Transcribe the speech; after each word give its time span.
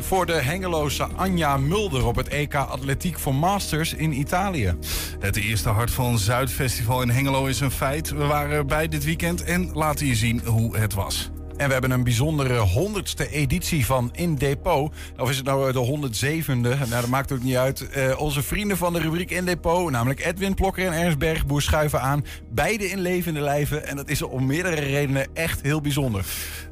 voor 0.00 0.26
de 0.26 0.32
Hengeloze 0.32 1.04
Anja 1.16 1.56
Mulder 1.56 2.06
op 2.06 2.16
het 2.16 2.28
EK 2.28 2.54
Atletiek 2.54 3.18
voor 3.18 3.34
Masters 3.34 3.94
in 3.94 4.12
Italië. 4.12 4.76
Het 5.20 5.36
eerste 5.36 5.68
Hart 5.68 5.90
van 5.90 6.18
Zuid 6.18 6.50
Festival 6.50 7.02
in 7.02 7.10
Hengelo 7.10 7.46
is 7.46 7.60
een 7.60 7.70
feit. 7.70 8.10
We 8.10 8.24
waren 8.24 8.56
erbij 8.56 8.88
dit 8.88 9.04
weekend 9.04 9.44
en 9.44 9.70
laten 9.74 10.06
je 10.06 10.14
zien 10.14 10.42
hoe 10.44 10.76
het 10.76 10.94
was. 10.94 11.30
En 11.56 11.66
we 11.66 11.72
hebben 11.72 11.90
een 11.90 12.04
bijzondere 12.04 12.58
honderdste 12.58 13.28
editie 13.30 13.86
van 13.86 14.10
In 14.12 14.34
Depot. 14.34 14.94
Of 15.16 15.30
is 15.30 15.36
het 15.36 15.46
nou 15.46 15.72
de 15.72 16.10
107e? 16.10 16.56
Nou, 16.56 16.88
dat 16.88 17.06
maakt 17.06 17.32
ook 17.32 17.42
niet 17.42 17.56
uit. 17.56 17.88
Uh, 17.96 18.20
onze 18.20 18.42
vrienden 18.42 18.76
van 18.76 18.92
de 18.92 19.00
rubriek 19.00 19.30
In 19.30 19.44
Depot, 19.44 19.90
namelijk 19.90 20.24
Edwin 20.24 20.54
Plokker 20.54 20.86
en 20.86 20.92
Ernst 20.92 21.18
Bergboer, 21.18 21.62
schuiven 21.62 22.00
aan. 22.00 22.24
Beide 22.50 22.90
in 22.90 23.00
levende 23.00 23.40
lijven. 23.40 23.86
En 23.86 23.96
dat 23.96 24.08
is 24.08 24.22
om 24.22 24.46
meerdere 24.46 24.80
redenen 24.80 25.26
echt 25.34 25.62
heel 25.62 25.80
bijzonder. 25.80 26.24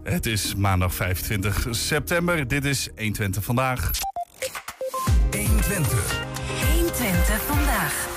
Het 0.03 0.27
is 0.27 0.55
maandag 0.55 0.95
25 0.95 1.67
september. 1.71 2.49
Dit 2.49 2.65
is 2.65 2.89
120 2.97 3.45
vandaag. 3.45 3.91
120. 5.31 6.23
120 6.73 7.43
vandaag. 7.47 8.13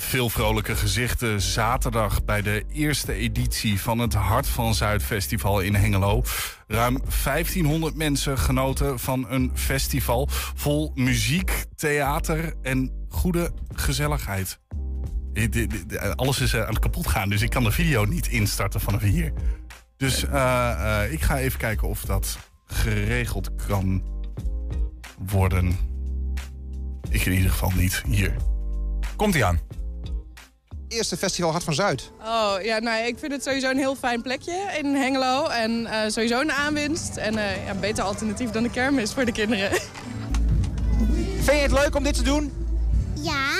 Veel 0.00 0.28
vrolijke 0.28 0.76
gezichten 0.76 1.40
zaterdag 1.40 2.24
bij 2.24 2.42
de 2.42 2.64
eerste 2.72 3.12
editie 3.12 3.80
van 3.80 3.98
het 3.98 4.14
Hart 4.14 4.46
van 4.46 4.74
Zuid 4.74 5.02
Festival 5.02 5.60
in 5.60 5.74
Hengelo. 5.74 6.22
Ruim 6.66 6.98
1500 7.24 7.94
mensen 7.94 8.38
genoten 8.38 8.98
van 8.98 9.26
een 9.28 9.50
festival 9.54 10.28
vol 10.54 10.92
muziek, 10.94 11.64
theater 11.76 12.54
en 12.62 13.06
goede 13.08 13.50
gezelligheid. 13.74 14.60
Alles 16.14 16.40
is 16.40 16.56
aan 16.56 16.68
het 16.68 16.78
kapot 16.78 17.06
gaan, 17.06 17.28
dus 17.28 17.42
ik 17.42 17.50
kan 17.50 17.64
de 17.64 17.72
video 17.72 18.04
niet 18.04 18.28
instarten 18.28 18.80
vanaf 18.80 19.02
hier. 19.02 19.32
Dus 19.96 20.24
uh, 20.24 21.02
ik 21.10 21.22
ga 21.22 21.38
even 21.38 21.58
kijken 21.58 21.88
of 21.88 22.00
dat 22.00 22.38
geregeld 22.66 23.50
kan 23.66 24.02
worden. 25.18 25.78
Ik 27.10 27.24
in 27.24 27.32
ieder 27.32 27.50
geval 27.50 27.72
niet 27.76 28.02
hier. 28.06 28.36
Komt 29.16 29.34
hij 29.34 29.44
aan? 29.44 29.77
Eerste 30.88 31.16
festival 31.16 31.50
Hart 31.50 31.64
van 31.64 31.74
Zuid. 31.74 32.10
Oh 32.20 32.54
ja, 32.62 32.78
nou, 32.78 33.06
ik 33.06 33.18
vind 33.18 33.32
het 33.32 33.42
sowieso 33.42 33.70
een 33.70 33.78
heel 33.78 33.96
fijn 33.96 34.22
plekje 34.22 34.78
in 34.78 34.94
Hengelo. 34.94 35.46
En 35.46 35.80
uh, 35.80 36.00
sowieso 36.06 36.40
een 36.40 36.52
aanwinst. 36.52 37.16
En 37.16 37.34
uh, 37.34 37.66
ja, 37.66 37.74
beter 37.74 38.04
alternatief 38.04 38.50
dan 38.50 38.62
de 38.62 38.70
kermis 38.70 39.12
voor 39.12 39.24
de 39.24 39.32
kinderen. 39.32 39.70
Vind 41.36 41.46
je 41.46 41.52
het 41.52 41.72
leuk 41.72 41.96
om 41.96 42.02
dit 42.02 42.14
te 42.14 42.22
doen? 42.22 42.52
Ja. 43.14 43.56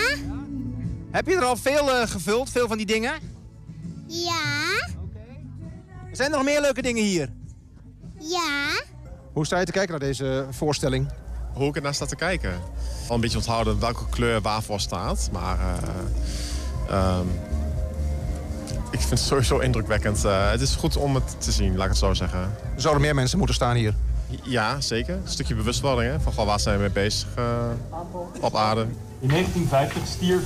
Heb 1.10 1.26
je 1.26 1.36
er 1.36 1.44
al 1.44 1.56
veel 1.56 1.88
uh, 1.88 2.06
gevuld, 2.06 2.50
veel 2.50 2.68
van 2.68 2.76
die 2.76 2.86
dingen? 2.86 3.12
Ja. 4.06 4.88
Zijn 6.12 6.30
er 6.30 6.36
nog 6.36 6.44
meer 6.44 6.60
leuke 6.60 6.82
dingen 6.82 7.04
hier? 7.04 7.32
Ja. 8.18 8.82
Hoe 9.32 9.46
sta 9.46 9.58
je 9.58 9.64
te 9.64 9.72
kijken 9.72 9.90
naar 9.90 10.08
deze 10.08 10.46
voorstelling? 10.50 11.12
Hoe 11.54 11.68
ik 11.68 11.76
er 11.76 11.82
naar 11.82 11.94
sta 11.94 12.06
te 12.06 12.16
kijken? 12.16 12.60
Al 13.08 13.14
een 13.14 13.20
beetje 13.20 13.36
onthouden 13.36 13.80
welke 13.80 14.08
kleur 14.08 14.40
waarvoor 14.40 14.80
staat. 14.80 15.28
Maar 15.32 15.58
uh, 15.58 15.88
um, 16.90 17.30
ik 18.90 18.98
vind 18.98 19.10
het 19.10 19.20
sowieso 19.20 19.58
indrukwekkend. 19.58 20.24
Uh, 20.24 20.50
het 20.50 20.60
is 20.60 20.74
goed 20.74 20.96
om 20.96 21.14
het 21.14 21.40
te 21.40 21.52
zien, 21.52 21.76
laat 21.76 21.84
ik 21.84 21.90
het 21.90 21.98
zo 21.98 22.14
zeggen. 22.14 22.54
Zouden 22.76 23.02
meer 23.02 23.14
mensen 23.14 23.38
moeten 23.38 23.56
staan 23.56 23.76
hier? 23.76 23.94
Ja, 24.42 24.80
zeker. 24.80 25.14
Een 25.14 25.20
stukje 25.24 25.54
bewustwording 25.54 26.12
hè? 26.12 26.20
van 26.20 26.32
goh, 26.32 26.46
waar 26.46 26.60
zijn 26.60 26.74
we 26.76 26.80
mee 26.80 26.90
bezig 26.90 27.28
uh, 27.38 27.44
op 28.40 28.56
aarde. 28.56 28.86
In 29.20 29.28
1950 29.28 30.06
stierf 30.06 30.42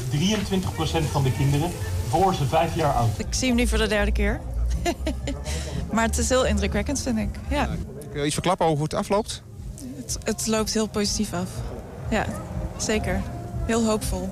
23% 1.06 1.10
van 1.10 1.22
de 1.22 1.32
kinderen 1.32 1.70
voor 2.08 2.34
ze 2.34 2.44
vijf 2.44 2.74
jaar 2.74 2.92
oud. 2.92 3.18
Ik 3.18 3.27
zie 3.30 3.48
hem 3.48 3.56
nu 3.56 3.66
voor 3.66 3.78
de 3.78 3.86
derde 3.86 4.12
keer. 4.12 4.40
maar 5.92 6.04
het 6.04 6.18
is 6.18 6.28
heel 6.28 6.46
indrukwekkend, 6.46 7.02
vind 7.02 7.18
ik. 7.18 7.28
Ja. 7.48 7.68
Kun 8.10 8.20
je 8.20 8.27
iets 8.27 8.34
verklappen 8.34 8.66
over 8.66 8.78
hoe 8.78 8.88
het 8.88 8.98
afloopt? 8.98 9.42
Het, 9.96 10.18
het 10.24 10.46
loopt 10.46 10.72
heel 10.72 10.86
positief 10.86 11.33
af. 11.33 11.48
Ja, 12.11 12.27
zeker. 12.77 13.22
Heel 13.67 13.84
hoopvol. 13.84 14.30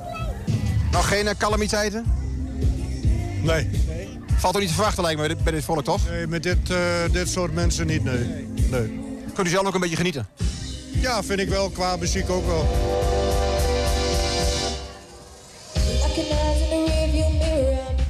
Nog 0.90 1.08
geen 1.08 1.24
uh, 1.24 1.30
calamiteiten? 1.38 2.04
Nee. 3.42 3.70
Valt 4.36 4.54
er 4.54 4.60
niet 4.60 4.68
te 4.68 4.74
verwachten 4.74 5.02
lijkt 5.02 5.20
me 5.20 5.36
bij 5.42 5.52
dit 5.52 5.64
volk, 5.64 5.84
toch? 5.84 6.08
Nee, 6.08 6.26
met 6.26 6.42
dit, 6.42 6.70
uh, 6.70 6.78
dit 7.12 7.28
soort 7.28 7.52
mensen 7.52 7.86
niet, 7.86 8.04
nee. 8.04 8.48
nee. 8.70 9.00
Kunt 9.34 9.46
u 9.46 9.50
zelf 9.50 9.66
ook 9.66 9.74
een 9.74 9.80
beetje 9.80 9.96
genieten? 9.96 10.26
Ja, 10.90 11.22
vind 11.22 11.40
ik 11.40 11.48
wel. 11.48 11.70
Qua 11.70 11.96
muziek 11.96 12.30
ook 12.30 12.46
wel. 12.46 12.68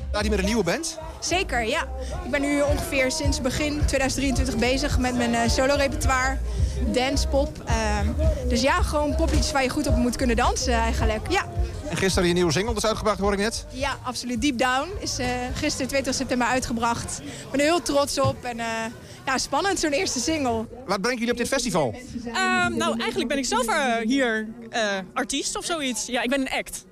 Staat 0.09 0.21
hij 0.21 0.31
met 0.31 0.39
een 0.39 0.45
nieuwe 0.45 0.65
band? 0.65 0.99
Zeker, 1.21 1.65
ja. 1.65 1.83
Ik 2.25 2.31
ben 2.31 2.41
nu 2.41 2.61
ongeveer 2.61 3.11
sinds 3.11 3.41
begin 3.41 3.81
2023 3.87 4.57
bezig 4.57 4.99
met 4.99 5.17
mijn 5.17 5.31
uh, 5.31 5.41
solo-repertoire. 5.49 6.39
Dance, 6.87 7.29
pop. 7.29 7.63
Uh, 7.69 7.99
dus 8.49 8.63
ja, 8.63 8.83
gewoon 8.83 9.15
popliedjes 9.15 9.53
waar 9.53 9.63
je 9.63 9.69
goed 9.69 9.87
op 9.87 9.97
moet 9.97 10.17
kunnen 10.17 10.37
dansen 10.37 10.73
eigenlijk. 10.73 11.31
Ja. 11.31 11.45
En 11.91 11.97
gisteren 11.97 12.29
je 12.29 12.35
nieuwe 12.35 12.53
single 12.53 12.75
dus 12.75 12.87
uitgebracht, 12.87 13.19
hoor 13.19 13.33
ik 13.33 13.39
net? 13.39 13.67
Ja, 13.71 13.99
absoluut. 14.03 14.41
Deep 14.41 14.59
Down 14.59 14.89
is 15.01 15.19
uh, 15.19 15.27
gisteren 15.55 15.89
20 15.89 16.15
september 16.15 16.47
uitgebracht. 16.47 17.21
Ik 17.21 17.51
ben 17.51 17.61
er 17.61 17.67
heel 17.67 17.83
trots 17.83 18.21
op 18.21 18.45
en 18.45 18.57
uh, 18.57 18.65
ja, 19.27 19.39
spannend 19.39 19.79
zo'n 19.79 19.91
eerste 19.91 20.21
single. 20.21 20.67
Wat 20.87 21.01
brengen 21.01 21.19
jullie 21.19 21.33
op 21.33 21.39
dit 21.39 21.49
festival? 21.49 21.95
Uh, 22.27 22.35
nou, 22.67 22.99
eigenlijk 22.99 23.29
ben 23.29 23.39
ik 23.39 23.45
zelf 23.45 23.67
hier 24.03 24.49
artiest 25.13 25.57
of 25.57 25.65
zoiets. 25.65 26.07
Ja, 26.07 26.23
ik 26.23 26.31
ben 26.31 26.41
een 26.41 26.51
act. 26.51 26.85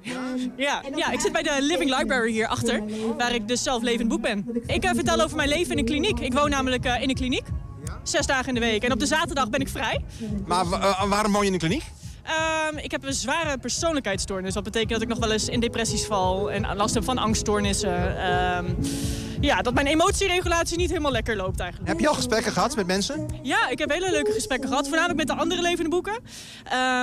Ja, 0.56 0.82
ja, 0.96 1.10
ik 1.10 1.20
zit 1.20 1.32
bij 1.32 1.42
de 1.42 1.56
Living 1.60 1.98
Library 1.98 2.30
hier 2.30 2.46
achter, 2.46 2.82
waar 3.16 3.34
ik 3.34 3.48
dus 3.48 3.62
zelf 3.62 3.82
levend 3.82 4.08
boek 4.08 4.20
ben. 4.20 4.62
Ik 4.66 4.90
vertel 4.94 5.20
over 5.20 5.36
mijn 5.36 5.48
leven 5.48 5.72
in 5.72 5.78
een 5.78 5.84
kliniek. 5.84 6.20
Ik 6.20 6.32
woon 6.32 6.50
namelijk 6.50 6.84
in 6.84 7.08
een 7.08 7.14
kliniek. 7.14 7.46
Zes 8.02 8.26
dagen 8.26 8.48
in 8.48 8.54
de 8.54 8.60
week. 8.60 8.82
En 8.82 8.92
op 8.92 8.98
de 8.98 9.06
zaterdag 9.06 9.50
ben 9.50 9.60
ik 9.60 9.68
vrij. 9.68 10.04
Maar 10.46 10.64
waarom 11.08 11.32
woon 11.32 11.40
je 11.40 11.46
in 11.46 11.52
een 11.52 11.58
kliniek? 11.58 11.84
Um, 12.28 12.78
ik 12.78 12.90
heb 12.90 13.04
een 13.04 13.12
zware 13.12 13.58
persoonlijkheidsstoornis. 13.58 14.54
Dat 14.54 14.62
betekent 14.62 14.90
dat 14.90 15.02
ik 15.02 15.08
nog 15.08 15.18
wel 15.18 15.32
eens 15.32 15.48
in 15.48 15.60
depressies 15.60 16.04
val 16.04 16.50
en 16.50 16.76
last 16.76 16.94
heb 16.94 17.04
van 17.04 17.18
angststoornissen. 17.18 18.26
Um, 18.56 18.76
ja, 19.40 19.62
dat 19.62 19.74
mijn 19.74 19.86
emotieregulatie 19.86 20.76
niet 20.76 20.88
helemaal 20.88 21.12
lekker 21.12 21.36
loopt 21.36 21.60
eigenlijk. 21.60 21.90
Heb 21.90 22.00
je 22.00 22.08
al 22.08 22.14
gesprekken 22.14 22.52
gehad 22.52 22.76
met 22.76 22.86
mensen? 22.86 23.26
Ja, 23.42 23.68
ik 23.68 23.78
heb 23.78 23.90
hele 23.90 24.10
leuke 24.10 24.32
gesprekken 24.32 24.68
gehad. 24.68 24.88
Voornamelijk 24.88 25.18
met 25.18 25.26
de 25.26 25.42
andere 25.42 25.62
levende 25.62 25.90
boeken. 25.90 26.14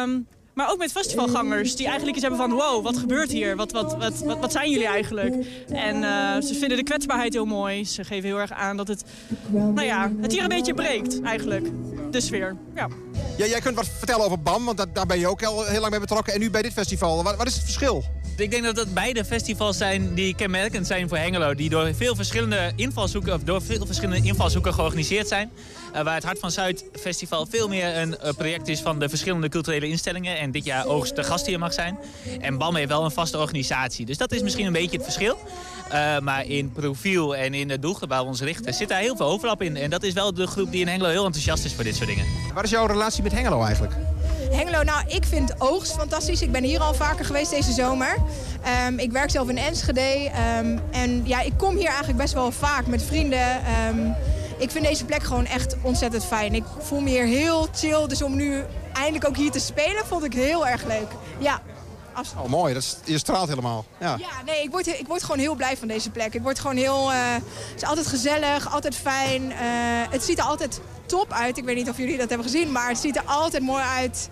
Um, 0.02 0.28
maar 0.54 0.72
ook 0.72 0.78
met 0.78 0.92
festivalgangers 0.92 1.76
die 1.76 1.86
eigenlijk 1.86 2.18
iets 2.18 2.28
hebben 2.28 2.50
van... 2.50 2.58
wow, 2.58 2.84
wat 2.84 2.98
gebeurt 2.98 3.32
hier? 3.32 3.56
Wat, 3.56 3.72
wat, 3.72 3.98
wat, 3.98 4.24
wat, 4.24 4.40
wat 4.40 4.52
zijn 4.52 4.70
jullie 4.70 4.88
eigenlijk? 4.88 5.46
En 5.70 5.96
uh, 5.96 6.42
ze 6.42 6.56
vinden 6.60 6.78
de 6.78 6.84
kwetsbaarheid 6.84 7.34
heel 7.34 7.46
mooi. 7.46 7.86
Ze 7.86 8.04
geven 8.04 8.30
heel 8.30 8.40
erg 8.40 8.52
aan 8.52 8.78
dat 8.78 8.88
het, 8.88 9.04
nou 9.50 9.84
ja, 9.84 10.12
het 10.22 10.32
hier 10.32 10.42
een 10.42 10.48
beetje 10.48 10.74
breekt 10.74 11.22
eigenlijk. 11.22 11.68
De 12.16 12.22
sfeer, 12.22 12.56
ja. 12.76 12.88
ja 13.38 13.46
jij 13.46 13.60
kunt 13.60 13.76
wat 13.76 13.88
vertellen 13.98 14.26
over 14.26 14.42
BAM, 14.42 14.66
want 14.66 14.86
daar 14.94 15.06
ben 15.06 15.20
je 15.20 15.28
ook 15.28 15.44
al 15.44 15.66
heel 15.66 15.80
lang 15.80 15.92
bij 15.92 16.00
betrokken. 16.00 16.34
En 16.34 16.40
nu 16.40 16.50
bij 16.50 16.62
dit 16.62 16.74
festival. 16.74 17.24
Wat, 17.24 17.36
wat 17.36 17.48
is 17.48 17.54
het 17.54 17.64
verschil? 17.64 18.04
Ik 18.38 18.52
denk 18.52 18.64
dat 18.64 18.78
het 18.78 18.94
beide 18.94 19.26
festivals 19.26 19.78
zijn 19.78 20.14
die 20.14 20.36
kenmerkend 20.36 20.88
zijn 20.88 21.10
voor 21.10 21.18
Hengelo. 21.18 21.54
Die 21.54 21.70
door 21.70 21.94
veel 21.96 22.16
verschillende 22.16 22.72
invalshoeken, 22.76 23.34
of 23.34 23.44
door 23.44 23.62
veel 23.62 23.86
verschillende 23.86 24.28
invalshoeken 24.28 24.74
georganiseerd 24.74 25.28
zijn. 25.28 25.52
Uh, 25.96 26.02
waar 26.02 26.16
het 26.16 26.24
Hart 26.24 26.40
van 26.40 26.52
Zuid 26.52 26.86
Festival 26.94 27.46
veel 27.46 27.68
meer 27.68 27.98
een 27.98 28.16
uh, 28.24 28.32
project 28.38 28.68
is 28.68 28.80
van 28.80 29.00
de 29.00 29.10
verschillende 29.10 29.50
culturele 29.50 29.88
instellingen. 29.88 30.38
En 30.38 30.52
dit 30.52 30.66
jaar 30.66 30.86
oogst 30.86 31.16
de 31.16 31.24
gast 31.24 31.46
hier 31.46 31.60
mag 31.60 31.74
zijn. 31.74 31.98
En 32.40 32.58
BAM 32.58 32.76
heeft 32.76 32.90
wel 32.90 33.04
een 33.04 33.12
vaste 33.12 33.38
organisatie. 33.38 34.06
Dus 34.06 34.18
dat 34.18 34.32
is 34.32 34.42
misschien 34.42 34.66
een 34.66 34.74
beetje 34.74 34.96
het 34.98 35.06
verschil. 35.06 35.38
Uh, 35.94 36.20
maar 36.20 36.46
in 36.46 36.72
profiel 36.72 37.36
en 37.36 37.54
in 37.54 37.68
de 37.68 37.80
doelgroep 37.80 38.10
waar 38.10 38.22
we 38.22 38.28
ons 38.28 38.42
richten 38.42 38.74
zit 38.74 38.90
daar 38.90 39.00
heel 39.00 39.16
veel 39.16 39.26
overlap 39.26 39.62
in. 39.62 39.78
En 39.78 39.90
dat 39.90 40.04
is 40.04 40.14
wel 40.14 40.34
de 40.34 40.48
groep 40.48 40.72
die 40.72 40.82
in 40.82 40.88
Hengelo 40.88 41.10
heel 41.10 41.26
enthousiast 41.26 41.66
is 41.66 41.74
voor 41.74 41.84
dit 41.84 41.96
soort 41.96 42.10
dingen. 42.10 42.26
Wat 42.54 42.64
is 42.64 42.70
jouw 42.70 42.86
relatie 42.86 43.24
met 43.24 43.32
Hengelo 43.32 43.64
eigenlijk? 43.64 43.94
Hengelo, 44.52 44.84
nou, 44.84 45.08
ik 45.08 45.24
vind 45.26 45.62
oogst 45.62 45.92
fantastisch. 45.94 46.42
Ik 46.42 46.52
ben 46.52 46.64
hier 46.64 46.80
al 46.80 46.94
vaker 46.94 47.26
geweest 47.26 47.52
deze 47.52 47.72
zomer. 47.72 48.18
Um, 48.88 49.00
ik 49.00 49.12
werk 49.12 49.30
zelf 49.30 49.50
in 49.50 49.58
Enschede. 49.58 50.32
Um, 50.60 50.80
en 50.92 51.22
ja, 51.26 51.42
ik 51.42 51.54
kom 51.58 51.76
hier 51.76 51.88
eigenlijk 51.88 52.18
best 52.18 52.34
wel 52.34 52.52
vaak 52.52 52.88
met 52.88 53.04
vrienden. 53.04 53.62
Um, 53.90 54.16
ik 54.58 54.72
vind 54.72 54.86
deze 54.86 55.06
plek 55.06 55.24
gewoon 55.24 55.46
echt 55.46 55.76
ontzettend 55.82 56.26
fijn. 56.26 56.54
Ik 56.54 56.64
voel 56.80 57.00
me 57.00 57.10
hier 57.10 57.26
heel 57.26 57.68
chill. 57.76 58.08
Dus 58.08 58.22
om 58.22 58.36
nu 58.36 58.64
eindelijk 58.94 59.28
ook 59.28 59.38
hier 59.38 59.52
te 59.52 59.60
spelen, 59.60 60.06
vond 60.06 60.24
ik 60.24 60.34
heel 60.34 60.68
erg 60.68 60.86
leuk. 60.86 61.08
Ja, 61.40 61.62
Oh, 62.38 62.50
mooi. 62.50 62.74
Dat 62.74 62.84
is, 62.84 62.98
je 63.04 63.18
straalt 63.18 63.50
helemaal. 63.50 63.86
Ja, 64.00 64.16
ja 64.20 64.44
nee, 64.46 64.64
ik 64.64 64.72
word, 64.72 64.88
ik 64.88 65.08
word 65.08 65.24
gewoon 65.24 65.40
heel 65.40 65.56
blij 65.56 65.78
van 65.78 65.88
deze 65.88 66.10
plek. 66.10 66.34
Ik 66.34 66.42
word 66.42 66.60
gewoon 66.60 66.76
heel... 66.76 67.12
Uh, 67.12 67.34
het 67.34 67.76
is 67.76 67.84
altijd 67.84 68.08
gezellig, 68.08 68.74
altijd 68.74 68.96
fijn. 68.96 69.44
Uh, 69.44 69.58
het 70.10 70.24
ziet 70.24 70.38
er 70.38 70.44
altijd 70.44 70.82
top 71.06 71.32
uit. 71.32 71.58
Ik 71.58 71.64
weet 71.64 71.76
niet 71.76 71.90
of 71.90 71.98
jullie 71.98 72.18
dat 72.18 72.30
hebben 72.30 72.48
gezien, 72.48 72.72
maar 72.72 72.88
het 72.88 72.98
ziet 72.98 73.16
er 73.16 73.24
altijd 73.26 73.64
mooi 73.64 73.84
uit. 73.84 74.30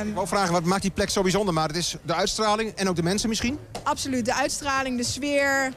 Um, 0.00 0.08
ik 0.08 0.14
wil 0.14 0.26
vragen, 0.26 0.52
wat 0.52 0.64
maakt 0.64 0.82
die 0.82 0.90
plek 0.90 1.10
zo 1.10 1.22
bijzonder? 1.22 1.54
Maar 1.54 1.68
het 1.68 1.76
is 1.76 1.96
de 2.02 2.14
uitstraling 2.14 2.72
en 2.74 2.88
ook 2.88 2.96
de 2.96 3.02
mensen 3.02 3.28
misschien? 3.28 3.58
Absoluut, 3.82 4.24
de 4.24 4.34
uitstraling, 4.34 4.96
de 4.96 5.04
sfeer. 5.04 5.72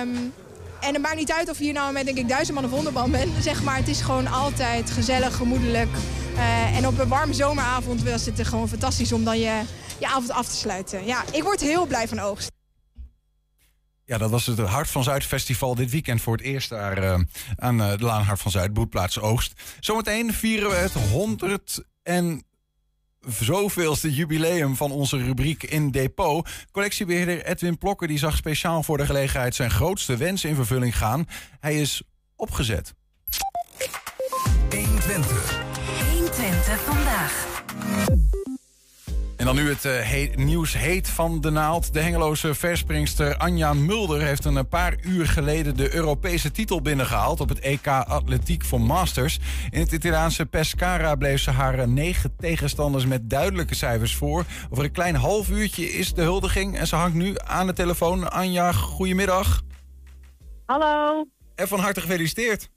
Um, 0.00 0.32
en 0.80 0.92
het 0.94 1.02
maakt 1.02 1.16
niet 1.16 1.32
uit 1.32 1.50
of 1.50 1.58
je 1.58 1.64
hier 1.64 1.72
nou 1.72 1.92
met 1.92 2.04
denk 2.04 2.18
ik 2.18 2.28
duizend 2.28 2.54
man 2.54 2.64
of 2.64 2.70
wonderban 2.70 3.10
bent. 3.10 3.30
Zeg 3.42 3.62
maar, 3.62 3.76
het 3.76 3.88
is 3.88 4.00
gewoon 4.00 4.26
altijd 4.26 4.90
gezellig, 4.90 5.36
gemoedelijk. 5.36 5.88
Uh, 6.34 6.76
en 6.76 6.86
op 6.86 6.98
een 6.98 7.08
warme 7.08 7.34
zomeravond 7.34 8.02
was 8.02 8.26
het 8.26 8.46
gewoon 8.46 8.68
fantastisch 8.68 9.12
om 9.12 9.24
dan 9.24 9.38
je, 9.38 9.60
je 10.00 10.06
avond 10.06 10.30
af 10.30 10.48
te 10.48 10.56
sluiten. 10.56 11.04
Ja, 11.04 11.24
ik 11.32 11.42
word 11.42 11.60
heel 11.60 11.86
blij 11.86 12.08
van 12.08 12.18
oogst. 12.18 12.50
Ja, 14.04 14.18
dat 14.18 14.30
was 14.30 14.46
het 14.46 14.58
Hart 14.58 14.90
van 14.90 15.02
Zuid 15.02 15.24
Festival 15.24 15.74
dit 15.74 15.90
weekend 15.90 16.20
voor 16.20 16.36
het 16.36 16.44
eerst 16.44 16.68
daar 16.68 16.98
eh, 16.98 17.20
aan 17.56 17.80
eh, 17.80 17.90
de 17.90 18.04
Laan 18.04 18.22
Hart 18.22 18.40
van 18.40 18.50
Zuid, 18.50 18.72
Boetplaats 18.72 19.18
Oogst. 19.18 19.60
Zometeen 19.80 20.32
vieren 20.32 20.70
we 20.70 20.76
het 20.76 20.92
100 20.92 21.84
en 22.02 22.44
zoveelste 23.28 24.14
jubileum 24.14 24.76
van 24.76 24.90
onze 24.90 25.16
rubriek 25.16 25.62
in 25.62 25.90
depot. 25.90 26.48
Collectiebeheerder 26.72 27.44
Edwin 27.44 27.78
Plokker 27.78 28.08
die 28.08 28.18
zag 28.18 28.36
speciaal 28.36 28.82
voor 28.82 28.96
de 28.96 29.06
gelegenheid 29.06 29.54
zijn 29.54 29.70
grootste 29.70 30.16
wens 30.16 30.44
in 30.44 30.54
vervulling 30.54 30.96
gaan. 30.96 31.26
Hij 31.60 31.80
is 31.80 32.02
opgezet. 32.36 32.94
120. 34.70 35.60
120 36.10 36.80
vandaag. 36.84 38.39
En 39.40 39.46
dan 39.46 39.54
nu 39.54 39.68
het 39.68 39.84
eh, 39.84 40.36
nieuws 40.36 40.76
heet 40.76 41.08
van 41.08 41.40
de 41.40 41.50
naald. 41.50 41.92
De 41.92 42.00
Hengeloze 42.00 42.54
verspringster 42.54 43.36
Anja 43.36 43.72
Mulder 43.72 44.20
heeft 44.20 44.44
een 44.44 44.68
paar 44.68 44.94
uur 45.02 45.26
geleden 45.26 45.76
de 45.76 45.94
Europese 45.94 46.50
titel 46.50 46.82
binnengehaald 46.82 47.40
op 47.40 47.48
het 47.48 47.60
EK 47.60 47.86
Atletiek 47.86 48.64
voor 48.64 48.80
Masters. 48.80 49.38
In 49.70 49.80
het 49.80 49.92
Italiaanse 49.92 50.46
Pescara 50.46 51.14
bleef 51.14 51.40
ze 51.40 51.50
haar 51.50 51.78
eh, 51.78 51.86
negen 51.86 52.36
tegenstanders 52.36 53.06
met 53.06 53.30
duidelijke 53.30 53.74
cijfers 53.74 54.16
voor. 54.16 54.44
Over 54.70 54.84
een 54.84 54.92
klein 54.92 55.14
half 55.14 55.50
uurtje 55.50 55.84
is 55.84 56.14
de 56.14 56.22
huldiging 56.22 56.78
en 56.78 56.86
ze 56.86 56.96
hangt 56.96 57.16
nu 57.16 57.34
aan 57.36 57.66
de 57.66 57.72
telefoon. 57.72 58.30
Anja, 58.30 58.72
goedemiddag. 58.72 59.62
Hallo. 60.66 61.24
En 61.54 61.68
van 61.68 61.80
harte 61.80 62.00
gefeliciteerd. 62.00 62.70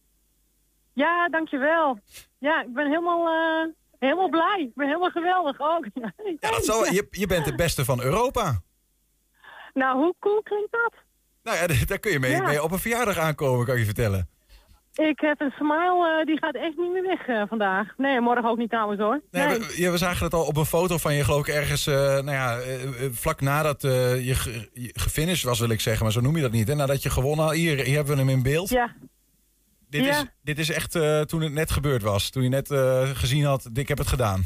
Ja, 0.93 1.27
dankjewel. 1.29 1.99
Ja, 2.39 2.61
ik 2.61 2.73
ben 2.73 2.87
helemaal, 2.87 3.27
eh, 3.27 3.82
helemaal 4.03 4.29
blij. 4.29 4.65
Ik 4.69 4.75
ben 4.75 4.87
helemaal 4.87 5.09
geweldig 5.11 5.59
ook. 5.59 5.85
Ja, 6.39 6.49
dat 6.51 6.65
zal, 6.65 6.85
je, 6.85 7.07
je 7.11 7.27
bent 7.27 7.45
de 7.45 7.55
beste 7.55 7.85
van 7.85 8.01
Europa. 8.01 8.61
Nou, 9.73 9.97
hoe 9.97 10.15
cool 10.19 10.41
klinkt 10.41 10.71
dat? 10.71 10.93
Nou 11.43 11.57
ja, 11.57 11.67
daar 11.87 11.99
kun 11.99 12.11
je 12.11 12.19
mee, 12.19 12.31
Ja. 12.31 12.43
mee 12.47 12.63
op 12.63 12.71
een 12.71 12.79
verjaardag 12.79 13.17
aankomen, 13.17 13.65
kan 13.65 13.73
ik 13.73 13.79
je 13.79 13.85
vertellen. 13.85 14.27
Ik 14.93 15.19
heb 15.19 15.41
een 15.41 15.51
smile, 15.57 16.17
eh, 16.19 16.25
die 16.25 16.37
gaat 16.37 16.55
echt 16.55 16.77
niet 16.77 16.91
meer 16.91 17.01
weg 17.03 17.27
eh, 17.27 17.43
vandaag. 17.47 17.93
Nee, 17.97 18.19
morgen 18.21 18.49
ook 18.49 18.57
niet 18.57 18.69
trouwens 18.69 19.01
hoor. 19.01 19.21
Nee, 19.31 19.45
Nee. 19.47 19.59
we, 19.59 19.73
ja, 19.81 19.91
we 19.91 19.97
zagen 19.97 20.25
het 20.25 20.33
al 20.33 20.45
op 20.45 20.57
een 20.57 20.65
foto 20.65 20.97
van 20.97 21.13
je, 21.13 21.23
geloof 21.23 21.47
ik, 21.47 21.53
ergens 21.53 21.87
eh, 21.87 21.95
nou 21.95 22.31
ja, 22.31 22.59
vlak 23.11 23.41
nadat 23.41 23.81
je, 23.81 24.31
ge- 24.35 24.69
je 24.73 24.89
gefinished 24.93 25.43
was, 25.43 25.59
wil 25.59 25.69
ik 25.69 25.79
zeggen. 25.81 26.03
Maar 26.03 26.11
zo 26.13 26.21
noem 26.21 26.35
je 26.35 26.41
dat 26.41 26.51
niet, 26.51 26.67
hè? 26.67 26.75
Nadat 26.75 27.03
je 27.03 27.09
gewonnen 27.09 27.45
had. 27.45 27.53
Hier, 27.53 27.83
hier 27.83 27.95
hebben 27.95 28.13
we 28.15 28.19
hem 28.19 28.29
in 28.29 28.43
beeld. 28.43 28.69
Ja. 28.69 28.95
Dit, 29.93 30.05
Ja. 30.05 30.09
is, 30.11 30.25
dit 30.41 30.59
is 30.59 30.71
echt 30.71 30.95
eh, 30.95 31.21
toen 31.21 31.41
het 31.41 31.53
net 31.53 31.71
gebeurd 31.71 32.01
was. 32.01 32.29
Toen 32.29 32.43
je 32.43 32.49
net 32.49 32.71
eh, 32.71 33.01
gezien 33.09 33.43
had, 33.45 33.69
ik 33.73 33.87
heb 33.87 33.97
het 33.97 34.07
gedaan. 34.07 34.41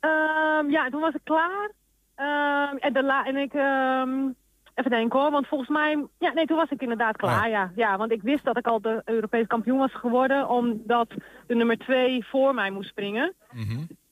Ehm, 0.00 0.70
ja, 0.70 0.88
toen 0.90 1.00
was 1.00 1.14
ik 1.14 1.20
klaar. 1.24 1.70
Ehm, 2.14 2.76
en, 2.76 2.92
de 2.92 3.02
la 3.02 3.24
en 3.26 3.36
ik... 3.36 3.52
ehm, 3.54 4.28
even 4.74 4.90
denken 4.90 5.20
hoor, 5.20 5.30
want 5.30 5.46
volgens 5.46 5.70
mij... 5.70 6.06
Ja, 6.18 6.32
nee, 6.32 6.46
toen 6.46 6.56
was 6.56 6.70
ik 6.70 6.80
inderdaad 6.82 7.16
klaar, 7.16 7.48
ja. 7.48 7.72
Ja, 7.76 7.96
want 7.96 8.12
ik 8.12 8.22
wist 8.22 8.44
dat 8.44 8.56
ik 8.56 8.66
al 8.66 8.80
de 8.80 9.02
Europees 9.04 9.46
kampioen 9.46 9.78
was 9.78 9.94
geworden... 9.94 10.48
omdat 10.48 11.08
de 11.46 11.54
nummer 11.54 11.78
twee 11.78 12.24
voor 12.26 12.54
mij 12.54 12.70
moest 12.70 12.88
springen. 12.88 13.34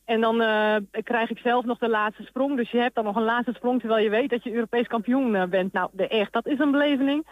En 0.05 0.21
dan 0.21 0.41
eh, 0.41 0.77
krijg 1.03 1.31
ik 1.31 1.39
zelf 1.39 1.65
nog 1.65 1.79
de 1.79 1.89
laatste 1.89 2.23
sprong. 2.23 2.57
Dus 2.57 2.71
je 2.71 2.79
hebt 2.79 2.95
dan 2.95 3.05
nog 3.05 3.17
een 3.17 3.23
laatste 3.23 3.53
sprong 3.53 3.81
terwijl 3.81 4.05
je 4.05 4.11
weet 4.11 4.31
dat 4.31 4.43
je 4.45 4.53
Europees 4.53 4.87
kampioen 4.87 5.51
bent. 5.51 5.73
Nou, 5.73 5.91
de, 5.93 6.09
echt, 6.09 6.33
dat 6.33 6.47
is 6.47 6.59
een 6.59 6.71
beleving. 6.71 7.27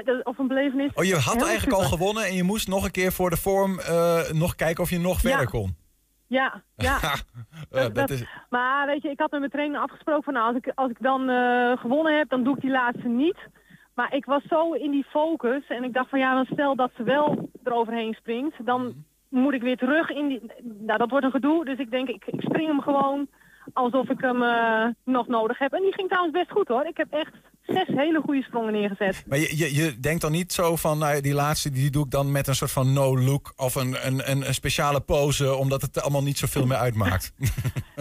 Ja, 0.00 0.20
of 0.22 0.38
een 0.38 0.46
belevenis. 0.46 0.90
Oh, 0.94 1.04
je 1.04 1.16
had 1.16 1.42
eigenlijk 1.42 1.78
al 1.78 1.88
gewonnen 1.88 2.24
en 2.24 2.34
je 2.34 2.42
moest 2.42 2.68
nog 2.68 2.84
een 2.84 2.90
keer 2.90 3.12
voor 3.12 3.30
de 3.30 3.36
vorm 3.36 3.78
eh, 3.78 4.30
nog 4.30 4.54
kijken 4.54 4.82
of 4.82 4.90
je 4.90 4.98
nog 4.98 5.20
verder 5.20 5.38
Ja. 5.40 5.44
kon. 5.44 5.76
Ja, 6.26 6.62
ja. 6.76 6.98
Dat 7.92 8.10
is, 8.10 8.24
Maar 8.50 8.86
weet 8.86 9.02
je, 9.02 9.10
ik 9.10 9.18
had 9.20 9.30
met 9.30 9.40
mijn 9.40 9.52
trainer 9.52 9.80
afgesproken 9.80 10.22
van 10.22 10.32
nou, 10.32 10.46
als 10.46 10.56
ik, 10.56 10.72
als 10.74 10.90
ik 10.90 10.96
dan 11.00 11.28
eh, 11.28 11.72
gewonnen 11.78 12.18
heb, 12.18 12.28
dan 12.28 12.44
doe 12.44 12.54
ik 12.54 12.60
die 12.60 12.70
laatste 12.70 13.08
niet. 13.08 13.36
Maar 13.94 14.14
ik 14.14 14.24
was 14.24 14.42
zo 14.48 14.72
in 14.72 14.90
die 14.90 15.04
focus 15.04 15.66
en 15.68 15.84
ik 15.84 15.92
dacht 15.92 16.08
van 16.10 16.18
ja, 16.18 16.34
dan 16.34 16.46
stel 16.52 16.76
dat 16.76 16.90
ze 16.96 17.02
wel 17.02 17.50
eroverheen 17.64 18.14
springt, 18.14 18.66
dan 18.66 18.94
moet 19.28 19.54
ik 19.54 19.62
weer 19.62 19.76
terug 19.76 20.10
in 20.10 20.28
die... 20.28 20.40
Nou, 20.62 20.98
dat 20.98 21.10
wordt 21.10 21.24
een 21.24 21.30
gedoe, 21.30 21.64
dus 21.64 21.78
ik 21.78 21.90
denk 21.90 22.08
ik, 22.08 22.24
ik 22.26 22.40
spring 22.40 22.66
hem 22.66 22.80
gewoon 22.80 23.26
alsof 23.72 24.08
ik 24.08 24.20
hem 24.20 24.42
eh, 24.42 24.86
nog 25.04 25.26
nodig 25.26 25.58
heb. 25.58 25.72
En 25.72 25.82
die 25.82 25.92
ging 25.92 26.08
trouwens 26.08 26.36
best 26.38 26.50
goed 26.50 26.68
hoor. 26.68 26.86
Ik 26.86 26.96
heb 26.96 27.12
echt 27.12 27.34
zes 27.62 27.86
hele 27.86 28.20
goede 28.24 28.42
sprongen 28.42 28.72
neergezet. 28.72 29.24
maar 29.26 29.38
je, 29.38 29.56
je, 29.56 29.74
je 29.74 30.00
denkt 30.00 30.20
dan 30.20 30.32
niet 30.32 30.52
zo 30.52 30.76
van, 30.76 30.98
nou, 30.98 31.20
die 31.20 31.34
laatste 31.34 31.70
die 31.70 31.90
doe 31.90 32.04
ik 32.04 32.10
dan 32.10 32.32
met 32.32 32.48
een 32.48 32.54
soort 32.54 32.70
van 32.70 32.92
no-look 32.92 33.52
of 33.56 33.74
een, 33.74 34.06
een, 34.06 34.30
een, 34.30 34.46
een 34.46 34.54
speciale 34.54 35.00
pose, 35.00 35.54
omdat 35.54 35.82
het 35.82 36.02
allemaal 36.02 36.22
niet 36.22 36.38
zoveel 36.38 36.66
meer 36.66 36.76
uitmaakt. 36.76 37.32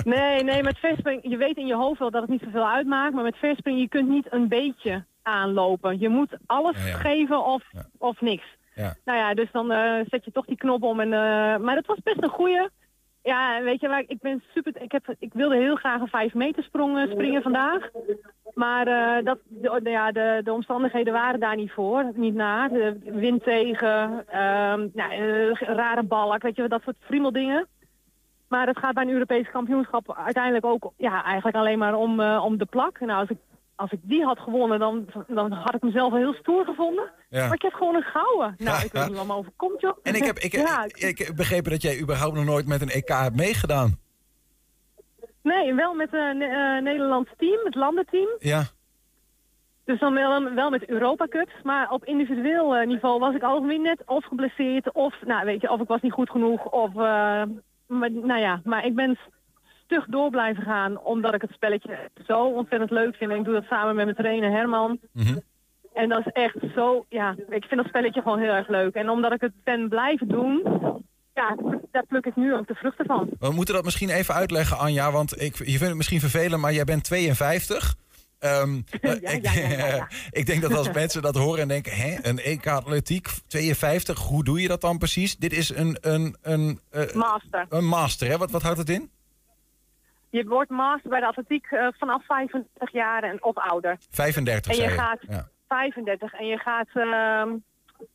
Nee, 0.03 0.43
nee, 0.43 0.63
met 0.63 0.77
verspringen, 0.79 1.29
je 1.29 1.37
weet 1.37 1.57
in 1.57 1.67
je 1.67 1.75
hoofd 1.75 1.99
wel 1.99 2.11
dat 2.11 2.21
het 2.21 2.29
niet 2.29 2.41
zoveel 2.43 2.67
uitmaakt, 2.69 3.13
maar 3.13 3.23
met 3.23 3.37
verspringen, 3.37 3.79
je 3.81 3.87
kunt 3.87 4.09
niet 4.09 4.27
een 4.29 4.47
beetje 4.47 5.05
aanlopen. 5.21 5.99
Je 5.99 6.09
moet 6.09 6.37
alles 6.45 6.77
Ja, 6.77 6.87
ja. 6.87 6.97
geven 6.97 7.45
of, 7.45 7.63
of 7.97 8.21
niks. 8.21 8.43
Ja. 8.75 8.95
Nou 9.05 9.17
ja, 9.17 9.33
dus 9.33 9.51
dan 9.51 9.71
eh, 9.71 10.05
zet 10.09 10.25
je 10.25 10.31
toch 10.31 10.45
die 10.45 10.57
knop 10.57 10.83
om. 10.83 10.99
En, 10.99 11.13
eh, 11.13 11.57
maar 11.57 11.75
dat 11.75 11.85
was 11.85 11.97
best 12.03 12.23
een 12.23 12.29
goeie. 12.29 12.67
Ja, 13.23 13.61
weet 13.61 13.81
je 13.81 13.87
waar, 13.87 14.03
ik 14.07 14.19
ben 14.21 14.43
super, 14.53 14.81
ik, 14.81 14.91
heb, 14.91 15.15
ik 15.19 15.33
wilde 15.33 15.55
heel 15.55 15.75
graag 15.75 16.01
een 16.01 16.07
5 16.07 16.33
meter 16.33 16.63
sprong 16.63 17.07
springen 17.11 17.41
vandaag. 17.41 17.89
Maar 18.53 18.87
eh, 18.87 19.25
dat, 19.25 19.37
de, 19.47 19.79
de- 19.83 19.89
ja, 19.89 20.11
de, 20.11 20.41
de 20.43 20.53
omstandigheden 20.53 21.13
waren 21.13 21.39
daar 21.39 21.55
niet 21.55 21.71
voor, 21.71 22.11
niet 22.13 22.33
naar. 22.33 22.69
De 22.69 22.97
wind 23.03 23.43
tegen, 23.43 24.23
ehm, 24.27 24.87
nou, 24.93 25.11
eh, 25.11 25.51
rare 25.75 26.03
balk, 26.03 26.41
weet 26.41 26.55
je, 26.55 26.67
dat 26.67 26.81
soort 26.81 26.95
friemeldingen. 26.99 27.67
Maar 28.47 28.67
het 28.67 28.77
gaat 28.79 28.93
bij 28.93 29.03
een 29.03 29.09
Europees 29.09 29.49
kampioenschap 29.51 30.17
uiteindelijk 30.17 30.65
ook 30.65 30.91
ja, 30.97 31.23
eigenlijk 31.23 31.57
alleen 31.57 31.77
maar 31.79 31.95
om, 31.95 32.19
eh, 32.19 32.41
om 32.45 32.57
de 32.57 32.65
plak. 32.65 32.99
Nou, 32.99 33.19
als 33.19 33.29
ik, 33.29 33.37
als 33.81 33.91
ik 33.91 33.99
die 34.01 34.23
had 34.23 34.39
gewonnen, 34.39 34.79
dan, 34.79 35.05
dan 35.27 35.51
had 35.51 35.75
ik 35.75 35.81
mezelf 35.81 36.11
wel 36.11 36.21
heel 36.21 36.33
stoer 36.33 36.65
gevonden. 36.65 37.11
Ja. 37.29 37.45
Maar 37.45 37.53
ik 37.53 37.61
heb 37.61 37.73
gewoon 37.73 37.95
een 37.95 38.01
gouden. 38.01 38.55
Nou, 38.65 38.85
ik 38.85 38.91
weet 38.91 39.07
niet 39.07 39.17
wat 39.17 39.27
me 39.27 39.33
overkomt, 39.33 39.81
joh. 39.81 39.97
En 40.03 40.15
ik 40.15 40.23
heb, 40.23 40.37
ik, 40.37 40.51
ja, 40.67 40.83
ik, 40.83 41.31
begrepen 41.35 41.71
dat 41.71 41.81
jij 41.81 41.99
überhaupt 42.01 42.35
nog 42.35 42.45
nooit 42.45 42.67
met 42.67 42.81
een 42.81 42.89
EK 42.89 43.07
hebt 43.07 43.35
meegedaan. 43.35 43.99
nee, 45.41 45.73
wel 45.73 45.93
met 45.93 46.13
een 46.13 46.41
eh 46.41 46.81
Nederlands 46.81 47.29
team, 47.37 47.59
het 47.63 47.75
landenteam. 47.75 48.29
Ja. 48.39 48.63
Dus 49.85 49.99
dan 49.99 50.13
wel, 50.13 50.53
wel 50.53 50.69
met 50.69 50.89
Europa 50.89 51.27
Cups. 51.27 51.53
Maar 51.63 51.91
op 51.91 52.05
individueel 52.05 52.75
eh, 52.75 52.87
niveau 52.87 53.19
was 53.19 53.35
ik 53.35 53.43
algemeen 53.43 53.81
net 53.81 54.01
of 54.05 54.25
geblesseerd 54.25 54.93
of, 54.93 55.15
nou 55.25 55.45
weet 55.45 55.61
je, 55.61 55.71
of 55.71 55.81
ik 55.81 55.87
was 55.87 56.01
niet 56.01 56.13
goed 56.13 56.29
genoeg. 56.29 56.65
Of, 56.65 56.89
eh, 56.89 57.43
maar, 57.87 58.11
nou 58.11 58.39
ja, 58.39 58.61
maar 58.63 58.85
ik 58.85 58.95
ben 58.95 59.17
stug 59.91 60.05
door 60.05 60.29
blijven 60.29 60.63
gaan 60.63 60.99
omdat 60.99 61.33
ik 61.33 61.41
het 61.41 61.51
spelletje 61.51 62.09
zo 62.27 62.45
ontzettend 62.45 62.91
leuk 62.91 63.15
vind. 63.15 63.31
En 63.31 63.37
ik 63.37 63.45
doe 63.45 63.53
dat 63.53 63.63
samen 63.69 63.95
met 63.95 64.05
mijn 64.05 64.17
trainer 64.17 64.51
Herman. 64.51 64.99
En 65.93 66.09
dat 66.09 66.19
is 66.25 66.31
echt 66.31 66.55
zo, 66.75 67.05
ja, 67.09 67.35
ik 67.49 67.63
vind 67.63 67.81
dat 67.81 67.85
spelletje 67.87 68.21
gewoon 68.21 68.39
heel 68.39 68.53
erg 68.53 68.67
leuk. 68.67 68.93
En 68.93 69.09
omdat 69.09 69.31
ik 69.31 69.41
het 69.41 69.53
ben 69.63 69.89
blijven 69.89 70.27
doen, 70.27 70.61
ja, 71.33 71.55
daar 71.91 72.05
pluk 72.05 72.25
ik 72.25 72.35
nu 72.35 72.55
ook 72.55 72.67
de 72.67 72.73
vruchten 72.73 73.05
van. 73.05 73.29
We 73.39 73.51
moeten 73.51 73.73
dat 73.73 73.83
misschien 73.83 74.09
even 74.09 74.33
uitleggen, 74.33 74.77
Anja, 74.77 75.11
want 75.11 75.41
ik, 75.41 75.55
je 75.57 75.65
vindt 75.65 75.81
het 75.81 75.95
misschien 75.95 76.19
vervelend, 76.19 76.61
maar 76.61 76.73
jij 76.73 76.83
bent 76.83 77.03
52. 77.03 77.95
Ehm, 78.39 78.75
ik, 79.01 79.49
ik 80.39 80.45
denk 80.45 80.61
dat 80.61 80.73
als 80.73 80.91
mensen 80.91 81.21
dat 81.21 81.35
horen 81.35 81.61
en 81.61 81.67
denken, 81.67 81.91
hè, 81.91 82.15
een 82.21 82.39
EK 82.39 82.67
atletiek, 82.67 83.29
52, 83.47 84.19
hoe 84.19 84.43
doe 84.43 84.61
je 84.61 84.67
dat 84.67 84.81
dan 84.81 84.97
precies? 84.97 85.37
Dit 85.37 85.53
is 85.53 85.75
een, 85.75 85.97
een, 86.01 86.35
een, 86.41 86.79
eh, 86.89 87.13
Master. 87.13 87.65
een 87.69 87.85
master, 87.85 88.27
hè? 88.27 88.37
Wat, 88.37 88.51
wat 88.51 88.61
houdt 88.61 88.77
het 88.77 88.89
in? 88.89 89.09
Je 90.31 90.43
wordt 90.45 90.69
master 90.69 91.09
bij 91.09 91.19
de 91.19 91.25
atletiek 91.25 91.65
eh, 91.65 91.87
vanaf 91.97 92.25
35 92.25 92.91
jaar 92.91 93.23
en 93.23 93.43
of 93.43 93.57
ouder. 93.57 93.97
35, 94.09 94.71
En 94.77 94.83
je 94.83 94.89
gaat 94.89 95.19
Ja. 95.27 95.47
35 95.67 96.33
en 96.33 96.45
je 96.45 96.57
gaat 96.57 96.87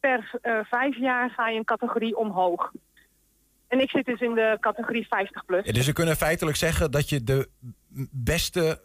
per 0.00 0.30
eh, 0.42 0.58
vijf 0.62 0.96
jaar 0.96 1.30
ga 1.30 1.49
je 1.49 1.58
een 1.58 1.64
categorie 1.64 2.16
omhoog. 2.16 2.73
En 3.68 3.80
ik 3.80 3.90
zit 3.90 4.04
dus 4.04 4.20
in 4.20 4.35
de 4.35 4.56
categorie 4.61 5.06
50 5.06 5.44
plus. 5.44 5.64
Ja, 5.66 5.73
dus 5.73 5.87
we 5.87 5.92
kunnen 5.92 6.16
feitelijk 6.16 6.56
zeggen 6.56 6.90
dat 6.90 7.08
je 7.08 7.25
de 7.25 7.49
beste 8.11 8.80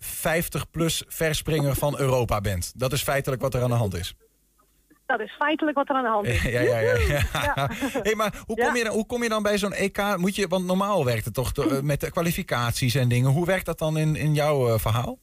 50-plus 0.00 1.04
verspringer 1.06 1.74
van 1.74 1.98
Europa 1.98 2.40
bent. 2.40 2.72
Dat 2.80 2.92
is 2.92 3.02
feitelijk 3.02 3.42
wat 3.42 3.54
er 3.54 3.62
aan 3.62 3.70
de 3.70 3.76
hand 3.76 3.94
is. 3.94 4.14
Dat 5.06 5.20
is 5.20 5.32
feitelijk 5.38 5.76
wat 5.76 5.88
er 5.88 5.94
aan 5.94 6.02
de 6.02 6.08
hand 6.08 6.26
is. 6.26 6.42
Ja, 6.56 6.60
ja, 6.60 6.78
ja. 6.78 6.96
Ja. 7.32 7.70
Hey, 8.02 8.14
maar 8.14 8.42
hoe 8.46 8.56
kom, 8.56 8.76
je 8.76 8.84
dan, 8.84 8.92
hoe 8.92 9.06
kom 9.06 9.22
je 9.22 9.28
dan 9.28 9.42
bij 9.42 9.58
zo'n 9.58 9.72
EK? 9.72 10.16
Moet 10.16 10.36
je, 10.36 10.48
want 10.48 10.66
normaal 10.66 11.04
werkt 11.04 11.24
het 11.24 11.34
toch 11.34 11.52
eh, 11.52 11.80
met 11.80 12.00
de 12.00 12.10
kwalificaties 12.10 12.94
en 12.94 13.08
dingen. 13.08 13.30
Hoe 13.30 13.46
werkt 13.46 13.66
dat 13.66 13.78
dan 13.78 13.96
in, 13.96 14.16
in 14.16 14.34
jouw 14.34 14.68
eh, 14.68 14.78
verhaal? 14.78 15.18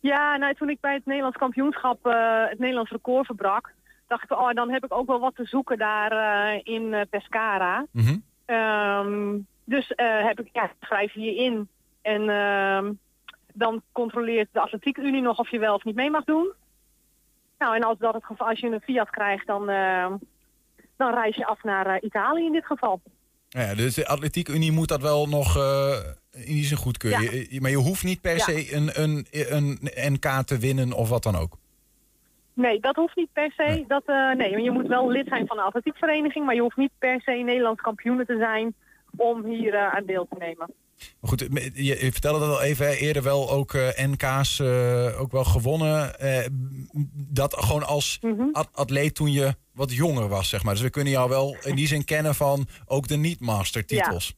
Ja, 0.00 0.36
nou, 0.36 0.54
toen 0.54 0.70
ik 0.70 0.80
bij 0.80 0.94
het 0.94 1.06
Nederlands 1.06 1.36
kampioenschap 1.36 2.06
eh, 2.06 2.48
het 2.48 2.58
Nederlands 2.58 2.90
record 2.90 3.26
verbrak, 3.26 3.74
dacht 4.06 4.22
ik, 4.22 4.32
oh, 4.32 4.50
dan 4.52 4.70
heb 4.70 4.84
ik 4.84 4.94
ook 4.94 5.06
wel 5.06 5.20
wat 5.20 5.34
te 5.34 5.44
zoeken 5.44 5.78
daar 5.78 6.12
in 6.62 7.06
Pescara. 7.10 7.86
Ehm, 8.44 9.36
dus 9.64 9.92
heb 9.96 10.40
ik, 10.40 10.48
ja, 10.52 10.70
schrijf 10.80 11.14
je 11.14 11.20
je 11.20 11.34
in 11.34 11.68
en 12.02 12.28
ehm, 12.28 12.92
dan 13.54 13.82
controleert 13.92 14.48
de 14.52 14.60
Atletiek 14.60 14.96
Unie 14.96 15.22
nog 15.22 15.38
of 15.38 15.50
je 15.50 15.58
wel 15.58 15.74
of 15.74 15.84
niet 15.84 15.94
mee 15.94 16.10
mag 16.10 16.24
doen. 16.24 16.52
Nou, 17.58 17.76
en 17.76 17.82
als, 17.82 17.98
dat 17.98 18.14
het 18.14 18.24
geval, 18.24 18.46
als 18.48 18.60
je 18.60 18.66
een 18.66 18.80
Fiat 18.80 19.10
krijgt, 19.10 19.46
dan, 19.46 19.68
ehm, 19.68 20.12
dan 20.96 21.14
reis 21.14 21.36
je 21.36 21.46
af 21.46 21.62
naar 21.62 21.86
eh, 21.86 22.02
Italië 22.02 22.44
in 22.44 22.52
dit 22.52 22.66
geval. 22.66 23.00
Ja, 23.48 23.74
dus 23.74 23.94
de 23.94 24.06
Atletiek 24.06 24.48
Unie 24.48 24.72
moet 24.72 24.88
dat 24.88 25.02
wel 25.02 25.26
nog 25.28 25.56
eh 25.56 25.96
in 26.32 26.44
die 26.54 26.64
zin 26.64 26.76
goedkeuren. 26.76 27.22
Ja. 27.22 27.30
Je- 27.50 27.60
maar 27.60 27.70
je 27.70 27.76
hoeft 27.76 28.04
niet 28.04 28.20
per 28.20 28.36
Ja. 28.36 28.38
se 28.44 28.74
een, 28.74 28.90
een, 29.02 29.26
een 29.30 29.78
NK 30.12 30.42
te 30.46 30.58
winnen 30.58 30.92
of 30.92 31.08
wat 31.08 31.22
dan 31.22 31.36
ook. 31.36 31.56
Nee, 32.52 32.80
dat 32.80 32.96
hoeft 32.96 33.16
niet 33.16 33.32
per 33.32 33.52
se. 33.56 33.84
Dat, 33.88 34.02
eh, 34.06 34.30
nee, 34.32 34.60
je 34.62 34.70
moet 34.70 34.86
wel 34.86 35.10
lid 35.10 35.26
zijn 35.28 35.46
van 35.46 35.58
een 35.58 35.64
atletiekvereniging, 35.64 36.44
maar 36.46 36.54
je 36.54 36.60
hoeft 36.60 36.76
niet 36.76 36.90
per 36.98 37.20
se 37.20 37.32
Nederlands 37.32 37.80
kampioen 37.80 38.24
te 38.24 38.36
zijn 38.38 38.74
om 39.16 39.44
hier 39.44 39.76
aan 39.78 40.04
deel 40.04 40.26
te 40.30 40.36
nemen. 40.38 40.72
Maar 41.20 41.30
goed, 41.30 41.40
je, 41.74 41.82
je 41.84 42.12
vertelde 42.12 42.38
dat 42.38 42.48
al 42.48 42.62
even, 42.62 42.86
hè, 42.86 42.92
eerder 42.94 43.22
wel 43.22 43.50
ook 43.50 43.74
eh, 43.74 44.06
NK's 44.06 44.60
eh, 44.60 45.20
ook 45.20 45.32
wel 45.32 45.44
gewonnen. 45.44 46.18
Eh, 46.20 46.46
dat 47.14 47.54
gewoon 47.64 47.86
als 47.86 48.18
at- 48.52 48.68
atleet 48.72 49.14
toen 49.14 49.32
je 49.32 49.54
wat 49.72 49.92
jonger 49.94 50.28
was, 50.28 50.48
zeg 50.48 50.62
maar. 50.62 50.74
Dus 50.74 50.82
we 50.82 50.90
kunnen 50.90 51.12
jou 51.12 51.28
wel 51.28 51.56
in 51.62 51.74
die 51.74 51.86
zin 51.86 52.04
kennen 52.04 52.34
van 52.34 52.66
ook 52.86 53.08
de 53.08 53.16
niet-master 53.16 53.84
titels. 53.86 54.34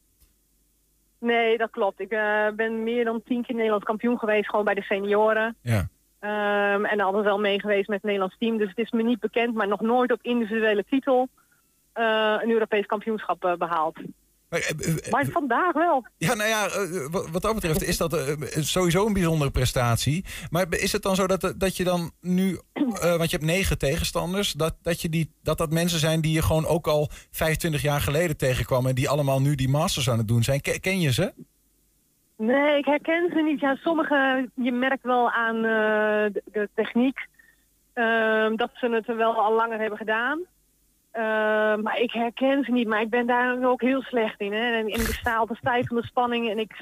Nee, 1.19 1.57
dat 1.57 1.69
klopt. 1.69 1.99
Ik 1.99 2.09
ben 2.55 2.83
meer 2.83 3.05
dan 3.05 3.21
tien 3.25 3.43
keer 3.43 3.55
Nederlands 3.55 3.85
kampioen 3.85 4.17
geweest, 4.17 4.49
gewoon 4.49 4.65
bij 4.65 4.73
de 4.73 4.81
senioren. 4.81 5.55
Ja. 5.61 5.87
Ehm, 6.19 6.85
en 6.85 6.99
altijd 6.99 7.23
wel 7.23 7.39
mee 7.39 7.59
geweest 7.59 7.87
met 7.87 7.95
het 7.97 8.05
Nederlands 8.05 8.35
team. 8.39 8.57
Dus 8.57 8.69
het 8.69 8.77
is 8.77 8.91
me 8.91 9.03
niet 9.03 9.19
bekend, 9.19 9.53
maar 9.53 9.67
nog 9.67 9.81
nooit 9.81 10.11
op 10.11 10.19
individuele 10.21 10.85
titel 10.89 11.27
een 11.93 12.51
Europees 12.51 12.85
kampioenschap 12.85 13.45
eh, 13.45 13.53
behaald. 13.55 13.97
Maar, 14.51 14.59
eh, 14.59 15.05
eh, 15.05 15.11
Maar 15.11 15.25
vandaag 15.25 15.73
wel. 15.73 16.05
Ja, 16.17 16.33
nou 16.33 16.49
ja, 16.49 16.65
eh, 16.65 17.31
wat, 17.31 17.41
dat 17.41 17.53
betreft 17.53 17.83
is 17.83 17.97
dat 17.97 18.35
sowieso 18.49 19.05
een 19.05 19.13
bijzondere 19.13 19.51
prestatie. 19.51 20.25
Maar 20.49 20.65
is 20.69 20.91
het 20.91 21.01
dan 21.01 21.15
zo 21.15 21.27
dat, 21.27 21.53
dat 21.57 21.77
je 21.77 21.83
dan 21.83 22.11
nu, 22.21 22.59
want 22.99 23.29
je 23.29 23.37
hebt 23.37 23.51
negen 23.51 23.77
tegenstanders, 23.77 24.51
dat 24.51 24.75
dat, 24.81 25.01
je 25.01 25.09
die, 25.09 25.33
dat 25.43 25.57
dat 25.57 25.71
mensen 25.71 25.99
zijn 25.99 26.21
die 26.21 26.33
je 26.33 26.41
gewoon 26.41 26.65
ook 26.65 26.87
al 26.87 27.09
25 27.31 27.81
jaar 27.81 28.01
geleden 28.01 28.37
tegenkwam 28.37 28.87
en 28.87 28.95
die 28.95 29.09
allemaal 29.09 29.41
nu 29.41 29.55
die 29.55 29.69
masters 29.69 30.09
aan 30.09 30.17
het 30.17 30.27
doen 30.27 30.43
zijn? 30.43 30.61
Ken, 30.61 30.79
ken 30.79 30.99
je 30.99 31.11
ze? 31.11 31.33
Nee, 32.37 32.77
ik 32.77 32.85
herken 32.85 33.29
ze 33.33 33.41
niet. 33.41 33.59
Ja, 33.59 33.75
sommige, 33.75 34.49
je 34.55 34.71
merkt 34.71 35.03
wel 35.03 35.31
aan 35.31 35.61
de, 35.61 36.41
de 36.51 36.69
techniek 36.75 37.27
ehm, 37.93 38.55
dat 38.55 38.69
ze 38.73 38.89
het 38.89 39.15
wel 39.15 39.33
al 39.35 39.53
langer 39.53 39.79
hebben 39.79 39.97
gedaan. 39.97 40.39
Ehm, 41.11 41.81
maar 41.81 41.99
ik 41.99 42.11
herken 42.11 42.63
ze 42.63 42.71
niet. 42.71 42.87
Maar 42.87 43.01
ik 43.01 43.09
ben 43.09 43.27
daar 43.27 43.63
ook 43.63 43.81
heel 43.81 44.01
slecht 44.01 44.39
in. 44.39 44.53
Hè. 44.53 44.71
En, 44.71 44.87
en 44.87 44.99
ik 44.99 45.13
sta 45.13 45.35
altijd 45.35 45.59
stijf 45.59 45.87
van 45.87 45.97
de 45.97 46.05
spanning. 46.05 46.49
En 46.49 46.59
ik, 46.59 46.81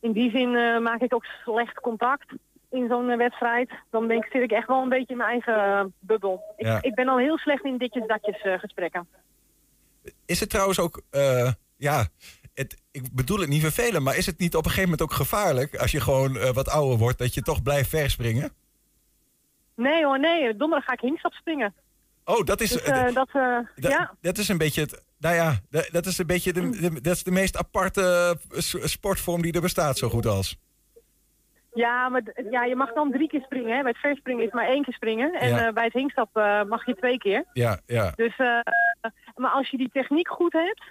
in 0.00 0.12
die 0.12 0.30
zin 0.30 0.54
eh, 0.54 0.78
maak 0.78 1.00
ik 1.00 1.14
ook 1.14 1.24
slecht 1.24 1.80
contact 1.80 2.34
in 2.70 2.88
zo'n 2.88 3.10
eh, 3.10 3.16
wedstrijd. 3.16 3.70
Dan 3.90 4.08
denk, 4.08 4.26
zit 4.30 4.42
ik 4.42 4.50
echt 4.50 4.68
wel 4.68 4.82
een 4.82 4.88
beetje 4.88 5.12
in 5.12 5.16
mijn 5.16 5.30
eigen 5.30 5.54
eh, 5.54 5.84
bubbel. 5.98 6.54
Ja. 6.56 6.76
Ik, 6.76 6.84
ik 6.84 6.94
ben 6.94 7.08
al 7.08 7.18
heel 7.18 7.38
slecht 7.38 7.64
in 7.64 7.78
ditjes-datjes 7.78 8.40
eh, 8.40 8.58
gesprekken. 8.58 9.08
Is 10.26 10.40
het 10.40 10.50
trouwens 10.50 10.80
ook, 10.80 11.02
ja, 11.76 12.06
het, 12.54 12.82
ik 12.90 13.02
bedoel 13.12 13.38
het 13.38 13.48
niet 13.48 13.60
vervelend, 13.60 14.04
maar 14.04 14.16
is 14.16 14.26
het 14.26 14.38
niet 14.38 14.54
op 14.54 14.64
een 14.64 14.70
gegeven 14.70 14.90
moment 14.90 15.10
ook 15.10 15.16
gevaarlijk 15.16 15.76
als 15.76 15.90
je 15.90 16.00
gewoon 16.00 16.52
wat 16.52 16.68
ouder 16.68 16.98
wordt, 16.98 17.18
dat 17.18 17.34
je 17.34 17.42
toch 17.42 17.62
blijft 17.62 17.88
verspringen? 17.88 18.52
Nee 19.74 20.04
hoor, 20.04 20.20
nee. 20.20 20.56
Donderdag 20.56 20.84
ga 20.84 20.92
ik 20.92 21.00
hinkstap 21.00 21.32
springen. 21.32 21.74
Oh, 22.28 22.44
dat 22.44 22.60
is, 22.60 22.70
Dus 22.70 22.82
eh, 22.82 23.14
dat, 23.14 23.28
eh, 23.28 23.58
Da- 23.76 23.88
ja. 23.88 24.14
Dat 24.20 24.38
is 24.38 24.48
een 24.48 24.58
beetje 24.58 24.80
het. 24.80 25.04
Nou 25.18 25.34
ja, 25.34 25.52
da- 25.70 25.88
dat 25.90 26.06
is 26.06 26.18
een 26.18 26.26
beetje 26.26 26.52
de, 26.52 26.70
de- 26.70 27.00
dat 27.00 27.14
is 27.14 27.22
de 27.22 27.30
meest 27.30 27.56
aparte 27.56 28.36
eh, 28.50 28.60
sportvorm 28.84 29.42
die 29.42 29.52
er 29.52 29.60
bestaat, 29.60 29.98
zo 29.98 30.08
goed 30.08 30.26
als. 30.26 30.56
Ja, 31.74 32.08
maar 32.08 32.22
ja, 32.50 32.64
je 32.64 32.76
mag 32.76 32.92
dan 32.92 33.10
drie 33.10 33.28
keer 33.28 33.40
springen. 33.42 33.76
Hè. 33.76 33.82
Bij 33.82 33.90
het 33.90 34.00
verspringen 34.00 34.44
is 34.46 34.52
maar 34.52 34.66
één 34.68 34.82
keer 34.84 34.94
springen. 34.94 35.32
En 35.34 35.48
Ja. 35.48 35.66
eh, 35.66 35.72
bij 35.72 35.84
het 35.84 35.92
hinkstap 35.92 36.36
eh, 36.36 36.62
mag 36.62 36.86
je 36.86 36.94
twee 36.94 37.18
keer. 37.18 37.44
Ja, 37.52 37.80
ja. 37.86 38.12
Dus, 38.16 38.36
eh, 38.36 38.58
maar 39.34 39.50
als 39.50 39.68
je 39.70 39.76
die 39.76 39.90
techniek 39.92 40.28
goed 40.28 40.52
hebt, 40.52 40.82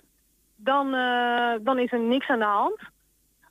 dan, 0.55 0.93
eh, 0.93 1.53
dan 1.61 1.79
is 1.79 1.91
er 1.91 1.99
niks 1.99 2.27
aan 2.27 2.39
de 2.39 2.45
hand. 2.45 2.79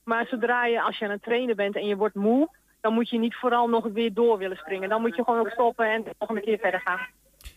Maar 0.05 0.27
zodra 0.27 0.67
je, 0.67 0.83
als 0.83 0.99
je 0.99 1.05
aan 1.05 1.11
het 1.11 1.23
trainen 1.23 1.57
bent 1.57 1.77
en 1.77 1.87
je 1.87 1.97
wordt 1.97 2.15
moe, 2.15 2.49
dan 2.81 2.93
moet 2.95 3.09
je 3.11 3.19
niet 3.19 3.35
vooral 3.35 3.69
nog 3.69 3.85
weer 3.93 4.15
door 4.15 4.39
willen 4.39 4.57
springen. 4.57 4.89
Dan 4.89 5.01
moet 5.01 5.17
je 5.17 5.25
gewoon 5.25 5.41
ook 5.41 5.51
stoppen 5.51 5.91
en 5.93 6.03
de 6.03 6.15
volgende 6.19 6.43
keer 6.43 6.59
verder 6.59 6.81
gaan. 6.81 7.07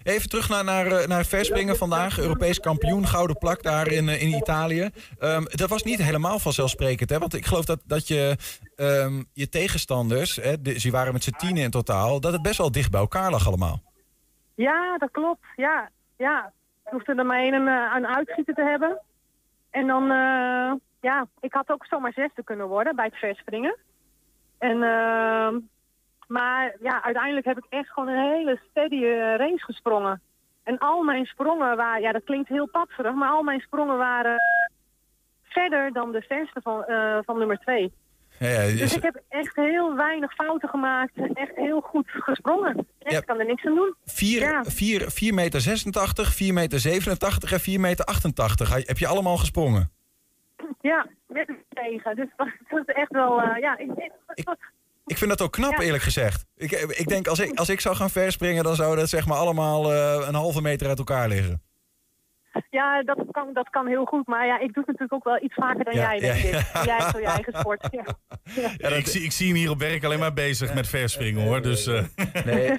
Even 0.08 0.30
terug 0.30 0.50
naar, 0.50 0.64
naar, 0.64 0.86
eh, 0.86 1.08
naar 1.08 1.26
verspringen 1.26 1.78
vandaag. 1.78 2.20
Europees 2.20 2.60
kampioen, 2.60 3.08
gouden 3.08 3.38
plak 3.38 3.64
daar 3.64 3.92
in, 3.92 4.10
eh, 4.10 4.22
in 4.22 4.28
Italië. 4.28 4.90
Ehm, 5.20 5.44
dat 5.44 5.70
was 5.70 5.84
niet 5.84 6.04
helemaal 6.04 6.40
vanzelfsprekend, 6.40 7.10
hè? 7.10 7.20
Want 7.20 7.34
ik 7.34 7.46
geloof 7.46 7.66
dat, 7.66 7.82
dat 7.86 8.08
je 8.08 8.38
ehm, 8.76 9.24
je 9.34 9.50
tegenstanders, 9.50 10.36
hè, 10.36 10.62
de, 10.62 10.80
ze 10.80 10.92
waren 10.92 11.14
met 11.14 11.24
z'n 11.24 11.38
tienen 11.38 11.64
in 11.64 11.70
totaal, 11.70 12.20
dat 12.20 12.34
het 12.34 12.42
best 12.42 12.58
wel 12.58 12.72
dicht 12.72 12.92
bij 12.92 13.00
elkaar 13.00 13.32
lag 13.32 13.48
allemaal. 13.48 13.82
Ja, 14.56 14.98
dat 14.98 15.12
klopt. 15.12 15.46
Ja, 15.56 15.90
ja. 16.18 16.54
Ik 16.86 16.92
hoefde 16.92 17.16
er 17.16 17.26
maar 17.26 17.40
één 17.40 17.54
een, 17.54 17.68
eh, 17.68 17.96
een 17.96 18.08
uitschieten 18.08 18.54
te 18.54 18.64
hebben. 18.64 19.02
En 19.70 19.88
dan, 19.88 20.04
eh, 20.04 20.72
ja, 21.02 21.28
ik 21.40 21.54
had 21.54 21.70
ook 21.70 21.86
zomaar 21.86 22.14
zesde 22.14 22.44
kunnen 22.44 22.68
worden 22.68 22.96
bij 22.96 23.06
het 23.06 23.16
verspringen. 23.16 23.76
En, 24.58 24.84
ehm, 24.84 25.56
maar 26.28 26.76
ja, 26.82 27.04
uiteindelijk 27.04 27.46
heb 27.46 27.58
ik 27.58 27.66
echt 27.70 27.90
gewoon 27.90 28.10
een 28.10 28.32
hele 28.34 28.60
steady 28.70 29.04
eh, 29.04 29.36
race 29.36 29.64
gesprongen. 29.64 30.22
En 30.64 30.78
al 30.78 31.04
mijn 31.04 31.26
sprongen 31.26 31.78
waren, 31.78 32.02
ja 32.02 32.12
dat 32.12 32.24
klinkt 32.24 32.50
heel 32.50 32.68
patserig, 32.68 33.14
maar 33.14 33.30
al 33.30 33.44
mijn 33.44 33.60
sprongen 33.60 33.98
waren 33.98 34.38
verder 35.44 35.94
dan 35.94 36.12
de 36.12 36.22
verste 36.22 36.60
van, 36.64 36.84
eh, 36.86 37.18
van 37.26 37.38
nummer 37.38 37.58
twee. 37.60 37.94
Ja, 38.40 38.48
ja, 38.48 38.78
Dus 38.78 38.96
ik 38.96 39.02
heb 39.04 39.22
echt 39.30 39.56
heel 39.56 39.96
weinig 39.96 40.34
fouten 40.34 40.70
gemaakt. 40.70 41.12
Echt 41.34 41.56
heel 41.56 41.82
goed 41.82 42.10
gesprongen. 42.12 42.88
Ik 43.00 43.24
kan 43.26 43.40
er 43.40 43.46
niks 43.46 43.66
aan 43.66 43.76
doen. 43.76 43.96
Vier, 44.06 44.40
Ja. 44.42 44.64
vier, 44.64 45.12
4 45.12 45.34
meter 45.34 45.62
86, 45.62 46.34
4 46.34 46.54
meter 46.54 46.80
87 46.80 47.52
en 47.52 47.60
4 47.60 47.80
meter 47.80 48.06
88. 48.06 48.70
Ha- 48.70 48.82
Heb 48.84 48.98
je 48.98 49.08
allemaal 49.08 49.38
gesprongen? 49.38 49.92
Ja, 50.82 51.08
met 51.28 51.50
tegen. 51.70 52.16
Dus 52.16 52.28
dat, 52.36 52.48
is 52.88 52.94
echt 52.94 53.12
wel, 53.12 53.42
eh, 53.42 53.58
ja, 53.60 53.78
ik, 53.78 53.90
ik, 53.92 54.12
Ik 54.34 54.48
vind 55.18 55.30
dat 55.30 55.42
ook 55.42 55.52
knap, 55.52 55.72
Ja. 55.72 55.80
eerlijk 55.84 56.04
gezegd. 56.04 56.46
Ik, 56.56 56.72
ik 56.72 57.08
denk, 57.08 57.28
als 57.28 57.40
ik, 57.40 57.58
als 57.58 57.70
ik 57.70 57.80
zou 57.80 57.96
gaan 57.96 58.10
verspringen, 58.10 58.64
dan 58.64 58.76
zou 58.76 58.96
dat 58.96 59.10
zeg 59.10 59.28
maar 59.28 59.38
allemaal 59.38 59.94
eh, 59.94 60.28
een 60.28 60.36
halve 60.36 60.62
meter 60.62 60.88
uit 60.88 60.98
elkaar 60.98 61.28
liggen. 61.28 61.62
ja 62.70 63.04
dat, 63.04 63.18
kan, 63.32 63.54
dat 63.54 63.70
kan 63.70 63.88
heel 63.88 64.06
goed. 64.06 64.28
Maar 64.28 64.46
ja, 64.46 64.54
ik 64.60 64.74
doe 64.74 64.84
het 64.86 65.00
natuurlijk 65.00 65.14
ook 65.14 65.24
wel 65.24 65.44
iets 65.44 65.54
vaker 65.54 65.84
dan 65.86 65.94
Ja, 65.94 66.16
jij, 66.16 66.20
denk 66.20 66.54
ja, 66.54 66.60
ik. 66.60 66.86
Jij 66.86 66.96
hebt 66.98 67.12
zo 67.12 67.20
je 67.20 67.26
eigen 67.26 67.54
sport. 67.60 67.88
Ja. 67.92 68.06
Ja, 68.78 68.90
ik, 68.90 69.08
zie, 69.08 69.22
ik 69.24 69.32
zie 69.32 69.48
hem 69.48 69.56
hier 69.56 69.70
op 69.70 69.80
werk 69.80 70.04
alleen 70.04 70.20
maar 70.20 70.34
bezig 70.34 70.74
met 70.74 70.88
verspringen 70.88 71.44
hoor. 71.44 71.62
Dus, 71.62 71.88
eh. 71.88 72.04
Nee. 72.46 72.72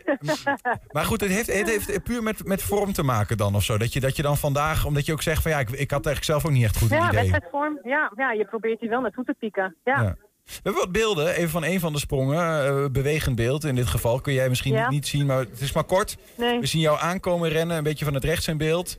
Maar 0.94 1.04
goed, 1.04 1.20
het 1.20 1.30
heeft, 1.30 1.52
het 1.52 1.68
heeft 1.68 2.02
puur 2.02 2.22
met, 2.22 2.44
met 2.44 2.62
vorm 2.62 2.92
te 2.92 3.02
maken 3.02 3.36
dan 3.36 3.54
of 3.54 3.62
zo. 3.62 3.78
Dat 3.78 3.92
je, 3.92 4.00
dat 4.00 4.16
je 4.16 4.22
dan 4.22 4.36
vandaag, 4.36 4.84
omdat 4.84 5.06
je 5.06 5.12
ook 5.12 5.22
zegt 5.22 5.42
van 5.42 5.50
ja, 5.50 5.58
ik, 5.58 5.68
ik 5.70 5.90
had 5.90 6.06
eigenlijk 6.06 6.24
zelf 6.24 6.44
ook 6.44 6.50
niet 6.52 6.64
echt 6.64 6.78
goed 6.78 6.88
Ja, 6.90 6.96
idee. 7.08 7.20
wedstrijdvorm. 7.20 7.78
Ja, 7.82 8.12
ja, 8.16 8.32
je 8.32 8.44
probeert 8.44 8.80
hier 8.80 8.90
wel 8.90 9.00
naartoe 9.00 9.24
te 9.24 9.34
pieken. 9.38 9.76
Ja. 9.84 10.16
We 10.48 10.60
hebben 10.62 10.82
wat 10.82 10.92
beelden, 10.92 11.34
even 11.34 11.50
van 11.50 11.64
een 11.64 11.80
van 11.80 11.92
de 11.92 11.98
sprongen. 11.98 12.66
eh, 12.66 12.84
bewegend 12.92 13.36
beeld 13.36 13.64
in 13.64 13.74
dit 13.74 13.86
geval. 13.86 14.20
Kun 14.20 14.32
jij 14.32 14.48
misschien 14.48 14.72
Ja. 14.74 14.90
niet 14.90 15.06
zien, 15.06 15.26
maar 15.26 15.38
het 15.38 15.60
is 15.60 15.72
maar 15.72 15.84
kort. 15.84 16.16
Nee. 16.36 16.60
We 16.60 16.66
zien 16.66 16.80
jou 16.80 16.98
aankomen 17.00 17.48
rennen, 17.48 17.76
een 17.76 17.82
beetje 17.82 18.04
van 18.04 18.14
het 18.14 18.24
rechts 18.24 18.48
in 18.48 18.56
beeld. 18.56 18.98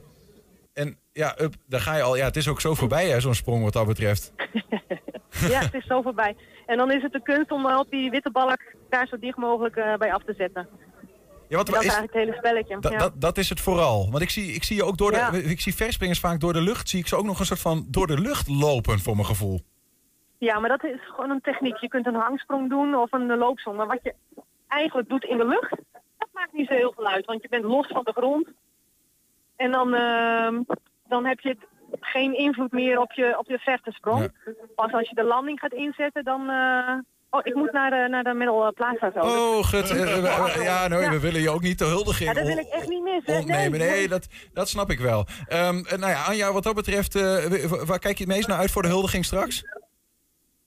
En 0.74 0.98
ja, 1.13 1.36
up, 1.41 1.53
daar 1.68 1.82
ga 1.82 1.96
je 1.96 2.01
al. 2.01 2.15
Ja, 2.18 2.25
het 2.25 2.36
is 2.36 2.48
ook 2.48 2.62
zo 2.62 2.74
voorbij, 2.74 3.10
hè, 3.10 3.20
zo'n 3.20 3.34
sprong 3.36 3.63
wat 3.63 3.74
dat 3.74 3.86
betreft. 3.88 4.32
ja, 5.53 5.60
het 5.60 5.74
is 5.74 5.86
zo 5.86 6.01
voorbij. 6.01 6.36
En 6.65 6.77
dan 6.77 6.91
is 6.91 7.01
het 7.01 7.12
de 7.12 7.22
kunst 7.22 7.51
om 7.51 7.65
op 7.65 7.88
die 7.89 8.10
witte 8.10 8.32
balk 8.32 8.62
daar 8.89 9.08
zo 9.08 9.20
dicht 9.20 9.38
mogelijk 9.38 9.75
eh, 9.75 9.96
bij 9.96 10.13
af 10.13 10.24
te 10.24 10.34
zetten. 10.38 10.68
Ja, 11.50 11.58
wat 11.58 11.65
dat 11.65 11.75
is 11.75 11.86
is, 11.86 11.94
eigenlijk 11.94 12.13
het 12.13 12.24
hele 12.24 12.38
spelletje. 12.38 12.77
dat, 12.79 12.91
ja. 12.91 12.98
dat, 12.98 13.22
dat 13.22 13.38
is 13.38 13.50
het 13.50 13.60
vooral. 13.60 14.12
Want 14.12 14.24
ik 14.24 14.29
zie, 14.29 14.53
ik 14.53 14.63
zie 14.63 14.75
je 14.75 14.84
ook 14.84 14.98
door 14.98 15.12
de. 15.12 15.18
Ja. 15.18 15.32
Ik 15.34 15.62
zie 15.62 15.75
verspringers 15.75 16.20
vaak 16.20 16.39
door 16.39 16.53
de 16.53 16.62
lucht. 16.62 16.89
Zie 16.89 17.00
ik 17.00 17.08
ze 17.08 17.15
ook 17.15 17.25
nog 17.25 17.39
een 17.39 17.46
soort 17.46 17.60
van 17.60 17.86
door 17.88 18.08
de 18.08 18.20
lucht 18.20 18.48
lopen, 18.48 19.00
voor 19.00 19.15
mijn 19.15 19.27
gevoel. 19.27 19.62
Ja, 20.39 20.60
maar 20.60 20.69
dat 20.69 20.84
is 20.84 21.00
gewoon 21.10 21.29
een 21.29 21.41
techniek. 21.41 21.77
Je 21.77 21.88
kunt 21.88 22.05
een 22.05 22.15
hangsprong 22.15 22.69
doen 22.69 22.96
of 22.96 23.12
een 23.12 23.38
loopsprong. 23.38 23.77
Maar 23.77 23.88
wat 23.88 24.00
je 24.03 24.13
eigenlijk 24.67 25.10
doet 25.10 25.24
in 25.24 25.38
de 25.38 25.46
lucht, 25.48 25.69
dat 26.17 26.29
maakt 26.34 26.53
niet 26.53 26.67
zo 26.67 26.74
heel 26.74 26.93
veel 26.96 27.08
uit. 27.08 27.25
Want 27.25 27.41
je 27.41 27.50
bent 27.50 27.63
los 27.63 27.88
van 27.88 28.03
de 28.03 28.12
grond. 28.12 28.48
En 29.55 29.72
dan, 29.72 29.93
ehm, 29.93 30.62
dan 31.08 31.25
heb 31.25 31.39
je 31.39 31.58
geen 32.00 32.38
invloed 32.38 32.72
meer 32.72 33.00
op 33.00 33.12
je, 33.12 33.38
op 33.38 33.48
je 33.48 33.58
vechtensprong. 33.60 34.31
Pas 34.75 34.91
als 34.91 35.10
je 35.10 35.15
de 35.15 35.24
landing 35.24 35.60
gaat 35.60 35.74
inzetten, 35.74 36.24
dan... 36.24 36.50
eh, 36.50 36.98
Oh, 37.31 37.39
ik 37.43 37.55
moet 37.55 37.72
naar 37.72 37.89
de, 37.89 38.08
naar 38.10 38.24
de 38.24 38.72
Plaza 38.75 39.12
zo. 39.12 39.19
Oh, 39.19 39.63
gut. 39.65 39.89
eh, 39.89 40.17
eh, 40.17 40.63
ja, 40.63 40.88
nou, 40.88 41.01
Ja. 41.03 41.10
we 41.10 41.19
willen 41.19 41.41
je 41.41 41.50
ook 41.50 41.62
niet 41.62 41.77
de 41.79 41.86
huldiging 41.86 42.29
Ja, 42.29 42.36
dat 42.36 42.48
wil 42.48 42.58
ik 42.58 42.67
echt 42.67 42.88
niet 42.89 43.03
missen. 43.03 43.38
ontnemen. 43.38 43.79
Nee, 43.79 44.08
dat, 44.08 44.27
dat 44.53 44.69
snap 44.69 44.89
ik 44.89 45.00
wel. 45.00 45.25
Ehm, 45.48 45.77
eh, 45.86 45.98
nou 45.98 46.12
ja, 46.12 46.24
Anja, 46.24 46.51
wat 46.53 46.63
dat 46.63 46.75
betreft, 46.75 47.13
waar 47.86 48.00
kijk 48.00 48.17
je 48.17 48.24
het 48.24 48.34
meest 48.34 48.48
naar 48.48 48.58
uit 48.58 48.72
voor 48.72 48.81
de 48.81 48.88
huldiging 48.88 49.25
straks? 49.25 49.63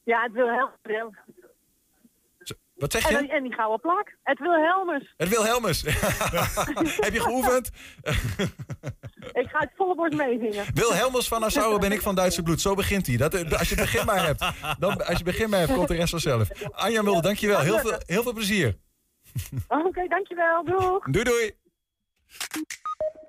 Ja, 0.05 0.23
het 0.23 0.33
Wilhelmus. 0.33 1.17
Wat 2.75 2.93
zeg 2.93 3.09
je? 3.09 3.29
en 3.29 3.43
die 3.43 3.53
gouden 3.55 3.81
plak. 3.81 4.17
Het 4.23 4.39
Wilhelmus. 4.39 5.15
Het 5.17 5.29
Wilhelmus. 5.29 5.83
Heb 7.07 7.13
je 7.13 7.21
geoefend? 7.21 7.71
Ik 9.33 9.49
ga 9.49 9.59
het 9.59 9.71
volle 9.77 9.95
borst 9.95 10.17
meezingen. 10.17 10.65
Wilhelmus 10.75 11.29
van 11.29 11.41
Nassau 11.41 11.79
ben 11.79 11.93
ik 11.93 12.01
van 12.01 12.15
Duitse 12.15 12.43
bloed. 12.43 12.61
Zo 12.61 12.75
begint 12.75 13.07
hij. 13.07 13.17
Dat, 13.17 13.35
als 13.35 13.69
je 13.69 13.75
het 13.75 13.85
begin 13.85 14.07
maar 14.07 14.25
hebt, 14.25 14.45
dan, 14.79 15.07
als 15.07 15.19
je 15.19 15.25
begin 15.25 15.51
maar 15.51 15.59
hebt, 15.59 15.75
komt 15.75 15.89
de 15.89 15.95
rest 15.95 16.11
vanzelf. 16.11 16.49
Anja 16.73 17.03
Mulder, 17.03 17.23
dankjewel. 17.23 17.61
Heel 17.61 17.79
veel, 17.79 17.99
heel 18.07 18.23
veel 18.23 18.33
plezier. 18.33 18.79
Oké, 19.69 20.09
dankjewel. 20.09 20.65
Doeg. 20.65 21.05
Doei 21.05 21.25
doei. 21.25 21.57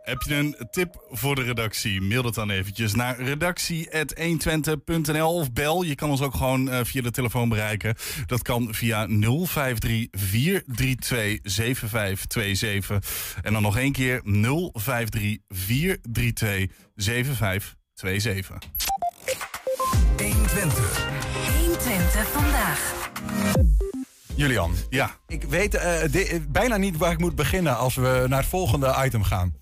Heb 0.03 0.21
je 0.21 0.35
een 0.35 0.55
tip 0.71 1.05
voor 1.09 1.35
de 1.35 1.43
redactie? 1.43 2.01
Mail 2.01 2.21
dat 2.21 2.35
dan 2.35 2.49
eventjes 2.49 2.93
naar 2.93 3.21
redactie.120.nl 3.21 5.33
of 5.33 5.53
bel. 5.53 5.83
Je 5.83 5.95
kan 5.95 6.09
ons 6.09 6.21
ook 6.21 6.35
gewoon 6.35 6.69
eh, 6.69 6.79
via 6.83 7.01
de 7.01 7.11
telefoon 7.11 7.49
bereiken. 7.49 7.95
Dat 8.25 8.41
kan 8.41 8.73
via 8.73 9.07
053 9.07 10.07
432 10.11 11.39
7527. 11.43 13.37
En 13.41 13.53
dan 13.53 13.61
nog 13.61 13.77
één 13.77 13.91
keer 13.91 14.21
053 14.23 15.37
432 15.47 16.75
7527. 16.95 18.57
120. 20.17 21.07
120 21.59 22.27
vandaag. 22.27 23.11
Julian, 24.35 24.75
ja. 24.89 25.17
ik 25.27 25.43
weet 25.43 25.75
eh, 25.75 25.99
bijna 26.49 26.77
niet 26.77 26.97
waar 26.97 27.11
ik 27.11 27.19
moet 27.19 27.35
beginnen 27.35 27.77
als 27.77 27.95
we 27.95 28.25
naar 28.27 28.39
het 28.39 28.49
volgende 28.49 28.95
item 29.05 29.23
gaan. 29.23 29.53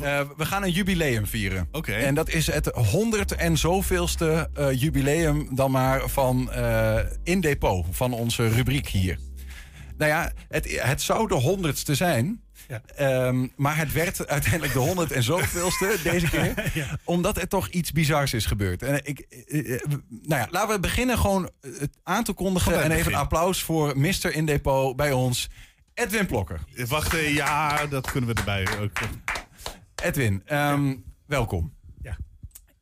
Eh, 0.00 0.20
we 0.36 0.44
gaan 0.44 0.62
een 0.62 0.70
jubileum 0.70 1.26
vieren. 1.26 1.68
Oké. 1.72 1.92
En 1.92 2.14
dat 2.14 2.28
is 2.28 2.46
het 2.46 2.66
honderd 2.66 3.34
en 3.34 3.58
zoveelste 3.58 4.50
eh, 4.54 4.80
jubileum 4.80 5.48
dan 5.50 5.70
maar 5.70 6.08
van 6.08 6.50
In 7.22 7.40
Depot, 7.40 7.86
van 7.90 8.12
onze 8.12 8.48
rubriek 8.48 8.88
hier. 8.88 9.18
Nou 9.96 10.10
ja, 10.10 10.32
het, 10.48 10.80
het 10.82 11.02
zou 11.02 11.28
de 11.28 11.34
honderdste 11.34 11.94
zijn. 11.94 12.42
Ehm, 12.96 13.46
maar 13.56 13.76
het 13.76 13.92
werd 13.92 14.26
uiteindelijk 14.26 14.72
de 14.72 14.78
honderd 14.78 15.12
en 15.12 15.22
zoveelste 15.22 15.96
deze 16.10 16.28
keer. 16.28 16.98
Omdat 17.04 17.36
er 17.36 17.48
toch 17.48 17.68
iets 17.68 17.92
bizars 17.92 18.32
is 18.32 18.46
gebeurd. 18.46 18.82
En 18.82 19.00
ik, 19.04 19.18
eh, 19.20 19.74
eh, 19.74 19.80
nou 20.08 20.40
ja, 20.40 20.48
laten 20.50 20.74
we 20.74 20.80
beginnen 20.80 21.18
gewoon 21.18 21.50
het 21.60 21.98
aan 22.02 22.24
te 22.24 22.32
kondigen. 22.32 22.72
En 22.72 22.78
even 22.78 22.90
een 22.90 22.98
begin. 22.98 23.14
applaus 23.14 23.62
voor 23.62 23.98
Mr. 23.98 24.34
In 24.34 24.46
Depot 24.46 24.96
bij 24.96 25.12
ons, 25.12 25.48
Edwin 25.94 26.26
Plokker. 26.26 26.60
Wacht, 26.88 27.14
eh, 27.14 27.34
ja, 27.34 27.86
dat 27.86 28.10
kunnen 28.10 28.34
we 28.34 28.36
erbij 28.36 28.78
ook. 28.80 28.90
Edwin, 30.02 30.42
ehm, 30.44 30.94
welkom. 31.26 31.74
Ja. 32.02 32.16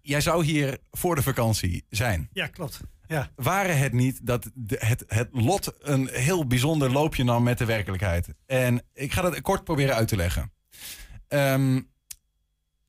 Jij 0.00 0.20
zou 0.20 0.44
hier 0.44 0.78
voor 0.90 1.14
de 1.14 1.22
vakantie 1.22 1.84
zijn. 1.90 2.28
Ja, 2.32 2.46
klopt. 2.46 2.80
Ja. 3.10 3.30
Waren 3.36 3.78
het 3.78 3.92
niet 3.92 4.26
dat 4.26 4.50
het, 4.66 5.04
het 5.06 5.28
lot 5.32 5.72
een 5.78 6.08
heel 6.12 6.46
bijzonder 6.46 6.92
loopje 6.92 7.24
nam 7.24 7.42
met 7.42 7.58
de 7.58 7.64
werkelijkheid? 7.64 8.28
En 8.46 8.82
ik 8.94 9.12
ga 9.12 9.22
dat 9.22 9.40
kort 9.40 9.64
proberen 9.64 9.94
uit 9.94 10.08
te 10.08 10.16
leggen. 10.16 10.52
Ehm, 11.28 11.80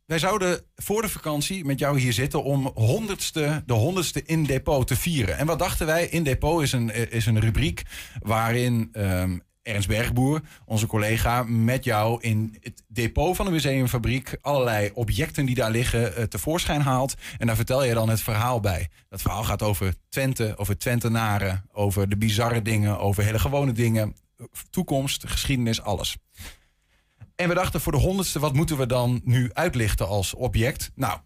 wij 0.06 0.20
zouden 0.20 0.62
voor 0.76 1.02
de 1.02 1.10
vakantie 1.10 1.66
met 1.66 1.80
jou 1.80 2.00
hier 2.00 2.14
zitten 2.14 2.44
om 2.44 2.72
honderdste, 2.74 3.64
de 3.66 3.74
honderdste 3.74 4.24
in 4.24 4.44
depot 4.44 4.88
te 4.88 4.96
vieren. 4.96 5.38
En 5.38 5.46
wat 5.46 5.60
dachten 5.60 5.86
wij? 5.86 6.08
In 6.08 6.24
depot 6.24 6.62
is 6.62 6.72
een, 6.72 7.12
is 7.12 7.26
een 7.26 7.40
rubriek 7.40 7.84
waarin 8.20 8.90
ehm, 8.92 9.38
Ernst 9.64 9.88
Bergboer, 9.88 10.42
onze 10.66 10.88
collega, 10.88 11.44
met 11.44 11.84
jou 11.84 12.22
in 12.22 12.58
het 12.62 12.84
depot 12.88 13.36
van 13.36 13.46
de 13.46 13.52
museumfabriek 13.52 14.38
allerlei 14.42 14.92
objecten 14.94 15.46
die 15.46 15.56
daar 15.56 15.72
liggen 15.72 16.16
eh, 16.16 16.24
tevoorschijn 16.24 16.82
haalt. 16.82 17.16
En 17.38 17.48
daar 17.48 17.56
vertel 17.56 17.84
je 17.84 17.94
dan 17.94 18.10
het 18.10 18.22
verhaal 18.22 18.60
bij. 18.60 18.90
Dat 19.10 19.22
verhaal 19.22 19.44
gaat 19.44 19.62
over 19.62 19.96
Twente, 20.10 20.54
over 20.58 20.78
Twentenaren, 20.78 21.66
over 21.72 22.10
de 22.10 22.18
bizarre 22.18 22.62
dingen, 22.62 23.00
over 23.00 23.24
hele 23.24 23.40
gewone 23.40 23.72
dingen, 23.72 24.16
toekomst, 24.70 25.28
geschiedenis, 25.28 25.82
alles. 25.82 26.18
En 27.36 27.48
we 27.48 27.54
dachten 27.54 27.82
voor 27.82 27.92
de 27.92 27.98
honderdste, 27.98 28.40
wat 28.40 28.54
moeten 28.54 28.78
we 28.78 28.86
dan 28.86 29.22
nu 29.24 29.50
uitlichten 29.54 30.08
als 30.08 30.34
object? 30.34 30.92
Nou, 30.96 31.20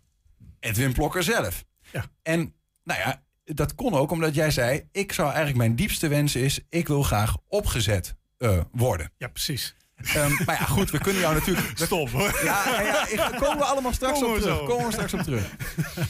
Edwin 0.60 0.94
Plokker 0.94 1.24
zelf. 1.24 1.64
Ja. 1.92 2.06
En 2.22 2.54
nou 2.84 3.00
ja, 3.00 3.24
dat 3.44 3.76
kon 3.76 3.94
ook 3.94 4.12
omdat 4.12 4.36
jij 4.36 4.52
zei, 4.52 4.88
ik 4.92 5.12
zou 5.12 5.28
eigenlijk 5.28 5.58
mijn 5.58 5.76
diepste 5.76 6.08
wens 6.08 6.36
is, 6.36 6.60
ik 6.70 6.88
wil 6.88 7.04
graag 7.04 7.38
opgezet 7.48 8.16
eh, 8.38 8.60
worden. 8.72 9.12
Ja, 9.18 9.28
precies. 9.28 9.76
Ehm, 9.96 10.32
maar 10.46 10.56
ja, 10.60 10.66
goed, 10.66 10.92
we 10.92 10.98
kunnen 11.00 11.22
jou 11.22 11.34
natuurlijk... 11.34 11.72
Stop 11.86 12.10
hoor. 12.10 12.40
Ja, 12.44 12.82
ja, 13.14 13.30
komen 13.30 13.58
we 13.58 13.64
allemaal 13.64 13.94
straks 13.94 14.24
op 14.24 14.36
terug. 14.36 14.44
zo. 14.58 14.66
Komen 14.66 14.86
we 14.86 14.92
straks 14.92 15.14
op 15.14 15.20
terug. 15.22 15.56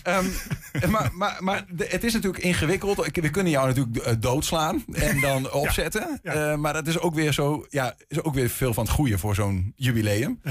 Ehm, 0.03 0.25
maar 0.91 1.09
maar, 1.13 1.37
maar 1.39 1.65
de- 1.69 1.87
het 1.89 2.03
is 2.03 2.13
natuurlijk 2.13 2.43
ingewikkeld. 2.43 3.05
Ik- 3.05 3.15
We 3.21 3.29
kunnen 3.29 3.51
jou 3.51 3.67
natuurlijk 3.67 3.97
eh, 3.97 4.13
doodslaan 4.19 4.83
en 4.91 5.19
dan 5.21 5.51
opzetten. 5.63 6.19
Eh, 6.23 6.55
maar 6.55 6.73
dat 6.73 6.87
is 6.87 6.99
ook 6.99 7.13
weer 7.15 7.33
zo. 7.33 7.65
Ja, 7.69 7.95
is 8.07 8.21
ook 8.23 8.33
weer 8.33 8.49
veel 8.49 8.73
van 8.73 8.83
het 8.83 8.93
goede 8.93 9.17
voor 9.17 9.35
zo'n 9.35 9.73
jubileum. 9.75 10.41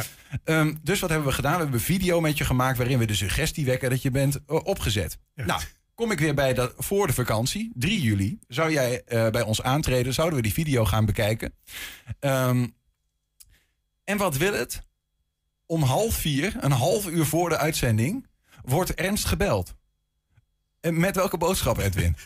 Ehm, 0.45 0.75
dus 0.83 1.01
wat 1.01 1.11
hebben 1.11 1.29
we 1.29 1.35
gedaan? 1.35 1.53
We 1.53 1.59
hebben 1.59 1.79
een 1.79 1.85
video 1.85 2.21
met 2.21 2.39
je 2.39 2.45
gemaakt 2.45 2.77
waarin 2.79 2.99
we 2.99 3.05
de 3.07 3.15
suggestie 3.15 3.65
wekken 3.65 3.91
dat 3.91 4.03
je 4.03 4.11
bent 4.11 4.39
opgezet. 4.47 5.19
Nou. 5.35 5.61
Kom 5.95 6.11
ik 6.11 6.19
weer 6.19 6.35
bij 6.35 6.55
dat 6.55 6.75
voor 6.77 7.07
de 7.07 7.13
vakantie, 7.13 7.73
3 7.75 8.01
juli, 8.01 8.39
zou 8.49 8.73
jij 8.73 9.03
eh, 9.05 9.31
bij 9.31 9.43
ons 9.43 9.63
aantreden? 9.63 10.15
Zouden 10.15 10.37
we 10.37 10.43
die 10.43 10.53
video 10.53 10.85
gaan 10.85 11.05
bekijken? 11.05 11.55
Ehm, 12.21 12.67
en 14.05 14.17
wat 14.17 14.37
wil 14.37 14.53
het? 14.53 14.83
Om 15.67 15.83
half 15.83 16.15
vier, 16.15 16.57
een 16.61 16.73
half 16.73 17.07
uur 17.07 17.25
voor 17.25 17.49
de 17.49 17.57
uitzending, 17.57 18.27
wordt 18.63 18.95
Ernst 18.95 19.25
gebeld. 19.25 19.75
En 20.81 21.01
met 21.01 21.17
welke 21.17 21.37
boodschap, 21.37 21.79
Edwin? 21.79 22.17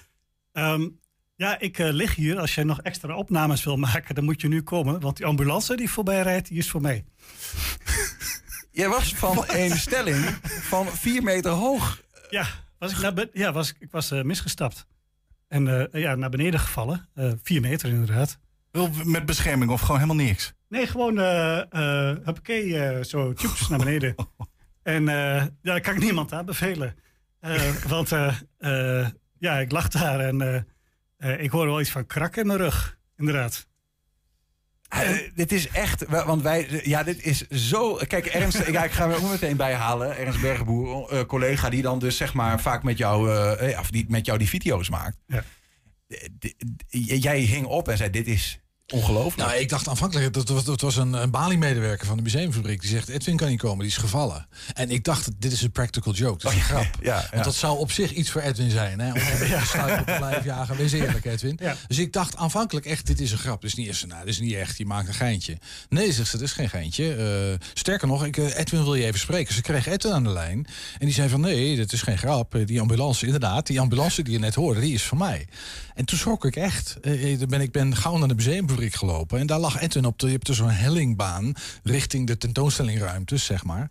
Ehm, 0.52 0.88
ja, 1.36 1.58
ik 1.60 1.78
eh, 1.78 1.88
lig 1.92 2.14
hier. 2.14 2.38
Als 2.38 2.54
jij 2.54 2.64
nog 2.64 2.80
extra 2.80 3.16
opnames 3.16 3.64
wil 3.64 3.76
maken, 3.76 4.14
dan 4.14 4.24
moet 4.24 4.40
je 4.40 4.48
nu 4.48 4.62
komen. 4.62 5.00
Want 5.00 5.16
die 5.16 5.26
ambulance 5.26 5.76
die 5.76 5.90
voorbij 5.90 6.22
rijdt, 6.22 6.48
die 6.48 6.58
is 6.58 6.70
voor 6.70 6.80
mij. 6.80 7.04
Jij 8.70 8.88
was 8.88 9.14
van 9.14 9.44
een 9.62 9.76
stelling 9.76 10.24
van 10.42 10.86
vier 10.86 11.22
meter 11.22 11.50
hoog. 11.50 12.02
Ja, 12.30 12.48
was 12.78 12.92
ik, 12.92 12.98
naar 12.98 13.28
ja, 13.32 13.52
was, 13.52 13.74
ik 13.78 13.90
was 13.90 14.10
eh, 14.10 14.22
misgestapt. 14.22 14.86
En 15.48 15.90
eh, 15.92 16.02
ja, 16.02 16.14
naar 16.14 16.30
beneden 16.30 16.60
gevallen. 16.60 17.08
Eh, 17.14 17.32
vier 17.42 17.60
meter 17.60 17.88
inderdaad. 17.88 18.38
Wel 18.70 18.90
Met 19.04 19.26
bescherming 19.26 19.70
of 19.70 19.80
gewoon 19.80 20.00
helemaal 20.00 20.24
niks? 20.24 20.54
Nee, 20.68 20.86
gewoon 20.86 21.18
eh 21.18 22.16
huppakee, 22.24 23.04
zo 23.04 23.32
tjoeps 23.32 23.68
naar 23.68 23.78
beneden. 23.78 24.14
En 24.82 25.04
ja, 25.04 25.48
daar 25.62 25.80
kan 25.80 25.94
ik 25.94 26.00
niemand 26.00 26.32
aanbevelen. 26.32 26.94
Want 27.88 28.08
ja, 29.38 29.58
ik 29.58 29.72
lag 29.72 29.88
daar 29.88 30.20
en 30.20 30.66
ik 31.18 31.50
hoorde 31.50 31.70
wel 31.70 31.80
iets 31.80 31.90
van 31.90 32.06
krak 32.06 32.36
in 32.36 32.46
mijn 32.46 32.58
rug. 32.58 32.98
Inderdaad. 33.16 33.68
Eh, 34.88 35.10
dit 35.34 35.52
is 35.52 35.68
echt, 35.68 36.04
wa- 36.08 36.26
want 36.26 36.42
wij, 36.42 36.80
ja, 36.84 37.02
dit 37.02 37.22
is 37.22 37.46
zo. 37.48 37.94
Kijk, 38.06 38.26
Ernst, 38.26 38.58
ik, 38.58 38.66
ik 38.68 38.90
ga 38.90 39.08
er 39.08 39.16
ook 39.16 39.30
meteen 39.30 39.56
bij 39.56 39.74
halen. 39.74 40.16
Ernst 40.16 40.40
Bergboer, 40.40 41.08
eh, 41.12 41.24
collega 41.24 41.70
die 41.70 41.82
dan 41.82 41.98
dus 41.98 42.16
zeg 42.16 42.34
maar 42.34 42.60
vaak 42.60 42.82
met 42.82 42.98
jou, 42.98 43.32
eh, 43.56 43.78
of 43.78 43.90
die, 43.90 44.04
met 44.08 44.26
jou 44.26 44.38
die 44.38 44.48
video's 44.48 44.90
maakt. 44.90 45.16
Ja. 45.26 45.42
D- 46.38 46.54
Jij 47.22 47.38
hing 47.40 47.66
op 47.66 47.88
en 47.88 47.96
zei: 47.96 48.10
Dit 48.10 48.26
is 48.26 48.60
ongelooflijk. 48.92 49.48
Nou, 49.48 49.60
ik 49.60 49.68
dacht 49.68 49.88
aanvankelijk, 49.88 50.32
dat 50.32 50.48
was, 50.48 50.64
dat 50.64 50.80
was 50.80 50.96
een, 50.96 51.12
een 51.12 51.30
Bali-medewerker 51.30 52.06
van 52.06 52.16
de 52.16 52.22
museumfabriek. 52.22 52.80
Die 52.80 52.90
zegt, 52.90 53.08
Edwin 53.08 53.36
kan 53.36 53.48
niet 53.48 53.58
komen, 53.60 53.78
die 53.78 53.88
is 53.88 53.96
gevallen. 53.96 54.46
En 54.74 54.90
ik 54.90 55.04
dacht, 55.04 55.30
dit 55.38 55.52
is 55.52 55.62
een 55.62 55.70
practical 55.70 56.12
joke, 56.12 56.42
dat 56.42 56.52
is 56.52 56.58
een 56.58 56.64
grap. 56.64 56.82
Oh, 56.82 57.02
ja, 57.02 57.16
ja. 57.16 57.28
Want 57.32 57.44
dat 57.44 57.54
zou 57.54 57.78
op 57.78 57.92
zich 57.92 58.12
iets 58.12 58.30
voor 58.30 58.40
Edwin 58.40 58.70
zijn. 58.70 59.00
Hè? 59.00 59.12
Om 59.12 59.18
hem 59.18 60.34
op 60.38 60.44
jagen, 60.44 60.76
wees 60.76 60.92
eerlijk 60.92 61.24
Edwin. 61.24 61.58
Ja. 61.62 61.76
Dus 61.88 61.98
ik 61.98 62.12
dacht 62.12 62.36
aanvankelijk 62.36 62.86
echt, 62.86 63.06
dit 63.06 63.20
is 63.20 63.32
een 63.32 63.38
grap. 63.38 63.60
Dit 63.60 63.70
is 63.70 63.76
niet, 63.76 63.86
eens, 63.86 64.04
nou, 64.06 64.20
dit 64.24 64.34
is 64.34 64.40
niet 64.40 64.54
echt, 64.54 64.78
je 64.78 64.86
maakt 64.86 65.08
een 65.08 65.14
geintje. 65.14 65.58
Nee, 65.88 66.12
zegt 66.12 66.28
ze, 66.28 66.36
dit 66.38 66.46
is 66.46 66.52
geen 66.52 66.68
geintje. 66.68 67.14
Eh, 67.14 67.66
sterker 67.74 68.08
nog, 68.08 68.24
ik, 68.24 68.36
eh, 68.36 68.58
Edwin 68.58 68.82
wil 68.82 68.94
je 68.94 69.04
even 69.04 69.20
spreken. 69.20 69.54
Ze 69.54 69.62
kreeg 69.62 69.86
Edwin 69.86 70.12
aan 70.12 70.24
de 70.24 70.30
lijn. 70.30 70.66
En 70.98 71.06
die 71.06 71.14
zei 71.14 71.28
van, 71.28 71.40
nee, 71.40 71.76
dit 71.76 71.92
is 71.92 72.02
geen 72.02 72.18
grap. 72.18 72.54
Eh, 72.54 72.66
Die 72.66 72.80
ambulance, 72.80 73.24
inderdaad, 73.24 73.66
die 73.66 73.80
ambulance 73.80 74.22
die 74.22 74.32
je 74.32 74.38
net 74.38 74.54
hoorde, 74.54 74.80
die 74.80 74.94
is 74.94 75.02
van 75.02 75.18
mij. 75.18 75.48
En 75.94 76.04
toen 76.04 76.18
schrok 76.18 76.44
ik 76.44 76.56
echt. 76.56 76.96
Eh, 77.00 77.38
ben, 77.48 77.60
ik 77.60 77.72
ben 77.72 77.96
gauw 77.96 78.16
naar 78.16 78.28
de 78.28 78.34
museumfabriek 78.34 78.76
gelopen. 78.86 79.38
En 79.38 79.46
daar 79.46 79.58
lag 79.58 79.80
Edwin 79.80 80.04
op 80.04 80.18
de, 80.18 80.26
je 80.26 80.32
hebt 80.32 80.46
dus 80.46 80.56
zo'n 80.56 80.70
hellingbaan 80.70 81.54
richting 81.82 82.26
de 82.26 82.38
tentoonstellingruimtes, 82.38 83.44
zeg 83.44 83.64
maar. 83.64 83.90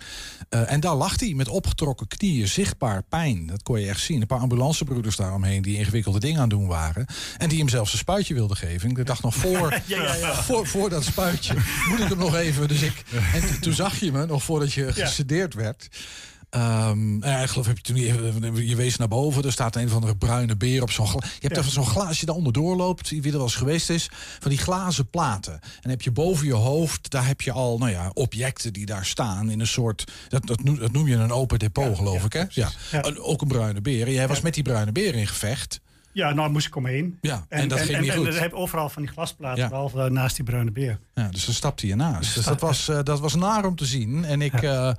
Eh, 0.49 0.71
en 0.71 0.79
daar 0.79 0.95
lag 0.95 1.19
hij 1.19 1.33
met 1.33 1.47
opgetrokken 1.47 2.07
knieën, 2.07 2.47
zichtbaar 2.47 3.03
pijn. 3.03 3.47
Dat 3.47 3.63
kon 3.63 3.79
je 3.79 3.87
echt 3.87 4.01
zien. 4.01 4.21
Een 4.21 4.27
paar 4.27 4.39
ambulancebroeders 4.39 5.15
daaromheen 5.15 5.61
die 5.61 5.77
ingewikkelde 5.77 6.19
dingen 6.19 6.41
aan 6.41 6.49
doen 6.49 6.67
waren. 6.67 7.05
En 7.37 7.49
die 7.49 7.57
hem 7.57 7.69
zelfs 7.69 7.91
een 7.91 7.97
spuitje 7.97 8.33
wilden 8.33 8.57
geven. 8.57 8.89
Ik 8.89 9.05
dacht 9.05 9.23
nog 9.23 9.35
voor, 9.35 9.81
Ja, 9.85 10.03
ja, 10.03 10.15
ja. 10.15 10.43
voor, 10.43 10.67
voor 10.67 10.89
dat 10.89 11.03
spuitje 11.03 11.53
moet 11.89 11.99
ik 11.99 12.07
hem 12.07 12.17
nog 12.17 12.35
even. 12.35 12.67
Dus 12.67 12.81
ik, 12.81 13.03
en 13.33 13.61
toen 13.61 13.73
zag 13.73 13.99
je 13.99 14.11
me 14.11 14.25
nog 14.25 14.43
voordat 14.43 14.73
je 14.73 14.93
gesedeerd 14.93 15.53
werd. 15.53 15.87
Ja, 16.49 17.41
ik 17.41 17.49
geloof, 17.49 17.65
heb 17.67 17.77
je 17.77 17.83
toen 17.83 17.97
je 18.65 18.75
wees 18.75 18.97
naar 18.97 19.07
boven, 19.07 19.43
er 19.43 19.51
staat 19.51 19.75
een 19.75 19.89
van 19.89 20.01
de 20.01 20.15
bruine 20.15 20.55
beer 20.55 20.81
op 20.81 20.91
zo'n 20.91 21.05
Je 21.05 21.19
hebt 21.39 21.55
Ja. 21.55 21.61
even 21.61 21.71
zo'n 21.71 21.85
glaas, 21.85 22.07
als 22.07 22.19
je 22.19 22.25
daar 22.25 22.35
onderdoor 22.35 22.75
loopt, 22.75 23.09
wie 23.09 23.23
er 23.23 23.31
wel 23.31 23.41
eens 23.41 23.55
geweest 23.55 23.89
is, 23.89 24.09
van 24.39 24.49
die 24.49 24.59
glazen 24.59 25.09
platen. 25.09 25.59
En 25.81 25.89
heb 25.89 26.01
je 26.01 26.11
boven 26.11 26.45
je 26.45 26.53
hoofd, 26.53 27.09
daar 27.11 27.27
heb 27.27 27.41
je 27.41 27.51
al, 27.51 27.77
nou 27.77 27.91
ja, 27.91 28.11
objecten 28.13 28.73
die 28.73 28.85
daar 28.85 29.05
staan 29.05 29.49
in 29.49 29.59
een 29.59 29.67
soort, 29.67 30.11
dat, 30.29 30.47
dat, 30.47 30.63
noem, 30.63 30.79
dat 30.79 30.91
noem 30.91 31.07
je 31.07 31.15
een 31.15 31.31
open 31.31 31.59
depot, 31.59 31.97
geloof 31.97 32.23
ik, 32.25 32.33
hè? 32.33 32.43
Ja. 32.49 32.71
Ook 33.21 33.41
een 33.41 33.47
bruine 33.47 33.81
beer. 33.81 34.11
Jij 34.11 34.27
was 34.27 34.41
met 34.41 34.53
die 34.53 34.63
bruine 34.63 34.91
beer 34.91 35.15
in 35.15 35.27
gevecht. 35.27 35.79
Ja, 36.17 36.33
nou 36.33 36.49
moest 36.51 36.67
ik 36.67 36.75
omheen. 36.75 37.17
Ja, 37.21 37.45
en, 37.49 37.67
dat 37.67 37.79
ging 37.79 37.99
niet 37.99 38.09
en, 38.09 38.17
goed. 38.17 38.27
En 38.27 38.39
heb 38.41 38.53
overal 38.53 38.89
van 38.89 39.01
die 39.01 39.11
glasplaten, 39.11 39.63
Ja. 39.63 39.69
behalve 39.69 40.01
eh, 40.01 40.09
naast 40.09 40.35
die 40.35 40.45
bruine 40.45 40.71
beer. 40.71 40.99
Ja, 41.13 41.27
dus 41.29 41.45
dan 41.45 41.53
stapte 41.53 41.87
je 41.87 41.95
naast. 41.95 42.35
Dus 42.35 42.45
dat 42.45 42.61
was, 42.61 42.89
eh, 42.89 42.99
dat 43.03 43.19
was 43.19 43.35
naar 43.35 43.65
om 43.65 43.75
te 43.75 43.85
zien. 43.85 44.25
En 44.25 44.41
ik, 44.41 44.53
eh, 44.53 44.91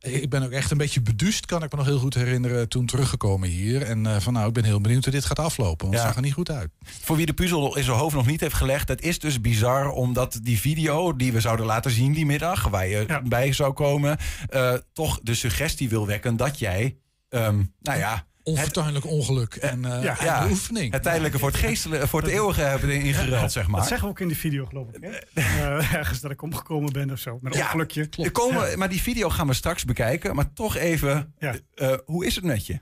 ik 0.00 0.30
ben 0.30 0.42
ook 0.42 0.50
echt 0.50 0.70
een 0.70 0.76
beetje 0.78 1.00
beduust, 1.02 1.46
kan 1.46 1.62
ik 1.62 1.70
me 1.70 1.76
nog 1.78 1.86
heel 1.86 1.98
goed 1.98 2.14
herinneren, 2.14 2.68
toen 2.68 2.86
teruggekomen 2.86 3.48
hier. 3.48 3.82
En 3.82 4.06
eh, 4.06 4.16
van 4.20 4.32
nou, 4.32 4.46
ik 4.48 4.52
ben 4.52 4.64
heel 4.64 4.80
benieuwd 4.80 5.04
hoe 5.04 5.12
dit 5.12 5.24
gaat 5.24 5.38
aflopen, 5.38 5.86
want 5.86 5.92
Ja. 5.92 5.98
het 5.98 6.06
zag 6.08 6.16
er 6.16 6.22
niet 6.22 6.32
goed 6.34 6.50
uit. 6.50 6.70
Voor 6.80 7.16
wie 7.16 7.26
de 7.26 7.32
puzzel 7.32 7.76
in 7.76 7.84
zijn 7.84 7.96
hoofd 7.96 8.14
nog 8.14 8.26
niet 8.26 8.40
heeft 8.40 8.54
gelegd, 8.54 8.88
het 8.88 9.02
is 9.02 9.18
dus 9.18 9.40
bizar 9.40 9.90
omdat 9.90 10.38
die 10.42 10.60
video 10.60 11.16
die 11.16 11.32
we 11.32 11.40
zouden 11.40 11.66
laten 11.66 11.90
zien 11.90 12.12
die 12.12 12.26
middag, 12.26 12.68
waar 12.68 12.86
je 12.86 13.20
bij 13.24 13.52
zou 13.52 13.72
komen, 13.72 14.16
eh, 14.48 14.74
toch 14.92 15.20
de 15.22 15.34
suggestie 15.34 15.88
wil 15.88 16.06
wekken 16.06 16.36
dat 16.36 16.58
jij, 16.58 16.96
ehm, 17.28 17.62
nou 17.80 17.98
ja. 17.98 18.26
Onfortuinlijk 18.42 19.06
ongeluk 19.06 19.54
en, 19.54 19.84
eh, 19.84 20.02
ja, 20.02 20.18
en 20.18 20.24
ja, 20.24 20.42
beoefening. 20.42 20.92
Het 20.92 21.02
tijdelijke 21.02 21.38
voor 21.38 21.48
het, 21.48 21.56
geestelijke, 21.56 22.08
voor 22.08 22.22
het 22.22 22.30
eeuwige 22.30 22.60
hebben 22.60 22.90
ingeruild, 22.90 23.52
zeg 23.52 23.66
maar. 23.66 23.80
Dat 23.80 23.88
zeggen 23.88 24.06
we 24.06 24.12
ook 24.12 24.20
in 24.20 24.28
die 24.28 24.36
video, 24.36 24.66
geloof 24.66 24.88
ik. 24.92 25.02
Hè? 25.02 25.40
Eh, 25.40 25.94
ergens 26.00 26.20
dat 26.20 26.30
ik 26.30 26.42
omgekomen 26.42 26.92
ben 26.92 27.10
of 27.10 27.18
zo. 27.18 27.38
Met 27.40 27.52
een 27.54 27.58
Ja, 27.58 27.64
ongelukje. 27.64 28.08
Er 28.16 28.30
komen, 28.32 28.78
Maar 28.78 28.88
die 28.88 29.02
video 29.02 29.28
gaan 29.30 29.46
we 29.46 29.52
straks 29.52 29.84
bekijken. 29.84 30.34
Maar 30.34 30.52
toch 30.52 30.76
even, 30.76 31.34
eh, 31.38 31.94
hoe 32.04 32.26
is 32.26 32.34
het 32.34 32.44
met 32.44 32.66
je? 32.66 32.80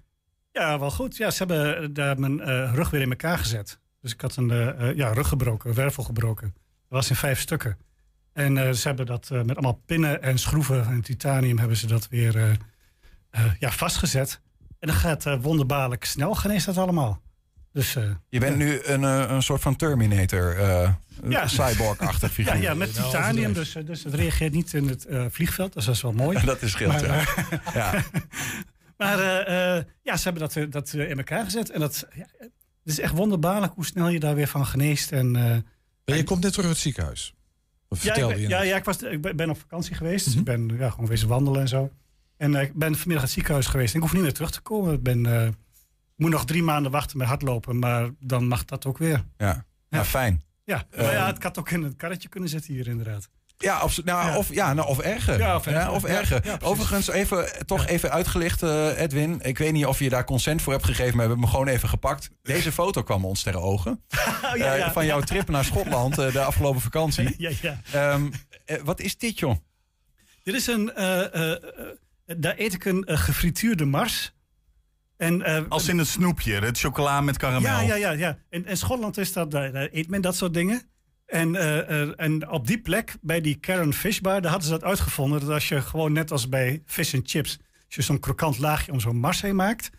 Ja, 0.52 0.78
wel 0.78 0.90
goed. 0.90 1.16
Ja, 1.16 1.30
ze 1.30 1.44
hebben 1.44 1.92
daar 1.94 2.18
mijn 2.20 2.40
eh, 2.40 2.72
rug 2.74 2.90
weer 2.90 3.00
in 3.00 3.10
elkaar 3.10 3.38
gezet. 3.38 3.80
Dus 4.00 4.12
ik 4.12 4.20
had 4.20 4.36
een 4.36 4.50
eh, 4.50 4.88
eh, 4.88 4.96
ja, 4.96 5.12
rug 5.12 5.28
gebroken, 5.28 5.68
een 5.70 5.76
wervel 5.76 6.02
gebroken. 6.02 6.52
Dat 6.54 6.98
was 6.98 7.10
in 7.10 7.16
vijf 7.16 7.40
stukken. 7.40 7.78
En 8.32 8.58
eh, 8.58 8.70
ze 8.72 8.88
hebben 8.88 9.06
dat 9.06 9.30
eh, 9.30 9.38
met 9.42 9.56
allemaal 9.56 9.82
pinnen 9.86 10.22
en 10.22 10.38
schroeven 10.38 10.86
en 10.86 11.00
titanium 11.00 11.58
hebben 11.58 11.76
ze 11.76 11.86
dat 11.86 12.08
weer 12.08 12.36
eh, 12.36 12.50
eh, 13.30 13.52
ja, 13.58 13.70
vastgezet. 13.70 14.40
En 14.80 14.88
dan 14.88 14.96
gaat 14.96 15.26
eh, 15.26 15.36
wonderbaarlijk 15.40 16.04
snel 16.04 16.34
geneest 16.34 16.66
dat 16.66 16.76
allemaal. 16.76 17.20
Dus, 17.72 17.96
eh, 17.96 18.04
Je 18.28 18.40
bent 18.40 18.56
nu 18.56 18.80
een, 18.84 19.04
eh, 19.04 19.24
een 19.28 19.42
soort 19.42 19.60
van 19.62 19.76
Terminator, 19.76 20.56
eh 20.58 20.92
Ja. 21.28 21.46
cyborg-achtig 21.46 22.32
figuur. 22.36 22.54
ja, 22.56 22.60
ja, 22.60 22.74
met 22.74 22.94
titanium, 22.94 23.52
dus, 23.52 23.72
dus 23.84 24.04
het 24.04 24.14
reageert 24.14 24.52
niet 24.52 24.74
in 24.74 24.88
het 24.88 25.04
eh, 25.06 25.24
vliegveld. 25.30 25.72
Dus 25.72 25.84
dat 25.84 25.94
is 25.94 26.02
wel 26.02 26.12
mooi. 26.12 26.38
Dat 26.44 26.62
is 26.62 26.70
scheelt, 26.70 26.92
Maar, 26.92 27.04
ja. 27.74 27.92
ja. 27.94 28.02
Maar 28.96 29.18
eh, 29.18 29.76
eh, 29.78 29.84
ja, 30.02 30.16
ze 30.16 30.22
hebben 30.30 30.48
dat, 30.48 30.72
dat 30.72 30.92
in 30.92 31.16
elkaar 31.18 31.44
gezet. 31.44 31.70
En 31.70 31.80
dat 31.80 32.06
ja, 32.14 32.26
het 32.38 32.50
is 32.84 33.00
echt 33.00 33.12
wonderbaarlijk 33.14 33.72
hoe 33.74 33.84
snel 33.86 34.08
je 34.08 34.20
daar 34.20 34.34
weer 34.34 34.46
van 34.48 34.66
geneest. 34.66 35.12
En, 35.12 35.36
eh, 36.04 36.16
je 36.16 36.24
komt 36.24 36.42
net 36.42 36.50
terug 36.50 36.66
uit 36.66 36.74
het 36.74 36.82
ziekenhuis. 36.84 37.34
Of 37.88 38.02
ja, 38.02 38.14
ik 38.14 38.26
ben, 38.26 38.40
je 38.40 38.48
ja, 38.48 38.62
ja, 38.62 38.76
ik, 38.76 38.84
was, 38.84 39.02
ik 39.02 39.36
ben- 39.36 39.50
op 39.50 39.58
vakantie 39.58 39.94
geweest. 39.94 40.24
Dus 40.24 40.34
ik 40.34 40.44
ben 40.44 40.70
ja, 40.78 40.90
gewoon 40.90 41.06
wezen 41.08 41.28
wandelen 41.28 41.60
en 41.60 41.68
zo. 41.68 41.90
En 42.40 42.54
eh, 42.54 42.62
ik 42.62 42.72
ben 42.74 42.78
vanmiddag 42.80 43.06
naar 43.06 43.20
het 43.20 43.30
ziekenhuis 43.30 43.66
geweest. 43.66 43.94
Ik 43.94 44.00
hoef 44.00 44.12
niet 44.12 44.22
meer 44.22 44.32
terug 44.32 44.50
te 44.50 44.60
komen. 44.60 44.94
Ik 44.94 45.02
ben, 45.02 45.26
eh, 45.26 45.48
moet 46.16 46.30
nog 46.30 46.44
drie 46.44 46.62
maanden 46.62 46.92
wachten 46.92 47.18
met 47.18 47.26
hardlopen. 47.26 47.78
Maar 47.78 48.08
dan 48.20 48.48
mag 48.48 48.64
dat 48.64 48.86
ook 48.86 48.98
weer. 48.98 49.24
Ja, 49.36 49.64
ja. 49.88 50.04
fijn. 50.04 50.42
Ja, 50.64 50.84
Eh, 50.90 51.02
maar 51.02 51.12
ja, 51.12 51.26
het 51.26 51.42
had 51.42 51.58
ook 51.58 51.70
in 51.70 51.82
het 51.82 51.96
karretje 51.96 52.28
kunnen 52.28 52.48
zitten 52.48 52.74
hier 52.74 52.86
inderdaad. 52.88 53.28
Ja, 53.58 53.82
of, 53.82 54.04
nou, 54.04 54.36
Of, 54.36 54.52
ja, 54.54 54.74
nou, 54.74 54.88
of 54.88 54.98
erger. 54.98 55.38
Ja, 55.38 55.56
of 55.56 55.66
erger. 56.04 56.42
of. 56.52 56.62
Overigens, 56.62 57.08
even, 57.08 57.66
toch 57.66 57.86
even 57.86 58.10
uitgelicht, 58.10 58.62
eh, 58.62 59.00
Edwin. 59.00 59.40
Ik 59.42 59.58
weet 59.58 59.72
niet 59.72 59.86
of 59.86 59.98
je 59.98 60.08
daar 60.08 60.24
consent 60.24 60.62
voor 60.62 60.72
hebt 60.72 60.84
gegeven, 60.84 61.16
maar 61.16 61.26
we 61.26 61.32
hebben 61.32 61.38
hem 61.40 61.48
gewoon 61.48 61.68
even 61.68 61.88
gepakt. 61.88 62.30
Deze 62.42 62.72
foto 62.72 63.02
kwam 63.02 63.24
ons 63.24 63.42
ter 63.42 63.56
ogen. 63.60 64.00
Oh, 64.44 64.60
Eh, 64.60 64.90
van 64.92 65.06
jouw 65.06 65.20
trip 65.20 65.48
naar 65.48 65.64
Schotland 65.64 66.18
eh, 66.18 66.32
de 66.32 66.42
afgelopen 66.42 66.80
vakantie. 66.80 67.34
Ja, 67.38 67.50
ja. 67.62 67.80
Ehm, 67.92 68.30
eh, 68.64 68.80
wat 68.84 69.00
is 69.00 69.18
dit, 69.18 69.38
joh? 69.38 69.56
Dit 70.42 70.54
is 70.54 70.66
een. 70.66 70.92
Daar 72.38 72.54
eet 72.56 72.74
ik 72.74 72.84
een 72.84 73.04
eh, 73.04 73.18
gefrituurde 73.18 73.84
mars. 73.84 74.34
En, 75.16 75.42
eh, 75.42 75.62
Als 75.68 75.88
in 75.88 75.98
het 75.98 76.06
snoepje, 76.06 76.52
het 76.52 76.78
chocola 76.78 77.20
met 77.20 77.36
karamel. 77.36 77.70
Ja, 77.70 77.80
ja, 77.80 77.94
ja. 77.94 78.10
ja. 78.10 78.38
In, 78.50 78.66
in 78.66 78.76
Schotland 78.76 79.18
is 79.18 79.32
dat, 79.32 79.50
daar, 79.50 79.72
daar 79.72 79.88
eet 79.92 80.08
men 80.08 80.20
dat 80.20 80.36
soort 80.36 80.54
dingen. 80.54 80.82
En, 81.26 81.56
eh, 81.56 82.20
en 82.20 82.50
op 82.50 82.66
die 82.66 82.80
plek, 82.80 83.16
bij 83.20 83.40
die 83.40 83.54
Karen 83.54 83.94
Fish 83.94 84.18
Bar, 84.18 84.40
daar 84.40 84.50
hadden 84.50 84.68
ze 84.68 84.74
dat 84.78 84.84
uitgevonden. 84.84 85.40
Dat 85.40 85.48
als 85.48 85.68
je 85.68 85.82
gewoon 85.82 86.12
net 86.12 86.30
als 86.30 86.48
bij 86.48 86.82
fish 86.86 87.14
and 87.14 87.30
chips, 87.30 87.58
als 87.86 87.94
je 87.94 88.02
zo'n 88.02 88.20
krokant 88.20 88.58
laagje 88.58 88.92
om 88.92 89.00
zo'n 89.00 89.16
mars 89.16 89.40
heen 89.40 89.56
maakt. 89.56 89.90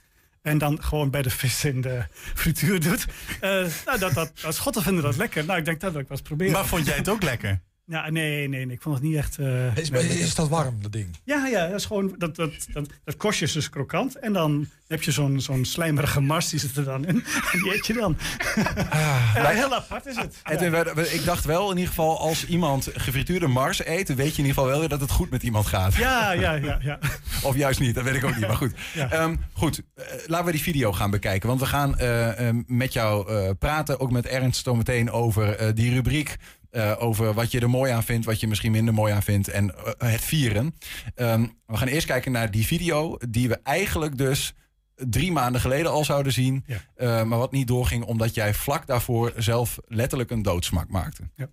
En 0.41 0.57
dan 0.57 0.83
gewoon 0.83 1.09
bij 1.09 1.21
de 1.21 1.29
vis 1.29 1.65
in 1.65 1.81
de 1.81 2.05
frituur 2.11 2.79
doet. 2.79 3.05
nou, 3.41 3.99
dat, 3.99 4.13
dat, 4.13 4.31
dat, 4.41 4.55
Schotten 4.55 4.83
vinden 4.83 5.03
dat 5.03 5.17
lekker. 5.17 5.45
Nou, 5.45 5.59
ik 5.59 5.65
denk 5.65 5.79
dat 5.79 5.91
wil 5.91 6.01
ik 6.01 6.07
wel 6.07 6.17
eens 6.17 6.27
proberen. 6.27 6.53
Maar 6.53 6.65
vond 6.65 6.85
jij 6.85 6.95
het 6.95 7.09
ook 7.09 7.23
lekker? 7.23 7.61
Ja, 7.91 8.09
nee, 8.09 8.47
nee, 8.47 8.65
nee. 8.65 8.75
Ik 8.75 8.81
vond 8.81 8.95
het 8.95 9.03
niet 9.03 9.15
echt... 9.15 9.37
eh, 9.37 9.75
Is, 9.77 9.89
nee, 9.89 10.03
is 10.19 10.35
dat 10.35 10.49
warm, 10.49 10.75
dat 10.81 10.91
ding? 10.91 11.07
ja, 11.23 11.47
ja, 11.47 11.67
dat 11.67 11.79
is 11.79 11.85
gewoon 11.85 12.15
dat, 12.17 12.35
dat, 12.35 12.51
dat, 12.73 12.89
dat 13.05 13.17
kostje 13.17 13.45
is 13.45 13.51
dus 13.51 13.69
krokant. 13.69 14.15
En 14.19 14.33
dan 14.33 14.67
heb 14.87 15.03
je 15.03 15.11
zo'n 15.11 15.41
zo'n 15.41 15.65
slijmerige 15.65 16.19
mars, 16.19 16.49
die 16.49 16.59
zit 16.59 16.77
er 16.77 16.83
dan 16.83 17.05
in. 17.05 17.23
En 17.51 17.59
die 17.63 17.73
eet 17.75 17.87
je 17.87 17.93
dan. 17.93 18.17
En 19.35 19.41
wij- 19.41 19.55
heel 19.55 19.75
apart 19.75 20.05
is 20.05 20.15
het. 20.15 20.35
Edwin, 20.43 20.73
ik 21.13 21.25
dacht 21.25 21.45
wel 21.45 21.63
in 21.71 21.75
ieder 21.77 21.89
geval, 21.89 22.19
als 22.19 22.45
iemand 22.45 22.89
gefrituurde 22.93 23.47
mars 23.47 23.85
eet, 23.85 24.07
weet 24.07 24.17
je 24.17 24.41
in 24.41 24.47
ieder 24.47 24.53
geval 24.53 24.65
wel 24.65 24.79
weer 24.79 24.89
dat 24.89 25.01
het 25.01 25.11
goed 25.11 25.29
met 25.29 25.43
iemand 25.43 25.65
gaat. 25.67 25.95
Ja, 25.95 26.31
ja, 26.31 26.53
ja, 26.53 26.79
ja. 26.81 26.99
Of 27.43 27.55
juist 27.55 27.79
niet, 27.79 27.95
dat 27.95 28.03
weet 28.03 28.15
ik 28.15 28.23
ook 28.23 28.35
niet. 28.35 28.47
Maar 28.47 28.55
goed, 28.57 28.73
Ja. 28.93 29.11
Ehm, 29.11 29.35
goed 29.53 29.81
eh, 29.95 30.05
laten 30.27 30.45
we 30.45 30.51
die 30.51 30.61
video 30.61 30.91
gaan 30.93 31.11
bekijken. 31.11 31.47
Want 31.47 31.59
we 31.59 31.65
gaan 31.65 31.97
eh, 31.97 32.47
eh, 32.49 32.55
met 32.67 32.93
jou 32.93 33.29
eh, 33.31 33.49
praten, 33.59 33.99
ook 33.99 34.11
met 34.11 34.25
Ernst 34.25 34.63
zo 34.63 34.75
meteen 34.75 35.11
over 35.11 35.55
eh, 35.55 35.67
die 35.73 35.93
rubriek. 35.93 36.35
Eh, 36.71 36.95
over 36.99 37.33
wat 37.33 37.51
je 37.51 37.59
er 37.59 37.69
mooi 37.69 37.91
aan 37.91 38.03
vindt, 38.03 38.25
wat 38.25 38.39
je 38.39 38.47
misschien 38.47 38.71
minder 38.71 38.93
mooi 38.93 39.13
aan 39.13 39.23
vindt. 39.23 39.47
En 39.47 39.75
eh, 39.75 40.11
het 40.11 40.21
vieren. 40.21 40.75
Ehm, 41.15 41.45
we 41.65 41.77
gaan 41.77 41.87
eerst 41.87 42.07
kijken 42.07 42.31
naar 42.31 42.51
die 42.51 42.65
video, 42.65 43.17
die 43.29 43.47
we 43.47 43.59
eigenlijk 43.63 44.17
dus 44.17 44.53
drie 44.95 45.31
maanden 45.31 45.61
geleden 45.61 45.91
al 45.91 46.05
zouden 46.05 46.31
zien. 46.31 46.63
Ja. 46.65 46.77
Eh, 46.95 47.23
maar 47.23 47.37
wat 47.37 47.51
niet 47.51 47.67
doorging, 47.67 48.03
omdat 48.03 48.33
jij 48.33 48.53
vlak 48.53 48.87
daarvoor 48.87 49.33
zelf 49.37 49.77
letterlijk 49.87 50.31
een 50.31 50.41
doodsmak 50.41 50.89
maakte. 50.89 51.23
Ja. 51.35 51.47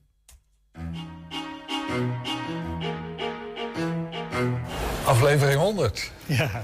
Aflevering 5.04 5.60
100. 5.60 6.12
Ja. 6.26 6.60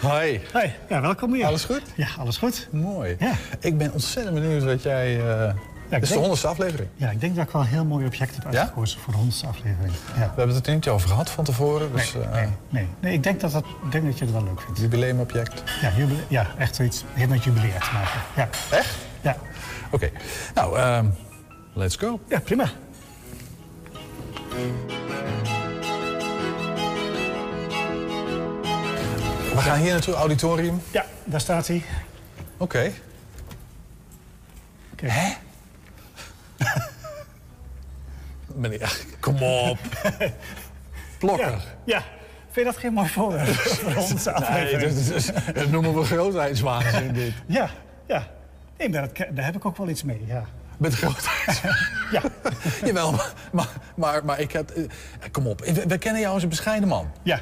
Hoi. 0.00 0.40
Hoi, 0.52 0.72
ja, 0.88 1.00
welkom 1.00 1.34
hier. 1.34 1.46
Alles 1.46 1.64
goed? 1.64 1.82
Ja, 1.96 2.08
alles 2.18 2.36
goed. 2.36 2.68
Mooi. 2.72 3.16
Ja. 3.18 3.34
Ik 3.60 3.78
ben 3.78 3.92
ontzettend 3.92 4.34
benieuwd 4.34 4.62
wat 4.62 4.82
jij... 4.82 5.20
dit 6.00 6.02
is 6.02 6.08
de 6.08 6.14
denk- 6.14 6.18
honderdste 6.18 6.48
aflevering. 6.48 6.88
Ja, 6.96 7.10
ik 7.10 7.20
denk 7.20 7.36
dat 7.36 7.46
ik 7.46 7.50
wel 7.52 7.62
een 7.62 7.68
heel 7.68 7.84
mooi 7.84 8.06
object 8.06 8.34
heb 8.34 8.52
Ja? 8.52 8.58
uitgekozen 8.60 9.00
voor 9.00 9.10
de 9.12 9.16
honderdste 9.18 9.46
aflevering. 9.46 9.92
Ja. 10.14 10.20
We 10.20 10.32
hebben 10.36 10.54
het 10.56 10.66
er 10.66 10.74
niet 10.74 10.88
over 10.88 11.08
gehad 11.08 11.30
van 11.30 11.44
tevoren. 11.44 11.92
Dus, 11.92 12.12
Nee, 12.14 12.22
eh, 12.24 12.32
nee, 12.34 12.48
nee, 12.68 12.86
nee, 13.00 13.12
ik 13.12 13.22
denk 13.22 13.40
dat, 13.40 13.52
dat, 13.52 13.64
denk 13.90 14.04
dat 14.04 14.18
je 14.18 14.24
het 14.24 14.32
wel 14.34 14.44
leuk 14.44 14.60
vindt. 14.60 14.80
Jubileumobject. 14.80 15.62
Ja, 15.80 15.90
jubile- 15.96 16.24
ja 16.28 16.46
echt 16.58 16.74
zoiets 16.74 17.04
heeft 17.12 17.30
met 17.30 17.44
jubileer 17.44 17.80
te 17.80 17.90
maken. 17.92 18.20
Ja. 18.36 18.48
Echt? 18.76 18.94
Ja. 19.20 19.36
Oké. 19.90 20.10
Nou, 20.54 20.78
ehm, 20.78 21.06
let's 21.74 21.96
go. 21.96 22.20
Ja, 22.28 22.40
prima. 22.40 22.70
We 29.54 29.58
gaan 29.60 29.78
hier 29.78 29.92
naartoe, 29.92 30.14
auditorium. 30.14 30.80
Ja, 30.92 31.04
daar 31.24 31.40
staat 31.40 31.66
hij. 31.66 31.82
Oké. 32.56 32.92
Hè? 35.02 35.32
Meneer, 38.62 39.00
kom 39.20 39.42
op. 39.42 39.78
Plokker. 41.18 41.50
Ja, 41.50 41.58
ja. 41.84 42.02
Vind 42.50 42.66
je 42.66 42.72
dat 42.72 42.76
geen 42.82 42.92
mooi 42.92 43.08
voorwerp 43.08 43.48
voor 43.54 43.88
de 43.88 43.94
honderdste 43.98 44.30
Nee, 44.30 44.38
aflevering? 44.40 45.54
dat, 45.54 45.70
noemen 45.70 45.94
we 45.94 46.04
grootheidswaanzin 46.04 47.12
dit. 47.12 47.32
Ja, 47.58 47.70
ja. 48.06 48.26
Nee, 48.78 48.88
maar 48.88 49.00
dat, 49.00 49.16
daar 49.34 49.44
heb 49.44 49.56
ik 49.56 49.64
ook 49.64 49.76
wel 49.76 49.88
iets 49.88 50.02
mee, 50.02 50.24
ja. 50.26 50.44
Met 50.76 50.94
grootheid. 50.94 51.62
ja. 52.12 52.22
Jawel, 52.84 53.12
maar, 53.52 53.68
maar, 53.94 54.24
maar, 54.24 54.40
ik 54.40 54.52
heb... 54.52 54.70
eh, 54.70 54.84
kom 55.32 55.46
op, 55.46 55.60
we, 55.86 55.98
kennen 55.98 56.20
jou 56.20 56.34
als 56.34 56.42
een 56.42 56.48
bescheiden 56.48 56.88
man. 56.88 57.10
Ja. 57.22 57.40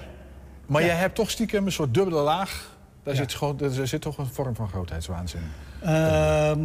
Maar 0.67 0.81
Ja. 0.81 0.87
jij 0.87 0.97
hebt 0.97 1.15
toch 1.15 1.31
stiekem 1.31 1.67
een 1.67 1.73
soort 1.73 1.95
dubbele 1.95 2.21
laag. 2.21 2.77
Daar, 3.03 3.15
zit, 3.15 3.35
gewoon, 3.35 3.57
daar 3.57 3.87
zit 3.87 4.01
toch 4.01 4.19
een 4.19 4.27
vorm 4.33 4.55
van 4.55 4.69
grootheidswaanzin. 4.69 5.53
Ehm, 5.83 6.59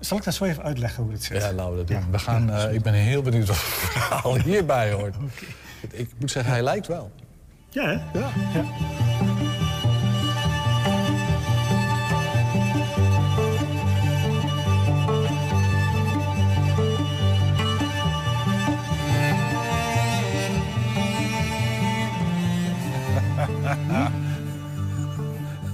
zal 0.00 0.16
ik 0.18 0.24
dat 0.24 0.34
zo 0.34 0.44
even 0.44 0.62
uitleggen 0.62 1.02
hoe 1.02 1.12
het 1.12 1.24
zit? 1.24 1.42
Ja, 1.42 1.52
laten 1.52 1.70
we 1.72 1.76
dat 1.76 1.88
doen. 1.88 2.10
We 2.10 2.18
gaan, 2.18 2.50
eh, 2.50 2.74
ik 2.74 2.82
ben 2.82 2.94
heel 2.94 3.22
benieuwd 3.22 3.46
wat 3.46 3.56
het 3.56 3.64
verhaal 3.64 4.38
hierbij 4.50 4.92
hoort. 4.92 5.14
Ik 5.90 6.10
moet 6.18 6.30
zeggen, 6.30 6.52
hij 6.52 6.62
lijkt 6.62 6.86
wel. 6.86 7.10
Ja, 7.70 7.86
hè? 7.86 8.18
Ja. 8.18 8.30
ja. 8.54 8.64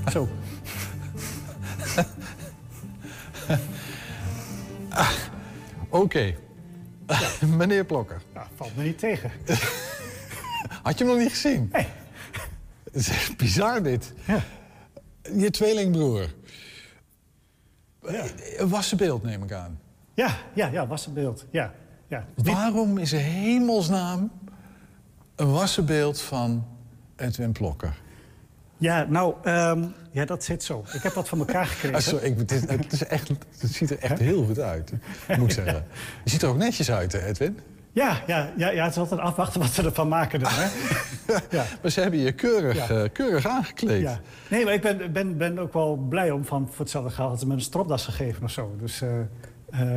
Zo. 0.13 0.29
Oké. 5.93 6.35
Meneer 7.57 7.85
Plokker. 7.85 8.23
Ja, 8.35 8.49
valt 8.55 8.77
me 8.77 8.83
niet 8.83 8.99
tegen. 8.99 9.31
Had 10.83 10.99
je 10.99 11.05
hem 11.05 11.13
nog 11.13 11.23
niet 11.23 11.33
gezien? 11.33 11.69
Nee. 11.73 11.87
Het 12.85 12.95
is 12.95 13.09
echt 13.09 13.37
bizar 13.37 13.83
dit. 13.83 14.13
Ja. 14.27 14.43
Je 15.37 15.51
tweelingbroer. 15.51 16.35
Een 18.57 18.69
wassen 18.69 18.97
beeld 18.97 19.23
neem 19.23 19.43
ik 19.43 19.53
aan. 19.53 19.81
Ja, 20.15 20.37
ja, 20.55 20.67
ja, 20.67 20.87
wassenbeeld. 20.87 21.47
Ja, 21.51 21.73
ja. 22.07 22.27
Waarom 22.35 22.99
is 22.99 23.13
er 23.13 23.21
hemelsnaam 23.21 24.31
een 25.37 25.51
wassen 25.51 25.87
beeld 25.87 26.21
van 26.21 26.67
Edwin 27.17 27.53
Plokker? 27.53 28.01
Ja, 28.77 29.07
nou, 29.09 29.35
ehm, 29.43 29.87
ja, 30.13 30.25
dat 30.25 30.45
zit 30.45 30.63
zo. 30.63 30.85
Ik 30.93 31.03
heb 31.03 31.15
dat 31.15 31.29
van 31.29 31.39
elkaar 31.39 31.67
gekregen. 31.67 31.97
Ah, 31.97 32.03
sorry, 32.03 32.25
ik, 32.27 32.39
het, 32.39 32.51
is, 32.53 32.61
het, 32.61 32.93
is 32.93 33.05
echt, 33.05 33.29
het 33.59 33.73
ziet 33.73 33.91
er 33.91 33.99
echt 33.99 34.19
heel 34.19 34.45
goed 34.45 34.59
uit, 34.59 34.93
moet 35.39 35.47
ik 35.49 35.51
zeggen. 35.51 35.85
Je 36.25 36.31
ziet 36.31 36.43
er 36.43 36.49
ook 36.49 36.57
netjes 36.57 36.91
uit, 36.91 37.13
hè, 37.13 37.25
Edwin? 37.27 37.59
Ja, 37.95 38.23
ja, 38.27 38.53
ja, 38.57 38.71
ja, 38.71 38.83
het 38.83 38.93
is 38.93 38.99
altijd 38.99 39.21
afwachten 39.21 39.61
wat 39.61 39.71
ze 39.71 39.83
ervan 39.83 40.09
maken 40.09 40.41
dan. 40.41 40.51
Hè? 40.53 40.69
ja. 41.57 41.65
Maar 41.83 41.91
ze 41.91 42.01
hebben 42.01 42.21
je 42.21 42.33
keurig, 42.33 42.89
Ja. 42.89 43.03
eh, 43.03 43.09
keurig 43.13 43.47
aangekleed. 43.47 44.01
Ja. 44.01 44.21
Nee, 44.49 44.65
maar 44.65 44.75
ik 44.75 44.81
ben, 44.83 45.13
ben, 45.13 45.37
ben 45.37 45.59
ook 45.59 45.73
wel 45.73 45.97
blij 45.97 46.31
om 46.31 46.45
van 46.45 46.67
voor 46.71 46.79
hetzelfde 46.79 47.11
geld 47.11 47.31
dat 47.31 47.41
ze 47.41 47.47
me 47.47 47.55
een 47.55 47.61
stropdas 47.61 48.05
gegeven 48.05 48.43
of 48.45 48.51
zo. 48.51 48.75
Dus, 48.81 49.01
eh, 49.03 49.09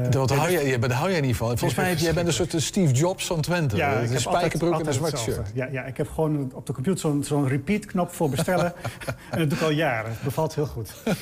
Dat 0.10 0.30
nee, 0.30 0.38
hou 0.38 0.52
jij, 0.52 0.80
daar 0.80 0.92
hou 0.92 1.12
jij 1.12 1.22
niet 1.22 1.36
van. 1.36 1.48
Volgens 1.48 1.76
mij 1.76 1.90
heb 1.90 1.98
jij 1.98 2.14
bent 2.14 2.28
een 2.28 2.34
soort 2.34 2.54
Steve 2.58 2.94
Jobs 2.94 3.26
van 3.26 3.42
Twente. 3.42 3.76
Ja, 3.76 3.94
een 3.94 4.02
altijd, 4.02 4.22
spijkerbroek 4.22 4.80
en 4.80 4.88
een 4.88 4.94
zwart 4.94 5.20
shirt. 5.20 5.52
Ja, 5.54 5.68
ja, 5.72 5.84
ik 5.84 5.98
heb 5.98 6.10
gewoon 6.10 6.52
op 6.54 6.66
de 6.66 6.74
computer 6.74 7.00
zo'n 7.00 7.24
zo'n 7.24 7.48
repeat-knop 7.48 8.14
voor 8.14 8.30
bestellen. 8.30 8.74
en 9.32 9.40
dat 9.40 9.50
doe 9.50 9.58
ik 9.58 9.64
al 9.64 9.70
jaren. 9.70 10.12
Het 10.12 10.22
bevalt 10.22 10.56
heel 10.56 10.68
goed. 10.68 10.94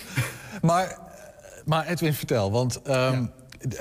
Maar, 0.61 0.97
maar 1.65 1.87
Edwin, 1.87 2.13
vertel. 2.13 2.51
Want 2.51 2.81
ehm, 2.81 3.25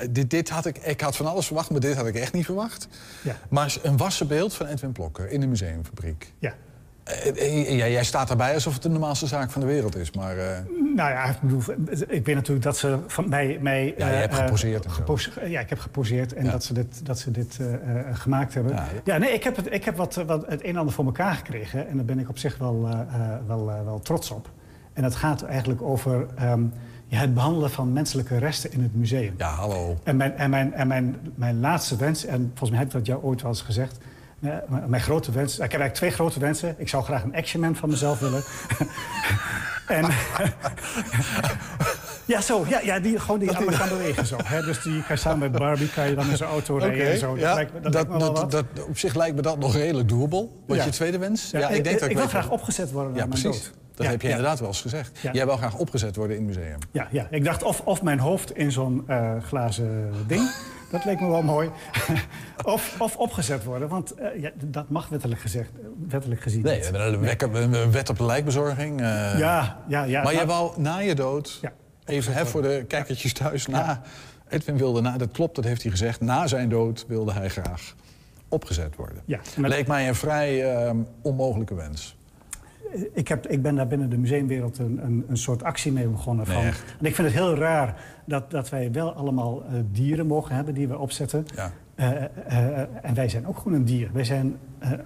dit, 0.09 0.29
dit 0.29 0.49
had 0.49 0.65
ik, 0.65 0.77
ik 0.77 1.01
had 1.01 1.15
van 1.15 1.25
alles 1.25 1.45
verwacht, 1.45 1.69
maar 1.69 1.79
dit 1.79 1.95
had 1.95 2.07
ik 2.07 2.15
echt 2.15 2.33
niet 2.33 2.45
verwacht. 2.45 2.87
Ja. 3.21 3.35
Maar 3.49 3.75
een 3.81 3.97
wassenbeeld 3.97 4.53
van 4.53 4.65
Edwin 4.65 4.91
Plokker 4.91 5.29
in 5.29 5.39
de 5.39 5.47
museumfabriek. 5.47 6.33
Ja. 6.39 6.53
Eh, 7.03 7.27
eh, 7.27 7.77
ja, 7.77 7.87
jij 7.87 8.03
staat 8.03 8.27
daarbij 8.27 8.53
alsof 8.53 8.73
het 8.73 8.81
de 8.81 8.89
normaalste 8.89 9.27
zaak 9.27 9.51
van 9.51 9.61
de 9.61 9.67
wereld 9.67 9.95
is. 9.95 10.11
Maar 10.11 10.37
eh, 10.37 10.57
Nou 10.95 11.09
ja, 11.11 11.23
ik 11.25 11.41
bedoel, 11.41 11.61
ik 12.07 12.25
weet 12.25 12.35
natuurlijk 12.35 12.65
dat 12.65 12.77
ze 12.77 12.97
van 13.07 13.29
mij... 13.29 13.57
mij 13.61 13.93
Ja, 13.97 14.07
je 14.07 14.13
hebt 14.15 14.35
geposeerd 14.35 14.87
gepose- 14.87 15.49
ja, 15.49 15.59
ik 15.59 15.69
heb 15.69 15.79
geposeerd 15.79 16.33
en 16.33 16.45
Ja. 16.45 16.51
dat 16.51 16.63
ze 16.63 16.73
dit, 16.73 17.05
dat 17.05 17.19
ze 17.19 17.31
dit 17.31 17.59
gemaakt 18.13 18.53
hebben. 18.53 18.73
Ja, 18.73 18.87
Ja, 19.03 19.17
nee, 19.17 19.29
ik 19.33 19.43
heb, 19.43 19.55
het, 19.55 19.73
ik 19.73 19.83
heb 19.85 19.95
wat, 19.97 20.15
wat 20.15 20.45
het 20.47 20.63
een 20.63 20.69
en 20.69 20.75
ander 20.77 20.93
voor 20.93 21.05
elkaar 21.05 21.33
gekregen. 21.35 21.87
En 21.87 21.95
daar 21.95 22.05
ben 22.05 22.19
ik 22.19 22.29
op 22.29 22.37
zich 22.37 22.57
wel, 22.57 22.89
wel, 23.47 23.65
wel 23.65 23.99
trots 23.99 24.31
op. 24.31 24.49
En 24.93 25.01
dat 25.03 25.15
gaat 25.15 25.43
eigenlijk 25.43 25.81
over 25.81 26.25
ehm, 26.35 26.63
het 27.07 27.33
behandelen 27.33 27.69
van 27.71 27.93
menselijke 27.93 28.37
resten 28.37 28.71
in 28.71 28.81
het 28.81 28.95
museum. 28.95 29.33
ja, 29.37 29.49
hallo. 29.49 29.97
En, 30.03 30.15
mijn, 30.17 30.37
en, 30.37 30.49
mijn, 30.49 30.73
en 30.73 30.87
mijn, 30.87 31.15
mijn 31.35 31.59
laatste 31.59 31.95
wens, 31.95 32.25
en 32.25 32.47
volgens 32.47 32.69
mij 32.69 32.79
heb 32.79 32.87
ik 32.87 32.93
dat 32.93 33.05
jou 33.05 33.23
ooit 33.23 33.41
wel 33.41 33.51
eens 33.51 33.61
gezegd... 33.61 33.97
mijn- 34.87 35.01
grote 35.01 35.31
wens, 35.31 35.53
ik 35.53 35.59
heb 35.59 35.69
eigenlijk 35.81 35.93
twee 35.93 36.09
grote 36.11 36.39
wensen. 36.39 36.75
Ik 36.77 36.89
zou 36.89 37.03
graag 37.03 37.23
een 37.23 37.35
actionman 37.35 37.75
van 37.75 37.89
mezelf 37.89 38.19
willen. 38.19 38.43
en, 39.87 40.05
ja, 42.25 42.41
zo. 42.41 42.65
Ja, 42.69 42.79
ja 42.83 42.99
die, 42.99 43.19
gewoon 43.19 43.39
die 43.39 43.51
allemaal 43.51 43.73
gaan 43.75 43.89
bewegen 43.89 44.25
zo. 44.25 44.37
Hè? 44.43 44.61
Dus 44.61 44.81
die 44.81 45.03
kan 45.03 45.17
samen 45.17 45.39
met 45.39 45.51
Barbie 45.51 45.89
kan 45.89 46.09
je 46.09 46.15
dan 46.15 46.29
in 46.29 46.37
zijn 46.37 46.49
auto 46.49 46.77
rijden 46.77 47.11
en 47.11 47.17
zo. 47.17 47.31
Dat, 47.31 47.39
ja, 47.39 47.53
lijkt, 47.53 47.73
me- 47.73 47.79
dat, 47.79 47.91
dat, 47.93 47.93
lijkt 47.93 48.09
me 48.09 48.17
wel 48.17 48.33
dat, 48.33 48.41
wat. 48.41 48.51
dat- 48.75 48.85
op 48.87 48.97
zich 48.97 49.15
lijkt 49.15 49.35
me 49.35 49.41
dat 49.41 49.59
nog 49.59 49.73
redelijk 49.75 50.09
doable. 50.09 50.47
Wat 50.67 50.77
Ja. 50.77 50.83
je 50.83 50.89
tweede 50.89 51.17
wens? 51.17 51.51
Ja, 51.51 51.69
ik, 51.69 51.83
denk 51.83 51.99
dat 51.99 52.09
ik 52.09 52.17
wil 52.17 52.27
graag 52.27 52.49
opgezet 52.49 52.91
worden 52.91 53.15
Ja, 53.15 53.25
precies. 53.25 53.43
dood. 53.43 53.71
Dat 53.95 54.05
Ja, 54.05 54.11
heb 54.11 54.21
je 54.21 54.27
ja. 54.27 54.35
inderdaad 54.35 54.59
wel 54.59 54.67
eens 54.67 54.81
gezegd. 54.81 55.19
Ja. 55.21 55.31
Jij 55.31 55.45
wil 55.45 55.57
graag 55.57 55.75
opgezet 55.75 56.15
worden 56.15 56.37
in 56.37 56.47
het 56.47 56.55
museum. 56.57 56.77
Ja, 56.91 57.07
ja, 57.11 57.27
ik 57.29 57.43
dacht 57.43 57.63
of, 57.63 57.79
of 57.83 58.01
mijn 58.01 58.19
hoofd 58.19 58.55
in 58.55 58.71
zo'n 58.71 59.03
eh, 59.07 59.31
glazen 59.47 60.13
ding. 60.27 60.49
Dat 60.93 61.05
leek 61.05 61.19
me 61.19 61.27
wel 61.27 61.41
mooi. 61.41 61.69
of, 62.65 62.95
of 63.01 63.17
opgezet 63.17 63.63
worden, 63.63 63.87
want 63.87 64.13
eh, 64.13 64.41
ja, 64.41 64.51
dat 64.65 64.89
mag 64.89 65.09
wettelijk, 65.09 65.41
gezegd, 65.41 65.69
wettelijk 66.07 66.41
gezien 66.41 66.61
Nee, 66.61 66.75
niet. 66.79 66.91
we 66.91 66.97
hebben 67.37 67.73
een, 67.73 67.91
wet 67.91 68.09
op 68.09 68.17
de 68.17 68.25
lijkbezorging. 68.25 69.01
eh. 69.01 69.05
Ja, 69.39 69.77
ja, 69.87 70.03
ja. 70.03 70.23
maar 70.23 70.33
jij 70.33 70.45
nou- 70.45 70.65
wou 70.67 70.81
na 70.81 70.97
je 70.97 71.15
dood, 71.15 71.57
Ja. 71.61 71.71
even 72.05 72.33
hè, 72.33 72.45
voor 72.45 72.61
de 72.61 72.85
kijkertjes 72.87 73.33
thuis, 73.33 73.67
na, 73.67 74.01
Edwin 74.49 74.77
wilde 74.77 75.01
na, 75.01 75.17
dat 75.17 75.31
klopt, 75.31 75.55
dat 75.55 75.63
heeft 75.63 75.81
hij 75.81 75.91
gezegd, 75.91 76.21
na 76.21 76.47
zijn 76.47 76.69
dood 76.69 77.05
wilde 77.07 77.33
hij 77.33 77.49
graag 77.49 77.95
opgezet 78.47 78.95
worden. 78.95 79.21
Ja, 79.25 79.39
Leek 79.57 79.87
mij 79.87 80.07
een 80.07 80.15
vrij 80.15 80.73
eh, 80.85 80.91
onmogelijke 81.21 81.75
wens. 81.75 82.15
Ik, 83.13 83.27
heb, 83.27 83.47
ik 83.47 83.61
ben 83.61 83.75
daar 83.75 83.87
binnen 83.87 84.09
de 84.09 84.17
museumwereld 84.17 84.77
een, 84.77 84.99
een, 85.03 85.25
een 85.27 85.37
soort 85.37 85.63
actie 85.63 85.91
mee 85.91 86.07
begonnen. 86.07 86.45
Van, 86.45 86.55
en 86.55 87.05
ik 87.05 87.15
vind 87.15 87.27
het 87.27 87.37
heel 87.37 87.55
raar 87.55 87.95
dat, 88.25 88.51
dat 88.51 88.69
wij 88.69 88.91
wel 88.91 89.13
allemaal 89.13 89.63
eh, 89.63 89.73
dieren 89.91 90.27
mogen 90.27 90.55
hebben 90.55 90.73
die 90.73 90.87
we 90.87 90.97
opzetten. 90.97 91.45
Ja. 91.55 91.71
Eh, 91.95 92.23
eh, 92.47 92.79
en 93.01 93.13
wij 93.13 93.29
zijn 93.29 93.47
ook 93.47 93.57
gewoon 93.57 93.73
een 93.73 93.85
dier. 93.85 94.09
Wij 94.13 94.23
zijn 94.23 94.57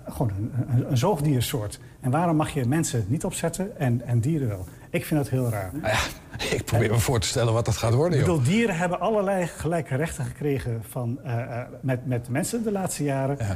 gewoon 0.08 0.32
een, 0.38 0.52
een, 0.70 0.90
een 0.92 0.98
zoogdiersoort. 0.98 1.80
En 2.00 2.12
waarom 2.12 2.36
mag 2.36 2.50
je 2.50 2.66
mensen 2.66 3.06
niet 3.08 3.26
opzetten 3.26 3.78
en, 3.78 4.02
en 4.06 4.20
dieren 4.20 4.48
wel? 4.48 4.66
Ik 4.90 5.06
vind 5.06 5.20
dat 5.20 5.30
heel 5.30 5.50
raar. 5.50 5.72
Nou 5.74 5.88
ja, 5.88 6.00
ik 6.56 6.66
probeer 6.66 6.92
me 6.92 7.00
voor 7.00 7.20
te 7.20 7.28
stellen 7.28 7.54
wat 7.54 7.66
dat 7.66 7.78
gaat 7.78 7.94
worden, 7.94 8.20
Ik 8.20 8.26
bedoel, 8.26 8.44
dieren 8.44 8.78
hebben 8.78 9.00
allerlei 9.00 9.48
gelijke 9.48 9.96
rechten 9.96 10.26
gekregen 10.26 10.84
van, 10.90 11.20
met, 11.82 12.06
met 12.06 12.30
mensen 12.30 12.64
de 12.64 12.72
laatste 12.72 13.04
jaren. 13.04 13.38
Hè, 13.40 13.54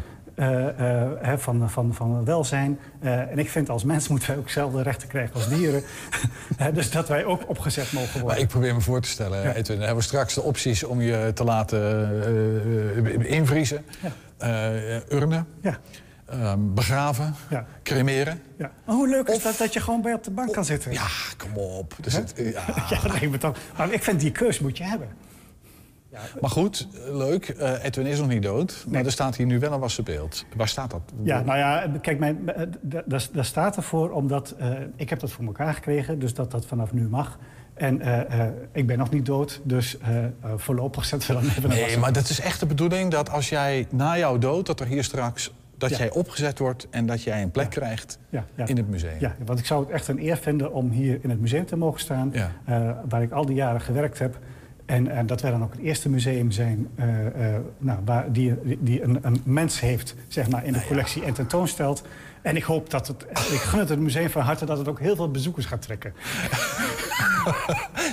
van, 1.37 1.69
van, 1.69 1.93
van 1.93 2.25
welzijn. 2.25 2.79
Eh, 2.99 3.19
en 3.19 3.39
ik 3.39 3.49
vind 3.49 3.69
als 3.69 3.83
mens 3.83 4.07
moeten 4.11 4.27
wij 4.29 4.37
ook 4.37 4.45
dezelfde 4.45 4.81
rechten 4.81 5.07
krijgen 5.07 5.35
als 5.35 5.49
dieren. 5.49 5.83
Dus 6.73 6.91
dat 6.91 7.07
wij 7.07 7.25
ook 7.25 7.49
opgezet 7.49 7.91
mogen 7.91 8.11
worden. 8.11 8.27
Maar 8.27 8.39
ik 8.39 8.47
probeer 8.47 8.73
me 8.73 8.81
voor 8.81 9.01
te 9.01 9.09
stellen, 9.09 9.41
Ja. 9.41 9.53
Edwin. 9.53 9.63
Dan 9.63 9.85
hebben 9.85 9.95
we 9.95 10.01
straks 10.01 10.33
de 10.33 10.41
opties 10.41 10.83
om 10.83 11.01
je 11.01 11.31
te 11.33 11.43
laten 11.43 11.81
eh, 12.23 12.97
eh, 12.97 13.31
invriezen. 13.31 13.85
Eh, 14.37 15.09
urnen. 15.09 15.47
Ja. 15.61 15.77
Ehm, 16.25 16.73
begraven. 16.73 17.35
Ja. 17.49 17.65
Cremeren. 17.83 18.41
Ja. 18.57 18.71
Maar 18.85 18.95
hoe 18.95 19.07
leuk 19.09 19.27
is 19.27 19.43
dat 19.43 19.57
dat 19.57 19.73
je 19.73 19.79
gewoon 19.79 20.01
bij 20.01 20.13
op 20.13 20.23
de 20.23 20.31
bank 20.31 20.53
kan 20.53 20.65
zitten? 20.65 20.91
Ja, 20.91 21.07
kom 21.37 21.57
op. 21.57 21.95
Dus 22.01 22.13
het, 22.13 22.33
ja. 22.35 22.63
Ja, 22.89 22.99
lijkt 23.07 23.31
me 23.31 23.37
toch. 23.37 23.57
Maar 23.77 23.93
ik 23.93 24.03
vind 24.03 24.19
die 24.19 24.31
keus 24.31 24.59
moet 24.59 24.77
je 24.77 24.83
hebben. 24.83 25.07
Maar 26.41 26.49
goed, 26.49 26.87
leuk. 27.11 27.49
Eh, 27.49 27.83
Edwin 27.83 28.05
is 28.05 28.19
nog 28.19 28.27
niet 28.27 28.43
dood. 28.43 28.85
Maar 28.89 29.05
er 29.05 29.11
staat 29.11 29.35
hier 29.35 29.45
nu 29.45 29.59
wel 29.59 29.73
een 29.73 29.79
wassen 29.79 30.03
beeld. 30.03 30.45
Waar 30.55 30.67
staat 30.67 30.91
dat? 30.91 31.01
Ja, 31.23 31.41
nou 31.41 31.57
ja, 31.57 31.91
kijk, 32.01 32.19
mijn, 32.19 32.49
eh, 32.49 32.67
daar 33.31 33.45
staat 33.45 33.75
ervoor 33.75 34.11
omdat 34.11 34.55
eh, 34.57 34.71
ik 34.95 35.09
heb 35.09 35.19
dat 35.19 35.31
voor 35.31 35.45
elkaar 35.45 35.73
gekregen, 35.73 36.19
dus 36.19 36.33
dat 36.33 36.51
dat 36.51 36.65
vanaf 36.65 36.93
nu 36.93 37.07
mag. 37.07 37.39
En 37.73 38.01
ik 38.71 38.87
ben 38.87 38.97
nog 38.97 39.09
niet 39.11 39.25
dood, 39.25 39.61
dus 39.63 39.97
voorlopig 40.55 41.05
zetten 41.05 41.27
we 41.27 41.33
dan 41.33 41.43
even 41.43 41.63
een 41.63 41.69
Nee, 41.69 41.97
maar 41.97 42.13
dat 42.13 42.29
is 42.29 42.39
echt 42.39 42.59
de 42.59 42.65
bedoeling 42.65 43.11
dat 43.11 43.29
als 43.29 43.49
jij 43.49 43.87
na 43.89 44.17
jouw 44.17 44.37
dood... 44.37 44.65
dat 44.65 44.79
er 44.79 44.85
hier 44.85 45.03
straks 45.03 45.53
dat 45.77 45.89
Ja. 45.89 45.97
jij 45.97 46.11
opgezet 46.11 46.59
wordt 46.59 46.87
en 46.89 47.05
dat 47.05 47.23
jij 47.23 47.41
een 47.41 47.51
plek 47.51 47.69
krijgt 47.69 48.19
Ja, 48.29 48.45
in 48.65 48.77
het 48.77 48.89
museum. 48.89 49.19
Ja, 49.19 49.35
want 49.45 49.59
ik 49.59 49.65
zou 49.65 49.83
het 49.83 49.89
echt 49.89 50.07
een 50.07 50.19
eer 50.19 50.37
vinden 50.37 50.73
om 50.73 50.89
hier 50.89 51.19
in 51.21 51.29
het 51.29 51.39
museum 51.41 51.65
te 51.65 51.75
mogen 51.75 51.99
staan, 51.99 52.33
waar 53.09 53.21
ik 53.21 53.31
al 53.31 53.45
die 53.45 53.55
jaren 53.55 53.81
gewerkt 53.81 54.19
heb. 54.19 54.39
En, 54.85 55.07
en 55.07 55.25
dat 55.25 55.41
wij 55.41 55.51
dan 55.51 55.63
ook 55.63 55.71
het 55.71 55.81
eerste 55.81 56.09
museum 56.09 56.51
zijn 56.51 56.87
eh, 56.95 57.05
nou, 57.77 57.99
waar, 58.05 58.31
die, 58.31 58.53
die 58.79 59.03
een, 59.03 59.19
een 59.21 59.41
mens 59.43 59.79
heeft 59.79 60.15
zeg 60.27 60.49
maar, 60.49 60.65
in 60.65 60.73
de 60.73 60.85
collectie 60.87 61.23
en 61.23 61.33
tentoonstelt. 61.33 62.03
En 62.41 62.55
ik 62.55 62.63
hoop 62.63 62.89
dat 62.89 63.07
het, 63.07 63.23
ik 63.31 63.59
gun 63.59 63.79
het 63.79 63.89
het 63.89 63.99
museum 63.99 64.29
van 64.29 64.41
harte 64.41 64.65
dat 64.65 64.77
het 64.77 64.87
ook 64.87 64.99
heel 64.99 65.15
veel 65.15 65.31
bezoekers 65.31 65.65
gaat 65.65 65.81
trekken. 65.81 66.13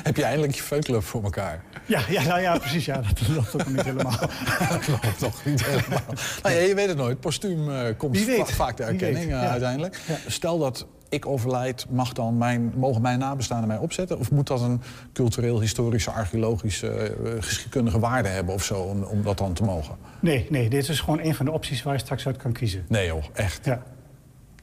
Heb 0.03 0.17
je 0.17 0.25
eindelijk 0.25 0.55
je 0.55 0.63
fanclub 0.63 1.03
voor 1.03 1.23
elkaar? 1.23 1.63
Ja, 1.87 2.01
ja, 2.09 2.23
nou 2.23 2.41
ja, 2.41 2.59
precies. 2.59 2.85
Ja, 2.85 3.01
dat 3.01 3.29
loopt 3.29 3.55
ook 3.55 3.67
niet 3.67 3.83
helemaal. 3.83 4.19
Dat 4.71 4.89
loopt 4.89 5.19
toch 5.19 5.45
niet 5.45 5.65
helemaal. 5.65 6.03
Nou 6.43 6.55
ja, 6.55 6.61
je 6.61 6.75
weet 6.75 6.89
het 6.89 6.97
nooit. 6.97 7.21
Postuum 7.21 7.71
eh, 7.71 7.97
komt 7.97 8.19
va- 8.19 8.45
vaak 8.45 8.77
de 8.77 8.83
erkenning 8.83 9.25
eh, 9.25 9.31
ja. 9.31 9.49
uiteindelijk. 9.49 10.01
Ja. 10.07 10.17
Stel 10.27 10.59
dat 10.59 10.87
ik 11.09 11.27
overlijd, 11.27 11.87
mag 11.91 12.13
dan 12.13 12.39
mijn, 12.39 12.73
mogen 12.77 13.03
mijn 13.03 13.19
nabestaanden 13.19 13.69
mij 13.69 13.77
opzetten? 13.79 14.19
Of 14.19 14.31
moet 14.31 14.47
dat 14.47 14.61
een 14.61 14.83
cultureel, 15.13 15.61
historische, 15.61 16.11
archeologische, 16.11 16.89
eh, 16.91 17.33
geschiedkundige 17.41 17.99
waarde 17.99 18.29
hebben 18.29 18.55
of 18.55 18.65
zo... 18.65 18.75
Om, 18.75 19.03
om 19.03 19.23
dat 19.23 19.39
dan 19.39 19.53
te 19.53 19.63
mogen? 19.65 19.97
Nee, 20.21 20.47
nee, 20.51 20.69
dit 20.69 20.89
is 20.89 21.01
gewoon 21.01 21.21
een 21.21 21.35
van 21.35 21.47
de 21.47 21.53
opties 21.53 21.83
waar 21.83 21.95
je 21.95 22.01
straks 22.01 22.27
uit 22.27 22.37
kan 22.37 22.53
kiezen. 22.53 22.85
Nee 22.89 23.07
joh, 23.07 23.25
echt. 23.33 23.65
Ja. 23.65 23.83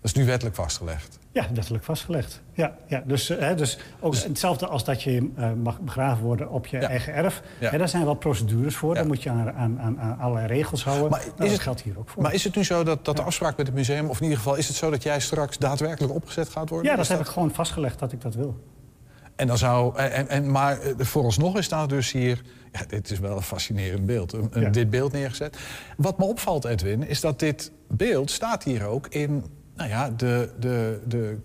Dat 0.06 0.16
is 0.16 0.20
nu 0.22 0.28
wettelijk 0.30 0.56
vastgelegd. 0.56 1.20
Ja, 1.32 1.48
wettelijk 1.54 1.84
vastgelegd. 1.84 2.42
Ja, 2.54 2.76
ja. 2.88 3.04
Dus, 3.06 3.30
eh, 3.30 3.40
hè, 3.40 3.56
dus 3.56 3.78
ook 4.00 4.16
hetzelfde 4.16 4.68
als 4.68 4.84
dat 4.84 5.04
je 5.04 5.32
eh, 5.36 5.52
mag 5.64 5.80
begraven 5.80 6.24
worden 6.24 6.50
op 6.50 6.68
je 6.68 6.80
Ja. 6.80 6.88
eigen 6.88 7.14
erf. 7.14 7.42
Ja. 7.60 7.70
Hè, 7.70 7.78
daar 7.78 7.90
zijn 7.90 8.06
wel 8.06 8.14
procedures 8.14 8.76
voor. 8.76 8.90
Ja. 8.90 8.96
Daar 9.00 9.06
moet 9.08 9.24
je 9.24 9.30
aan, 9.30 9.52
aan, 9.52 9.80
aan, 10.00 10.20
allerlei 10.20 10.48
regels 10.48 10.84
houden. 10.84 11.10
Maar 11.10 11.20
Nou, 11.20 11.32
is 11.32 11.38
dat 11.38 11.50
het- 11.50 11.60
geldt 11.60 11.82
hier 11.82 12.00
ook 12.00 12.10
voor. 12.10 12.22
Maar 12.24 12.34
is 12.34 12.44
het 12.44 12.56
nu 12.56 12.64
zo 12.64 12.84
dat, 12.84 13.06
dat 13.06 13.16
de 13.16 13.22
afspraak 13.22 13.58
met 13.58 13.66
het 13.68 13.76
museum... 13.76 14.10
of 14.10 14.18
in 14.18 14.24
ieder 14.24 14.38
geval 14.38 14.56
is 14.56 14.68
het 14.68 14.78
zo 14.78 14.90
dat 14.90 15.04
jij 15.04 15.20
straks 15.20 15.58
daadwerkelijk 15.58 16.14
opgezet 16.14 16.50
gaat 16.50 16.70
worden? 16.70 16.92
ja, 16.92 16.98
dat 16.98 17.08
heb 17.08 17.20
ik 17.20 17.26
gewoon 17.26 17.52
vastgelegd 17.52 18.00
dat 18.00 18.12
ik 18.12 18.22
dat 18.22 18.36
wil. 18.36 18.64
En 19.36 19.48
dan 19.48 19.58
zou, 19.58 19.98
en, 19.98 20.28
en, 20.30 20.52
maar 20.52 20.80
eh, 20.82 20.94
vooralsnog 20.98 21.58
is 21.58 21.70
daar 21.70 21.88
dus 21.88 22.12
hier... 22.12 22.42
Ja, 22.72 22.82
dit 22.88 23.12
is 23.12 23.20
wel 23.20 23.36
een 23.36 23.42
fascinerend 23.42 24.06
beeld. 24.06 24.34
een- 24.34 24.48
een- 24.52 24.62
Ja. 24.62 24.70
Dit 24.70 24.90
beeld 24.90 25.12
neergezet. 25.12 25.58
Wat 25.98 26.18
me 26.18 26.26
opvalt, 26.26 26.66
Edwin, 26.66 27.08
is 27.08 27.20
dat 27.22 27.40
dit 27.40 27.72
beeld 27.90 28.32
staat 28.32 28.64
hier 28.64 28.86
ook 28.86 29.08
in... 29.08 29.44
Nou 29.76 29.90
ja, 29.90 30.10
de, 30.10 30.50
de, 30.60 31.00
de 31.06 31.38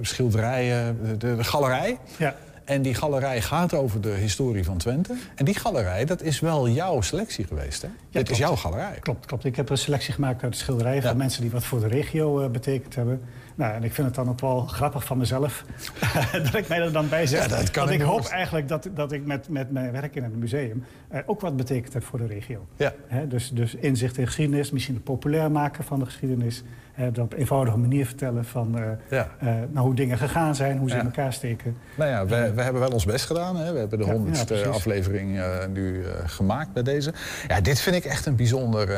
schilderijen, 0.00 0.98
de, 1.02 1.16
de, 1.16 1.36
de 1.36 1.44
galerij. 1.44 1.98
Ja. 2.18 2.36
En 2.64 2.82
die 2.82 2.94
galerij 2.94 3.40
gaat 3.40 3.74
over 3.74 4.00
de 4.00 4.08
historie 4.10 4.64
van 4.64 4.76
Twente. 4.76 5.14
En 5.34 5.44
die 5.44 5.54
galerij, 5.54 6.04
dat 6.04 6.22
is 6.22 6.40
wel 6.40 6.68
jouw 6.68 7.00
selectie 7.00 7.46
geweest, 7.46 7.82
hè? 7.82 7.88
Dit 8.10 8.30
is 8.30 8.38
jouw 8.38 8.56
galerij. 8.56 8.98
Klopt, 9.00 9.26
klopt. 9.26 9.44
Ik 9.44 9.56
heb 9.56 9.70
een 9.70 9.78
selectie 9.78 10.14
gemaakt 10.14 10.42
uit 10.42 10.56
schilderijen 10.56 11.02
van 11.02 11.16
mensen 11.16 11.42
die 11.42 11.50
wat 11.50 11.64
voor 11.64 11.80
de 11.80 11.86
regio 11.86 12.40
eh, 12.40 12.50
betekend 12.50 12.94
hebben. 12.94 13.22
Nou, 13.56 13.74
en 13.74 13.84
ik 13.84 13.92
vind 13.92 14.06
het 14.06 14.16
dan 14.16 14.28
ook 14.28 14.40
wel 14.40 14.60
grappig 14.60 15.04
van 15.04 15.18
mezelf 15.18 15.64
dat 16.42 16.54
ik 16.54 16.68
mij 16.68 16.80
er 16.80 16.92
dan 16.92 17.08
bij 17.08 17.26
zet. 17.26 17.42
Ja, 17.50 17.56
dat 17.56 17.70
kan 17.70 17.84
Want 17.86 18.00
ik 18.00 18.06
hoop 18.06 18.24
eigenlijk 18.24 18.68
dat, 18.68 18.88
dat 18.94 19.12
ik 19.12 19.26
met, 19.26 19.48
met 19.48 19.70
mijn 19.70 19.92
werk 19.92 20.14
in 20.14 20.22
het 20.22 20.36
museum 20.36 20.84
eh, 21.08 21.20
ook 21.26 21.40
wat 21.40 21.56
betekend 21.56 21.92
heb 21.92 22.04
voor 22.04 22.18
de 22.18 22.26
regio. 22.26 22.66
Ja. 22.76 22.92
Dus, 23.28 23.50
dus 23.50 23.74
inzicht 23.74 24.18
in 24.18 24.26
geschiedenis, 24.26 24.70
misschien 24.70 24.94
het 24.94 25.04
populair 25.04 25.50
maken 25.50 25.84
van 25.84 25.98
de 25.98 26.04
geschiedenis. 26.04 26.62
eh, 26.94 27.04
dat 27.12 27.18
op 27.24 27.32
een 27.32 27.38
eenvoudige 27.38 27.76
manier 27.78 28.06
vertellen 28.06 28.44
van 28.44 28.78
eh, 28.78 28.84
Ja. 29.10 29.28
eh, 29.38 29.46
nou, 29.46 29.86
hoe 29.86 29.94
dingen 29.94 30.18
gegaan 30.18 30.54
zijn, 30.54 30.78
hoe 30.78 30.88
ze 30.88 30.94
Ja. 30.94 31.00
in 31.00 31.06
elkaar 31.06 31.32
steken. 31.32 31.76
Nou 31.96 32.10
ja, 32.10 32.26
we, 32.26 32.52
we 32.54 32.62
hebben 32.62 32.80
wel 32.82 32.90
ons 32.92 33.04
best 33.04 33.24
gedaan. 33.26 33.56
Hè? 33.56 33.72
We 33.72 33.78
hebben 33.78 33.98
de 33.98 34.04
honderdste 34.04 34.66
aflevering 34.66 35.38
eh, 35.38 35.66
nu 35.72 36.04
gemaakt 36.24 36.72
bij 36.72 36.82
deze. 36.82 37.12
Ja, 37.48 37.60
dit 37.60 37.80
vind 37.80 37.96
ik 37.96 38.04
echt 38.04 38.26
een 38.26 38.36
bijzonder... 38.36 38.88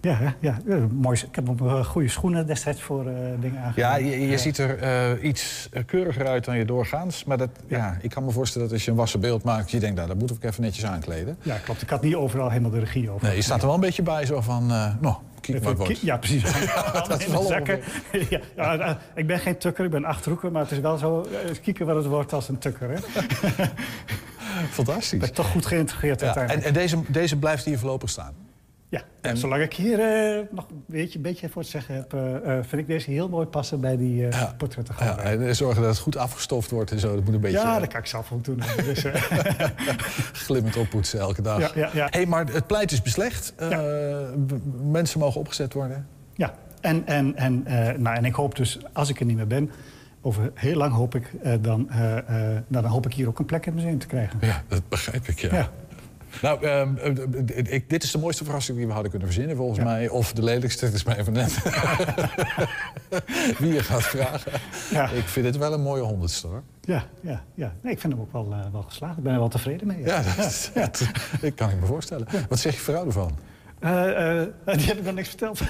Ja, 0.00 0.34
ja, 0.40 0.58
ja, 0.66 0.78
mooi. 0.92 1.18
Ik 1.28 1.34
heb 1.34 1.48
op 1.48 1.62
eh, 1.62 1.84
goede 1.84 2.08
schoenen 2.08 2.46
destijds 2.46 2.82
voor 2.82 3.06
eh, 3.06 3.14
dingen 3.40 3.62
aangedaan. 3.62 4.02
Ja, 4.02 4.10
je, 4.10 4.20
je 4.20 4.26
Ja. 4.28 4.36
ziet 4.36 4.58
er 4.58 4.78
eh, 4.78 5.24
iets 5.24 5.68
keuriger 5.86 6.26
uit 6.26 6.44
dan 6.44 6.56
je 6.58 6.64
doorgaans. 6.64 7.24
Maar 7.24 7.38
dat, 7.38 7.50
ja. 7.66 7.96
ik 8.00 8.10
kan 8.10 8.24
me 8.24 8.30
voorstellen 8.30 8.66
dat 8.66 8.76
als 8.76 8.84
je 8.84 8.90
een 8.90 8.96
wassen 8.96 9.20
beeld 9.20 9.42
maakt... 9.42 9.70
je 9.70 9.78
denkt, 9.78 9.96
nou, 9.96 10.08
dat 10.08 10.18
moet 10.18 10.30
ik 10.30 10.44
even 10.44 10.62
netjes 10.62 10.84
aankleden. 10.86 11.36
Ja, 11.42 11.56
klopt. 11.56 11.82
Ik 11.82 11.90
had 11.90 12.02
niet 12.02 12.14
overal 12.14 12.48
helemaal 12.48 12.70
de 12.70 12.78
regie 12.78 13.10
over. 13.10 13.26
Nee, 13.26 13.36
je 13.36 13.42
staat 13.42 13.60
er 13.60 13.66
wel 13.66 13.74
een 13.74 13.80
beetje 13.80 14.02
bij 14.02 14.26
zo 14.26 14.40
van... 14.40 14.66
nou, 14.66 15.14
kijk 15.40 15.58
wat 15.58 15.68
het 15.68 15.78
wordt. 15.78 16.00
Ja, 16.00 16.16
precies. 16.16 16.42
dat 17.08 17.18
is 17.18 17.24
In 17.24 17.30
de 17.30 17.38
wel 17.38 17.42
zakken. 17.46 17.80
ja, 18.30 18.40
ja, 18.56 18.78
eh, 18.78 18.94
ik 19.14 19.26
ben 19.26 19.38
geen 19.38 19.58
tukker, 19.58 19.84
ik 19.84 19.90
ben 19.90 20.04
achterhoeken, 20.04 20.52
maar 20.52 20.62
het 20.62 20.70
is 20.70 20.78
wel 20.80 20.96
zo 20.96 21.26
kieken 21.62 21.86
wat 21.86 21.96
het 21.96 22.06
wordt 22.06 22.32
als 22.32 22.48
een 22.48 22.58
tukker. 22.58 22.90
Hè? 22.90 22.96
Fantastisch. 24.70 25.18
Ben 25.20 25.32
toch 25.34 25.50
goed 25.50 25.66
geïntegreerd 25.66 26.20
Ja, 26.20 26.26
en 26.26 26.34
uiteindelijk. 26.38 26.76
en 26.76 26.82
deze, 26.82 26.98
deze 27.08 27.36
blijft 27.36 27.64
hier 27.64 27.78
voorlopig 27.78 28.08
staan. 28.10 28.32
Ja, 28.90 29.02
en 29.20 29.36
zolang 29.36 29.62
ik 29.62 29.74
hier 29.74 30.00
eh, 30.00 30.44
nog 30.50 30.66
een 30.70 30.84
beetje, 30.86 31.16
een 31.16 31.22
beetje 31.22 31.48
voor 31.48 31.62
te 31.62 31.68
zeggen 31.68 31.94
heb, 31.94 32.12
eh, 32.12 32.34
eh, 32.36 32.64
vind 32.64 32.82
ik 32.82 32.86
deze 32.86 33.10
heel 33.10 33.28
mooi 33.28 33.46
passen 33.46 33.80
bij 33.80 33.96
die 33.96 34.28
eh 34.28 34.50
portretten. 34.56 34.94
Ja, 35.00 35.18
en 35.18 35.56
zorgen 35.56 35.82
dat 35.82 35.90
het 35.90 36.00
goed 36.00 36.16
afgestoft 36.16 36.70
wordt 36.70 36.90
en 36.90 36.98
zo. 36.98 37.14
Dat 37.14 37.24
moet 37.24 37.34
een 37.34 37.40
beetje 37.40 37.58
Ja, 37.58 37.78
dat 37.78 37.88
kan 37.88 38.00
ik 38.00 38.06
zelf 38.06 38.32
ook 38.32 38.44
doen. 38.44 38.62
Dus, 38.84 39.04
glimmend 40.46 40.76
oppoetsen 40.76 41.20
elke 41.20 41.42
dag. 41.42 41.60
Ja, 41.60 41.70
ja, 41.74 41.90
ja. 41.92 42.06
Hey, 42.10 42.26
maar 42.26 42.46
het 42.46 42.66
pleit 42.66 42.92
is 42.92 43.02
beslecht. 43.02 43.54
Mensen 44.82 45.20
mogen 45.20 45.40
opgezet 45.40 45.72
worden. 45.72 46.06
Ja, 46.34 46.54
en, 46.80 47.06
en, 47.06 47.36
en, 47.36 47.62
nou, 48.02 48.16
en 48.16 48.24
ik 48.24 48.34
hoop 48.34 48.56
dus, 48.56 48.78
als 48.92 49.08
ik 49.08 49.20
er 49.20 49.26
niet 49.26 49.36
meer 49.36 49.46
ben, 49.46 49.70
over 50.20 50.50
heel 50.54 50.76
lang 50.76 50.92
hoop 50.92 51.14
ik, 51.14 51.30
dan, 51.60 51.88
nou, 51.88 52.62
dan 52.68 52.84
hoop 52.84 53.06
ik 53.06 53.14
hier 53.14 53.28
ook 53.28 53.38
een 53.38 53.44
plek 53.44 53.66
in 53.66 53.72
het 53.72 53.82
museum 53.82 53.98
te 53.98 54.06
krijgen. 54.06 54.38
Ja, 54.40 54.62
dat 54.68 54.88
begrijp 54.88 55.28
ik, 55.28 55.38
ja. 55.38 55.54
Ja. 55.54 55.70
Nou, 56.42 56.64
ehm, 56.66 56.96
eh, 56.96 57.72
ik, 57.74 57.90
dit 57.90 58.02
is 58.02 58.10
de 58.10 58.18
mooiste 58.18 58.44
verrassing 58.44 58.76
die 58.78 58.86
we 58.86 58.92
hadden 58.92 59.10
kunnen 59.10 59.28
verzinnen, 59.28 59.56
volgens 59.56 59.78
mij. 59.84 60.08
Of 60.08 60.32
de 60.32 60.42
lelijkste, 60.42 60.84
het 60.84 60.94
is 60.94 61.04
mij 61.04 61.16
even 61.18 61.32
net. 61.32 61.54
Wie 63.58 63.72
je 63.72 63.82
gaat 63.82 64.02
vragen. 64.02 64.52
Ja. 64.90 65.08
Ik 65.10 65.24
vind 65.24 65.46
het 65.46 65.56
wel 65.56 65.72
een 65.72 65.82
mooie 65.82 66.02
honderdste, 66.02 66.46
hoor. 66.46 66.62
Ja, 66.80 67.04
ja, 67.20 67.44
ja. 67.54 67.74
Nee, 67.82 67.92
ik 67.92 68.00
vind 68.00 68.12
hem 68.12 68.22
ook 68.22 68.32
wel, 68.32 68.52
eh, 68.52 68.72
wel 68.72 68.82
geslaagd. 68.82 69.16
Ik 69.18 69.22
ben 69.22 69.32
er 69.32 69.38
wel 69.38 69.48
tevreden 69.48 69.86
mee. 69.86 70.02
Ja, 70.04 70.22
dat, 70.36 70.70
dat- 70.74 71.02
dat 71.40 71.54
kan 71.54 71.70
ik 71.70 71.80
me 71.80 71.86
voorstellen. 71.86 72.26
Wat 72.48 72.58
zeg 72.58 72.74
je 72.74 72.80
vrouw 72.80 73.06
ervan? 73.06 73.38
Eh, 73.80 74.40
eh, 74.40 74.46
die 74.78 74.86
heb 74.86 74.98
ik 74.98 75.04
nog 75.04 75.14
niks 75.14 75.28
verteld. 75.28 75.58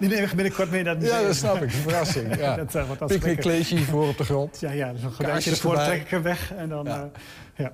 die 0.00 0.08
neem 0.08 0.24
ik 0.24 0.32
binnenkort 0.32 0.70
mee 0.70 0.82
naar 0.82 0.94
het 0.94 1.04
Ja, 1.04 1.22
dat 1.22 1.34
snap 1.36 1.56
ik. 1.56 1.62
Een 1.62 1.70
verrassing. 1.70 2.36
Ja. 2.38 2.56
dat 2.56 2.74
uh, 2.74 2.86
wordt 2.86 3.06
Picknickkleedje 3.06 3.78
voor 3.78 4.08
op 4.08 4.16
de 4.16 4.24
grond. 4.24 4.60
Ja, 4.60 4.70
ja, 4.70 4.92
dus 4.92 5.02
een 5.02 5.12
gordijntje 5.12 5.50
ervoor 5.50 5.70
erbij. 5.70 5.86
trek 5.86 6.00
ik 6.00 6.08
hem 6.08 6.22
weg. 6.22 6.52
En 6.54 6.68
dan, 6.68 6.84
Ja. 6.84 7.10
eh, 7.54 7.64
ja. 7.64 7.72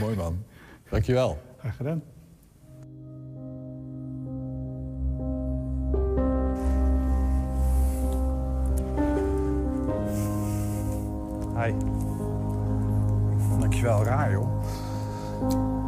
Mooi 0.00 0.16
man. 0.16 0.44
Dankjewel. 0.90 1.38
Graag 1.60 1.76
gedaan. 1.76 2.02
Hi. 11.56 11.72
Dankjewel, 13.60 14.04
raar 14.04 14.30
joh. 14.32 15.79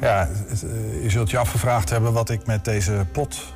Ja, 0.00 0.28
eh, 0.28 1.02
je 1.02 1.10
zult 1.10 1.30
je 1.30 1.38
afgevraagd 1.38 1.90
hebben 1.90 2.12
wat 2.12 2.30
ik 2.30 2.46
met 2.46 2.64
deze 2.64 3.06
pot 3.12 3.54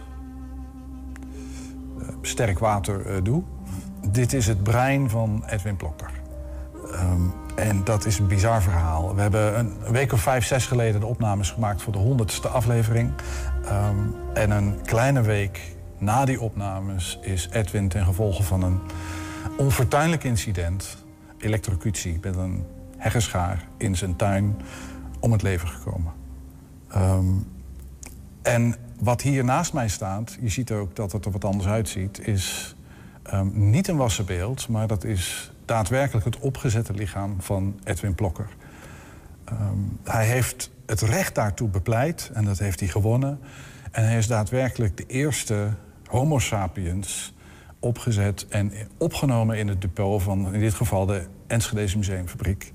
eh, 2.01 2.09
sterk 2.23 2.59
water 2.59 3.07
eh, 3.07 3.17
doe. 3.23 3.43
Dit 4.09 4.33
is 4.33 4.47
het 4.47 4.63
brein 4.63 5.11
van 5.11 5.45
Edwin 5.47 5.77
Plokker. 5.77 6.22
Ehm, 6.93 7.23
en 7.55 7.85
dat 7.85 8.07
is 8.07 8.19
een 8.19 8.27
bizar 8.27 8.63
verhaal. 8.63 9.15
We 9.15 9.21
hebben 9.21 9.59
een 9.59 9.93
week 9.93 10.13
of 10.13 10.21
vijf, 10.21 10.45
zes 10.45 10.67
geleden 10.67 11.01
de 11.01 11.07
opnames 11.07 11.51
gemaakt 11.51 11.83
voor 11.83 11.93
de 11.93 11.99
honderdste 11.99 12.49
aflevering. 12.49 13.13
Ehm, 13.65 13.97
en 14.35 14.51
een 14.51 14.83
kleine 14.83 15.21
week 15.21 15.61
na 15.99 16.25
die 16.25 16.41
opnames 16.41 17.19
is 17.23 17.49
Edwin 17.53 17.89
ten 17.89 18.05
gevolge 18.05 18.43
van 18.43 18.63
een 18.63 18.81
onfortuinlijk 19.57 20.25
incident, 20.25 21.05
elektrocutie 21.39 22.19
met 22.21 22.37
een 22.37 22.65
heggeschaar 22.97 23.69
in 23.77 23.97
zijn 23.97 24.17
tuin, 24.17 24.57
om 25.21 25.33
het 25.33 25.43
leven 25.43 25.69
gekomen. 25.69 26.13
Ehm, 26.89 27.27
en 28.43 28.75
wat 29.01 29.23
hier 29.23 29.45
naast 29.45 29.73
mij 29.73 29.89
staat, 29.89 30.37
je 30.41 30.49
ziet 30.49 30.73
ook 30.73 30.97
dat 30.97 31.13
het 31.13 31.25
er 31.25 31.31
wat 31.31 31.45
anders 31.45 31.69
uitziet, 31.69 32.27
is 32.27 32.75
niet 33.53 33.89
een 33.89 33.97
wassen 33.97 34.27
beeld, 34.27 34.69
maar 34.69 34.87
dat 34.87 35.05
is 35.05 35.53
daadwerkelijk 35.73 36.25
het 36.25 36.39
opgezette 36.39 36.93
lichaam 36.95 37.41
van 37.41 37.81
Edwin 37.85 38.15
Plokker. 38.15 38.49
Ehm, 39.45 39.79
hij 40.05 40.27
heeft 40.27 40.71
het 40.87 41.01
recht 41.01 41.35
daartoe 41.35 41.69
bepleit 41.69 42.31
en 42.35 42.45
dat 42.45 42.59
heeft 42.59 42.81
hij 42.81 42.89
gewonnen. 42.89 43.39
En 43.91 44.05
hij 44.05 44.19
is 44.19 44.27
daadwerkelijk 44.27 44.97
de 44.97 45.07
eerste 45.07 45.69
Homo 46.07 46.39
sapiens 46.39 47.35
opgezet 47.79 48.47
en 48.49 48.73
opgenomen 48.99 49.59
in 49.59 49.69
het 49.69 49.81
depot 49.81 50.23
van 50.23 50.55
in 50.55 50.61
dit 50.61 50.75
geval 50.75 51.07
de 51.07 51.27
Enschedeze 51.47 51.97
Museumfabriek. 51.97 52.73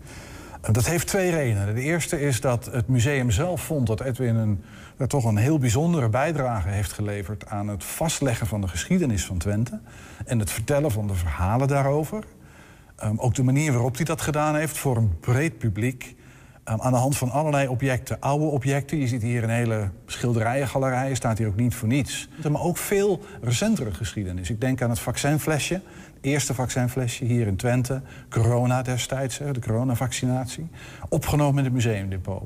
Dat 0.61 0.85
heeft 0.85 1.07
twee 1.07 1.31
redenen. 1.31 1.75
De 1.75 1.81
eerste 1.81 2.21
is 2.21 2.41
dat 2.41 2.65
het 2.65 2.87
museum 2.87 3.31
zelf 3.31 3.61
vond 3.61 3.87
dat 3.87 4.01
Edwin 4.01 4.35
een, 4.35 4.63
toch 5.07 5.23
een 5.25 5.37
heel 5.37 5.59
bijzondere 5.59 6.09
bijdrage 6.09 6.69
heeft 6.69 6.91
geleverd 6.91 7.45
aan 7.47 7.67
het 7.67 7.83
vastleggen 7.83 8.47
van 8.47 8.61
de 8.61 8.67
geschiedenis 8.67 9.25
van 9.25 9.37
Twente 9.37 9.79
en 10.25 10.39
het 10.39 10.51
vertellen 10.51 10.91
van 10.91 11.07
de 11.07 11.13
verhalen 11.13 11.67
daarover. 11.67 12.23
Ehm, 12.97 13.17
ook 13.17 13.35
de 13.35 13.43
manier 13.43 13.71
waarop 13.71 13.95
hij 13.95 14.05
dat 14.05 14.21
gedaan 14.21 14.55
heeft 14.55 14.77
voor 14.77 14.97
een 14.97 15.19
breed 15.19 15.57
publiek. 15.57 16.15
Ehm, 16.63 16.81
aan 16.81 16.91
de 16.91 16.97
hand 16.97 17.17
van 17.17 17.31
allerlei 17.31 17.67
objecten, 17.67 18.19
oude 18.19 18.45
objecten. 18.45 18.97
Je 18.97 19.07
ziet 19.07 19.21
hier 19.21 19.43
een 19.43 19.49
hele 19.49 19.89
schilderijengalerij, 20.05 21.15
staat 21.15 21.37
hier 21.37 21.47
ook 21.47 21.55
niet 21.55 21.75
voor 21.75 21.87
niets. 21.87 22.29
Maar 22.51 22.61
ook 22.61 22.77
veel 22.77 23.21
recentere 23.41 23.93
geschiedenis. 23.93 24.49
Ik 24.49 24.61
denk 24.61 24.81
aan 24.81 24.89
het 24.89 24.99
vaccinflesje, 24.99 25.73
het 25.73 25.83
eerste 26.21 26.53
vaccinflesje 26.53 27.25
hier 27.25 27.47
in 27.47 27.55
Twente. 27.55 28.01
Corona 28.29 28.81
destijds, 28.81 29.37
de 29.37 29.59
coronavaccinatie. 29.61 30.67
Opgenomen 31.09 31.57
in 31.57 31.63
het 31.63 31.73
museumdepot. 31.73 32.43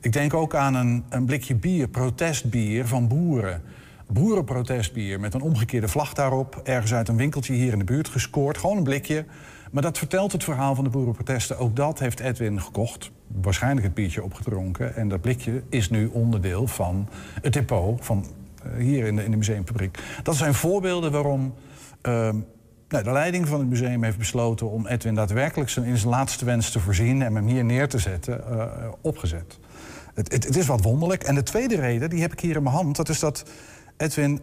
Ik 0.00 0.12
denk 0.12 0.34
ook 0.34 0.54
aan 0.54 0.74
een, 0.74 1.04
een 1.08 1.24
blikje 1.24 1.54
bier, 1.54 1.88
protestbier 1.88 2.86
van 2.86 3.08
boeren. 3.08 3.62
Boerenprotestbier 4.06 5.20
met 5.20 5.34
een 5.34 5.40
omgekeerde 5.40 5.88
vlag 5.88 6.12
daarop. 6.12 6.60
Ergens 6.64 6.94
uit 6.94 7.08
een 7.08 7.16
winkeltje 7.16 7.52
hier 7.52 7.72
in 7.72 7.78
de 7.78 7.84
buurt 7.84 8.08
gescoord. 8.08 8.58
Gewoon 8.58 8.76
een 8.76 8.82
blikje. 8.82 9.24
Maar 9.72 9.82
dat 9.82 9.98
vertelt 9.98 10.32
het 10.32 10.44
verhaal 10.44 10.74
van 10.74 10.84
de 10.84 10.90
boerenprotesten. 10.90 11.58
Ook 11.58 11.76
dat 11.76 11.98
heeft 11.98 12.20
Edwin 12.20 12.60
gekocht. 12.60 13.10
Waarschijnlijk 13.26 13.86
het 13.86 13.94
biertje 13.94 14.22
opgedronken. 14.22 14.94
En 14.94 15.08
dat 15.08 15.20
blikje 15.20 15.62
is 15.68 15.90
nu 15.90 16.06
onderdeel 16.06 16.66
van 16.66 17.08
het 17.42 17.52
depot 17.52 18.04
van 18.04 18.26
eh, 18.62 18.72
hier 18.78 19.06
in 19.06 19.16
de, 19.16 19.24
in 19.24 19.38
museumfabriek. 19.38 19.98
Dat 20.22 20.36
zijn 20.36 20.54
voorbeelden 20.54 21.12
waarom 21.12 21.54
ehm, 22.00 22.36
nou, 22.88 23.04
de 23.04 23.12
leiding 23.12 23.48
van 23.48 23.58
het 23.58 23.68
museum 23.68 24.02
heeft 24.02 24.18
besloten 24.18 24.70
om 24.70 24.86
Edwin 24.86 25.14
daadwerkelijk 25.14 25.70
zijn, 25.70 25.86
in 25.86 25.96
zijn 25.96 26.10
laatste 26.10 26.44
wens 26.44 26.70
te 26.70 26.80
voorzien 26.80 27.22
en 27.22 27.34
hem 27.34 27.46
hier 27.46 27.64
neer 27.64 27.88
te 27.88 27.98
zetten, 27.98 28.48
eh, 28.48 28.88
opgezet. 29.00 29.58
Het, 30.14 30.32
het, 30.32 30.56
is 30.56 30.66
wat 30.66 30.82
wonderlijk. 30.82 31.22
En 31.22 31.34
de 31.34 31.42
tweede 31.42 31.76
reden, 31.76 32.10
die 32.10 32.20
heb 32.20 32.32
ik 32.32 32.40
hier 32.40 32.56
in 32.56 32.62
mijn 32.62 32.74
hand, 32.74 32.96
dat 32.96 33.08
is 33.08 33.18
dat 33.18 33.44
Edwin 33.96 34.40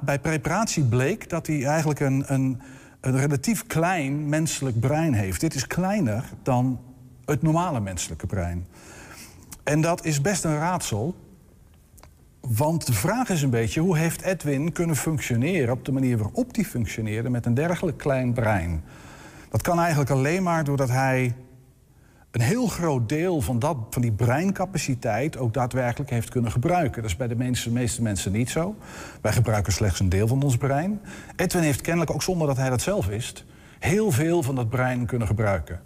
bij 0.00 0.18
preparatie 0.18 0.84
bleek 0.84 1.28
dat 1.28 1.46
hij 1.46 1.64
eigenlijk 1.64 2.00
een, 2.00 2.24
een, 2.26 2.60
een 3.06 3.18
relatief 3.18 3.66
klein 3.66 4.28
menselijk 4.28 4.80
brein 4.80 5.14
heeft. 5.14 5.40
Dit 5.40 5.54
is 5.54 5.66
kleiner 5.66 6.24
dan 6.42 6.80
het 7.24 7.42
normale 7.42 7.80
menselijke 7.80 8.26
brein. 8.26 8.66
En 9.64 9.80
dat 9.80 10.04
is 10.04 10.20
best 10.20 10.44
een 10.44 10.58
raadsel. 10.58 11.14
Want 12.40 12.86
de 12.86 12.92
vraag 12.92 13.28
is 13.28 13.42
een 13.42 13.50
beetje, 13.50 13.80
hoe 13.80 13.96
heeft 13.96 14.22
Edwin 14.22 14.72
kunnen 14.72 14.96
functioneren... 14.96 15.72
op 15.72 15.84
de 15.84 15.92
manier 15.92 16.18
waarop 16.18 16.54
hij 16.54 16.64
functioneerde 16.64 17.30
met 17.30 17.46
een 17.46 17.54
dergelijk 17.54 17.98
klein 17.98 18.32
brein? 18.32 18.82
Dat 19.50 19.62
kan 19.62 19.78
eigenlijk 19.78 20.10
alleen 20.10 20.42
maar 20.42 20.64
doordat 20.64 20.88
hij 20.88 21.34
een 22.36 22.42
heel 22.42 22.66
groot 22.66 23.08
deel 23.08 23.40
van, 23.40 23.58
dat, 23.58 23.76
van 23.90 24.02
die 24.02 24.12
breincapaciteit 24.12 25.38
ook 25.38 25.54
daadwerkelijk 25.54 26.10
heeft 26.10 26.28
kunnen 26.28 26.50
gebruiken. 26.50 27.02
Dat 27.02 27.10
is 27.10 27.16
bij 27.16 27.28
de 27.28 27.36
meeste, 27.36 27.70
meeste 27.70 28.02
mensen 28.02 28.32
niet 28.32 28.50
zo. 28.50 28.74
Wij 29.20 29.32
gebruiken 29.32 29.72
slechts 29.72 30.00
een 30.00 30.08
deel 30.08 30.28
van 30.28 30.42
ons 30.42 30.56
brein. 30.56 31.00
Edwin 31.36 31.62
heeft 31.62 31.80
kennelijk, 31.80 32.10
ook 32.10 32.22
zonder 32.22 32.46
dat 32.46 32.56
hij 32.56 32.70
dat 32.70 32.80
zelf 32.80 33.06
wist, 33.06 33.44
heel 33.78 34.10
veel 34.10 34.42
van 34.42 34.54
dat 34.54 34.68
brein 34.68 35.06
kunnen 35.06 35.26
gebruiken. 35.26 35.80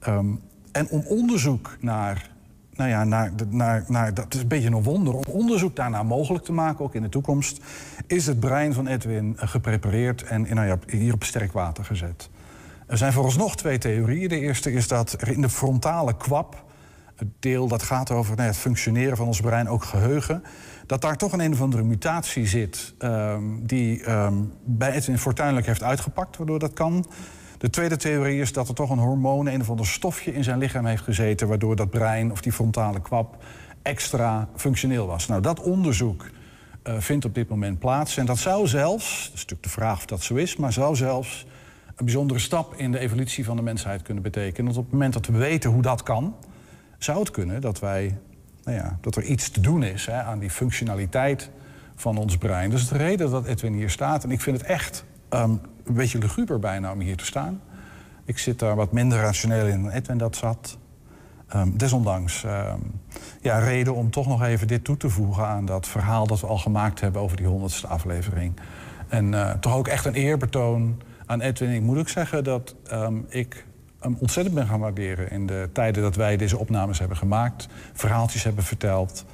Ehm, 0.00 0.26
en 0.72 0.88
om 0.88 1.02
onderzoek 1.06 1.76
naar, 1.80 2.30
nou 2.72 2.90
ja, 2.90 3.04
naar, 3.04 3.32
naar, 3.48 3.84
naar, 3.86 4.14
dat 4.14 4.34
is 4.34 4.40
een 4.40 4.48
beetje 4.48 4.70
een 4.70 4.82
wonder, 4.82 5.14
om 5.14 5.24
onderzoek 5.28 5.76
daarnaar 5.76 6.06
mogelijk 6.06 6.44
te 6.44 6.52
maken, 6.52 6.84
ook 6.84 6.94
in 6.94 7.02
de 7.02 7.08
toekomst, 7.08 7.64
is 8.06 8.26
het 8.26 8.40
brein 8.40 8.72
van 8.72 8.86
Edwin 8.86 9.36
geprepareerd 9.36 10.22
en 10.22 10.42
nou 10.54 10.66
ja, 10.66 10.78
hier 10.86 11.12
op 11.12 11.24
sterk 11.24 11.52
water 11.52 11.84
gezet. 11.84 12.30
Er 12.88 12.96
zijn 12.96 13.12
vooralsnog 13.12 13.56
twee 13.56 13.78
theorieën. 13.78 14.28
De 14.28 14.40
eerste 14.40 14.72
is 14.72 14.88
dat 14.88 15.16
er 15.20 15.28
in 15.28 15.40
de 15.40 15.48
frontale 15.48 16.16
kwap, 16.16 16.64
het 17.16 17.28
deel 17.38 17.68
dat 17.68 17.82
gaat 17.82 18.10
over 18.10 18.42
het 18.42 18.56
functioneren 18.56 19.16
van 19.16 19.26
ons 19.26 19.40
brein, 19.40 19.68
ook 19.68 19.84
geheugen, 19.84 20.42
dat 20.86 21.00
daar 21.00 21.16
toch 21.16 21.32
een 21.32 21.40
een 21.40 21.52
of 21.52 21.60
andere 21.60 21.82
mutatie 21.82 22.46
zit 22.46 22.94
ehm, 22.98 23.42
die 23.60 24.04
ehm, 24.04 24.34
bij 24.64 24.92
Edwin 24.92 25.18
fortuinlijk 25.18 25.66
heeft 25.66 25.82
uitgepakt, 25.82 26.36
waardoor 26.36 26.58
dat 26.58 26.72
kan. 26.72 27.06
De 27.58 27.70
tweede 27.70 27.96
theorie 27.96 28.40
is 28.40 28.52
dat 28.52 28.68
er 28.68 28.74
toch 28.74 28.90
een 28.90 28.98
hormoon, 28.98 29.46
een 29.46 29.60
of 29.60 29.70
ander 29.70 29.86
stofje 29.86 30.34
in 30.34 30.44
zijn 30.44 30.58
lichaam 30.58 30.86
heeft 30.86 31.02
gezeten, 31.02 31.48
waardoor 31.48 31.76
dat 31.76 31.90
brein 31.90 32.32
of 32.32 32.40
die 32.40 32.52
frontale 32.52 33.00
kwap 33.00 33.44
extra 33.82 34.48
functioneel 34.56 35.06
was. 35.06 35.26
Nou, 35.26 35.42
dat 35.42 35.60
onderzoek 35.60 36.30
eh, 36.82 36.94
vindt 36.98 37.24
op 37.24 37.34
dit 37.34 37.48
moment 37.48 37.78
plaats. 37.78 38.16
En 38.16 38.26
dat 38.26 38.38
zou 38.38 38.66
zelfs, 38.66 39.24
dat 39.24 39.34
is 39.34 39.40
natuurlijk 39.40 39.62
de 39.62 39.68
vraag 39.68 39.96
of 39.96 40.04
dat 40.04 40.22
zo 40.22 40.34
is, 40.34 40.56
maar 40.56 40.72
zou 40.72 40.96
zelfs 40.96 41.46
een 41.98 42.04
bijzondere 42.04 42.40
stap 42.40 42.74
in 42.74 42.92
de 42.92 42.98
evolutie 42.98 43.44
van 43.44 43.56
de 43.56 43.62
mensheid 43.62 44.02
kunnen 44.02 44.22
betekenen. 44.22 44.64
Want 44.64 44.76
op 44.76 44.82
het 44.82 44.92
moment 44.92 45.12
dat 45.12 45.26
we 45.26 45.36
weten 45.36 45.70
hoe 45.70 45.82
dat 45.82 46.02
kan, 46.02 46.34
zou 46.98 47.18
het 47.18 47.30
kunnen 47.30 47.60
dat 47.60 47.78
wij, 47.78 48.18
nou 48.64 48.76
ja, 48.76 48.98
dat 49.00 49.16
er 49.16 49.22
iets 49.22 49.50
te 49.50 49.60
doen 49.60 49.82
is 49.82 50.06
hè, 50.06 50.22
aan 50.22 50.38
die 50.38 50.50
functionaliteit 50.50 51.50
van 51.96 52.16
ons 52.16 52.36
brein. 52.36 52.72
Is 52.72 52.88
de 52.88 52.96
reden 52.96 53.30
dat 53.30 53.46
Edwin 53.46 53.72
hier 53.72 53.90
staat. 53.90 54.24
En 54.24 54.30
ik 54.30 54.40
vind 54.40 54.60
het 54.60 54.66
echt 54.66 55.04
ehm, 55.28 55.50
een 55.84 55.94
beetje 55.94 56.18
luguber 56.18 56.58
bijna 56.58 56.92
om 56.92 57.00
hier 57.00 57.16
te 57.16 57.24
staan. 57.24 57.60
Ik 58.24 58.38
zit 58.38 58.58
daar 58.58 58.76
wat 58.76 58.92
minder 58.92 59.18
rationeel 59.18 59.66
in 59.66 59.82
dan 59.82 59.90
Edwin 59.90 60.18
dat 60.18 60.36
zat. 60.36 60.78
Ehm, 61.48 61.76
desondanks 61.76 62.44
ehm, 62.44 62.78
ja, 63.40 63.58
reden 63.58 63.94
om 63.94 64.10
toch 64.10 64.26
nog 64.26 64.42
even 64.42 64.66
dit 64.66 64.84
toe 64.84 64.96
te 64.96 65.10
voegen 65.10 65.46
aan 65.46 65.64
dat 65.64 65.86
verhaal 65.86 66.26
dat 66.26 66.40
we 66.40 66.46
al 66.46 66.58
gemaakt 66.58 67.00
hebben 67.00 67.22
over 67.22 67.36
die 67.36 67.46
honderdste 67.46 67.86
aflevering. 67.86 68.52
En 69.08 69.34
eh, 69.34 69.50
toch 69.50 69.74
ook 69.74 69.88
echt 69.88 70.04
een 70.04 70.14
eerbetoon 70.14 71.00
aan 71.28 71.40
Edwin. 71.40 71.70
Ik 71.70 71.82
moet 71.82 71.98
ook 71.98 72.08
zeggen 72.08 72.44
dat 72.44 72.74
ehm, 72.86 73.16
ik 73.28 73.66
hem 74.00 74.16
ontzettend 74.20 74.54
ben 74.54 74.66
gaan 74.66 74.80
waarderen 74.80 75.30
in 75.30 75.46
de 75.46 75.68
tijden 75.72 76.02
dat 76.02 76.16
wij 76.16 76.36
deze 76.36 76.58
opnames 76.58 76.98
hebben 76.98 77.16
gemaakt, 77.16 77.68
verhaaltjes 77.92 78.44
hebben 78.44 78.64
verteld. 78.64 79.24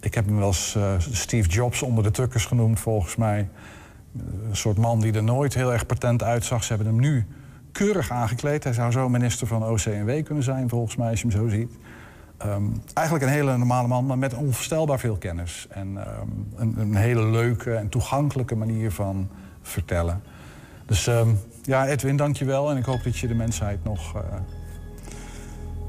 Ik 0.00 0.14
heb 0.14 0.26
hem 0.26 0.36
wel 0.36 0.46
eens 0.46 0.74
eh, 0.74 0.94
Steve 0.98 1.48
Jobs 1.48 1.82
onder 1.82 2.04
de 2.04 2.10
tukkers 2.10 2.44
genoemd, 2.44 2.80
volgens 2.80 3.16
mij. 3.16 3.48
Een 4.48 4.56
soort 4.56 4.78
man 4.78 5.00
die 5.00 5.12
er 5.12 5.22
nooit 5.22 5.54
heel 5.54 5.72
erg 5.72 5.86
patent 5.86 6.22
uitzag. 6.22 6.64
Ze 6.64 6.74
hebben 6.74 6.92
hem 6.92 7.00
nu 7.00 7.26
keurig 7.72 8.10
aangekleed. 8.10 8.64
Hij 8.64 8.72
zou 8.72 8.90
zo 8.90 9.08
minister 9.08 9.46
van 9.46 9.64
OCW 9.64 10.24
kunnen 10.24 10.44
zijn, 10.44 10.68
volgens 10.68 10.96
mij, 10.96 11.10
als 11.10 11.20
je 11.20 11.28
hem 11.28 11.40
zo 11.40 11.48
ziet. 11.48 11.72
Ehm, 12.36 12.62
eigenlijk 12.94 13.26
een 13.26 13.32
hele 13.32 13.56
normale 13.56 13.88
man, 13.88 14.06
maar 14.06 14.18
met 14.18 14.34
onvoorstelbaar 14.34 14.98
veel 14.98 15.16
kennis. 15.16 15.66
En 15.70 16.06
ehm, 16.06 16.28
een, 16.56 16.78
een 16.78 16.94
hele 16.94 17.26
leuke 17.26 17.74
en 17.74 17.88
toegankelijke 17.88 18.56
manier 18.56 18.92
van 18.92 19.28
vertellen. 19.62 20.22
Dus 20.90 21.06
ehm, 21.06 21.28
ja, 21.62 21.86
Edwin, 21.86 22.16
dank 22.16 22.36
je 22.36 22.44
wel. 22.44 22.70
En 22.70 22.76
ik 22.76 22.84
hoop 22.84 23.02
dat 23.02 23.18
je 23.18 23.26
de 23.28 23.34
mensheid 23.34 23.84
nog 23.84 24.14
eh, 24.14 24.22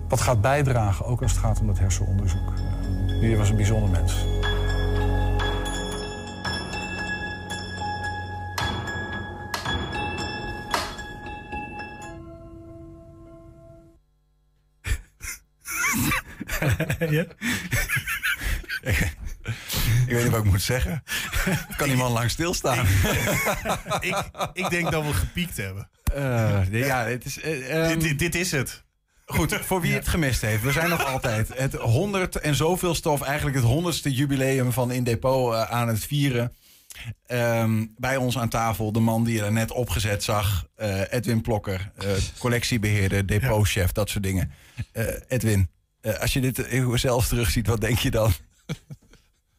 wat 0.08 0.22
gaat 0.22 0.41
bijdragen, 0.41 1.06
ook 1.06 1.22
als 1.22 1.32
het 1.32 1.39
gaat 1.39 1.60
om 1.60 1.68
dat 1.68 1.80
hersenonderzoek. 1.80 2.54
Uh, 3.08 3.30
je 3.30 3.38
was 3.38 3.49
een 3.49 3.56
bijzonder 3.56 3.89
mens. 3.89 4.26
ja? 17.10 17.26
Ik 20.12 20.18
weet 20.18 20.26
niet 20.26 20.36
wat 20.36 20.45
ik 20.45 20.51
moet 20.51 20.62
zeggen. 20.62 21.03
Kan 21.78 21.88
die 21.88 21.97
man 21.97 22.12
lang 22.12 22.30
stilstaan? 22.30 22.86
ik, 24.01 24.30
ik 24.53 24.70
denk 24.70 24.91
dat 24.91 25.05
we 25.05 25.14
gepiekt 25.14 25.57
hebben. 25.57 25.89
Eh, 26.14 26.86
ja, 26.86 27.05
het 27.05 27.26
is, 27.26 27.41
eh, 27.41 27.84
ehm, 27.84 27.99
dit, 27.99 28.01
dit, 28.01 28.20
dit 28.20 28.36
is 28.36 28.51
het. 28.51 28.84
Goed, 29.26 29.53
voor 29.53 29.82
wie 29.82 29.93
het 29.93 30.07
gemist 30.07 30.41
heeft. 30.41 30.64
We 30.64 30.72
zijn 30.72 30.89
nog 30.89 31.05
altijd 31.05 31.57
het 31.57 31.74
honderd 31.74 32.36
en 32.36 32.55
zoveel 32.55 32.95
stof, 32.95 33.22
eigenlijk 33.22 33.55
het 33.55 33.66
honderdste 33.66 34.14
jubileum 34.14 34.72
van 34.72 34.91
In 34.91 35.03
Depot 35.03 35.53
eh, 35.53 35.62
aan 35.62 35.88
het 35.88 36.05
vieren. 36.05 36.55
Ehm, 37.26 37.86
bij 37.97 38.18
ons 38.18 38.38
aan 38.38 38.49
tafel 38.49 38.91
de 38.91 38.99
man 38.99 39.24
die 39.24 39.36
je 39.36 39.43
er 39.43 39.51
net 39.51 39.72
opgezet 39.72 40.24
zag. 40.24 40.68
Edwin 41.09 41.41
Plokker, 41.41 41.91
eh, 41.97 42.09
collectiebeheerder, 42.38 43.28
depotchef, 43.28 43.91
dat 43.91 44.09
soort 44.09 44.24
dingen. 44.24 44.51
Edwin, 45.28 45.70
als 46.20 46.34
je 46.34 46.41
dit 46.41 46.68
zelf 46.93 47.28
terugziet, 47.28 47.68
wat 47.68 47.82
denk 47.82 47.99
je 47.99 48.12
dan? 48.12 48.34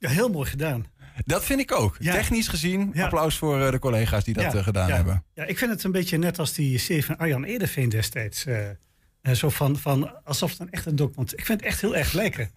Ja, 0.03 0.09
heel 0.09 0.29
mooi 0.29 0.49
gedaan. 0.49 0.87
Dat 1.25 1.45
vind 1.45 1.61
ik 1.61 1.73
ook. 1.73 1.97
Ja. 1.99 2.13
Technisch 2.13 2.49
gezien, 2.49 2.91
Ja. 2.95 3.05
applaus 3.05 3.39
voor 3.39 3.61
eh, 3.63 3.71
de 3.71 3.79
collega's 3.79 4.25
die 4.25 4.35
dat 4.35 4.55
eh, 4.55 4.63
gedaan 4.63 4.91
hebben. 4.91 5.25
Ja, 5.35 5.45
ik 5.45 5.59
vind 5.59 5.71
het 5.71 5.85
een 5.85 5.93
beetje 5.93 6.19
net 6.19 6.39
als 6.39 6.53
die 6.53 6.79
serie 6.79 7.05
van 7.05 7.17
Arjan 7.19 7.45
Ederveen 7.45 7.89
destijds. 7.89 8.45
eh, 8.47 9.33
zo 9.33 9.49
van, 9.51 9.79
van 9.79 10.25
alsof 10.25 10.51
het 10.51 10.61
een 10.61 10.71
echte 10.71 10.95
document. 10.95 11.33
Ik 11.33 11.45
vind 11.45 11.61
het 11.61 11.69
echt 11.69 11.81
heel 11.81 11.97
erg 11.97 12.13
lijken. 12.13 12.51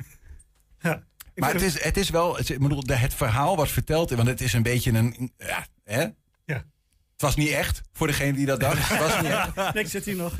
Ja, 0.79 1.03
Maar 1.35 1.53
het 1.53 1.61
is, 1.61 1.83
het 1.83 1.97
is 1.97 2.09
wel, 2.09 2.37
het, 2.37 2.49
ik 2.49 2.59
bedoel, 2.59 2.83
het 2.91 3.13
verhaal 3.13 3.55
wat 3.55 3.69
verteld 3.69 4.09
want 4.09 4.27
het 4.27 4.41
is 4.41 4.53
een 4.53 4.63
beetje 4.63 4.91
een, 4.91 5.31
ja, 5.37 5.65
hè? 5.83 6.01
Ja. 6.45 6.65
Het 7.11 7.21
was 7.23 7.35
niet 7.35 7.49
echt, 7.49 7.81
voor 7.93 8.07
degene 8.07 8.33
die 8.33 8.45
dat 8.45 8.59
dacht. 8.59 8.89
Het 8.89 8.99
was 8.99 9.21
niet 9.21 9.31
echt. 9.31 9.55
Nee, 9.73 9.83
ik 9.83 9.89
zit 9.89 10.05
hier 10.05 10.15
nog. 10.15 10.37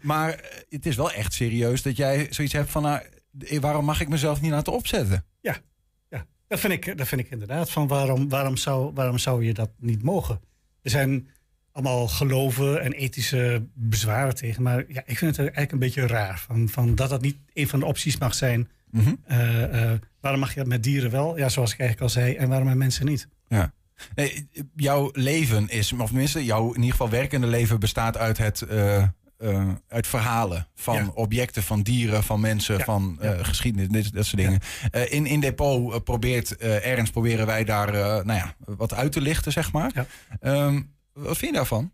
Maar 0.00 0.40
het 0.68 0.86
is 0.86 0.96
wel 0.96 1.12
echt 1.12 1.32
serieus 1.32 1.82
dat 1.82 1.96
jij 1.96 2.26
zoiets 2.30 2.52
hebt 2.54 2.70
van, 2.70 2.82
nou, 2.82 3.00
waarom 3.60 3.84
mag 3.84 4.00
ik 4.00 4.08
mezelf 4.08 4.40
niet 4.40 4.50
laten 4.50 4.72
opzetten? 4.72 5.24
Ja. 5.40 5.56
Dat, 6.48 6.60
vind 6.60 6.72
ik, 6.72 6.98
dat 6.98 7.08
vind 7.08 7.20
ik 7.20 7.30
inderdaad. 7.30 7.70
Van 7.70 7.86
waarom, 7.86 8.28
waarom, 8.28 8.56
zou, 8.56 8.90
waarom 8.94 9.18
zou 9.18 9.44
je 9.44 9.54
dat 9.54 9.70
niet 9.78 10.02
mogen? 10.02 10.40
Er 10.82 10.90
zijn 10.90 11.28
allemaal 11.72 12.08
geloven 12.08 12.82
en 12.82 12.92
ethische 12.92 13.66
bezwaren 13.74 14.34
tegen. 14.34 14.62
Maar 14.62 14.84
ja, 14.88 15.02
ik 15.06 15.18
vind 15.18 15.30
het 15.30 15.38
eigenlijk 15.38 15.72
een 15.72 15.78
beetje 15.78 16.06
raar. 16.06 16.38
Van, 16.38 16.68
van 16.68 16.94
dat 16.94 17.08
dat 17.10 17.20
niet 17.20 17.36
een 17.52 17.68
van 17.68 17.78
de 17.80 17.86
opties 17.86 18.18
mag 18.18 18.34
zijn. 18.34 18.68
Mhm. 18.90 19.14
Eh, 19.24 19.92
eh, 19.92 19.98
waarom 20.20 20.40
mag 20.40 20.50
je 20.54 20.58
dat 20.58 20.68
met 20.68 20.82
dieren 20.82 21.10
wel? 21.10 21.38
Ja, 21.38 21.48
zoals 21.48 21.72
ik 21.72 21.78
eigenlijk 21.78 22.10
al 22.14 22.22
zei. 22.22 22.34
En 22.34 22.48
waarom 22.48 22.66
met 22.68 22.76
mensen 22.76 23.06
niet? 23.06 23.28
Ja. 23.48 23.72
Nee, 24.14 24.48
jouw 24.74 25.10
leven 25.12 25.68
is, 25.68 25.92
of 25.92 26.06
tenminste, 26.08 26.44
jouw 26.44 26.68
in 26.68 26.74
ieder 26.74 26.90
geval 26.90 27.10
werkende 27.10 27.46
leven 27.46 27.80
bestaat 27.80 28.16
uit 28.16 28.38
het. 28.38 28.62
eh, 28.62 29.08
eh, 29.38 29.68
uit 29.88 30.06
verhalen 30.06 30.68
van 30.74 30.94
Ja. 30.96 31.10
objecten, 31.14 31.62
van 31.62 31.82
dieren, 31.82 32.22
van 32.22 32.40
mensen, 32.40 32.78
Ja. 32.78 32.84
van 32.84 33.16
eh, 33.20 33.44
geschiedenis, 33.44 33.88
dit, 33.88 34.14
dat 34.14 34.26
soort 34.26 34.42
dingen. 34.42 34.60
Eh, 34.90 35.12
in, 35.12 35.26
in 35.26 35.40
Depot 35.40 36.04
probeert, 36.04 36.56
Ernst 36.56 37.12
proberen 37.12 37.46
wij 37.46 37.64
daar 37.64 37.92
nou 38.26 38.38
ja, 38.38 38.54
wat 38.58 38.94
uit 38.94 39.12
te 39.12 39.20
lichten, 39.20 39.52
zeg 39.52 39.72
maar. 39.72 40.06
Ehm, 40.40 40.82
wat 41.12 41.36
vind 41.38 41.50
je 41.50 41.56
daarvan? 41.56 41.92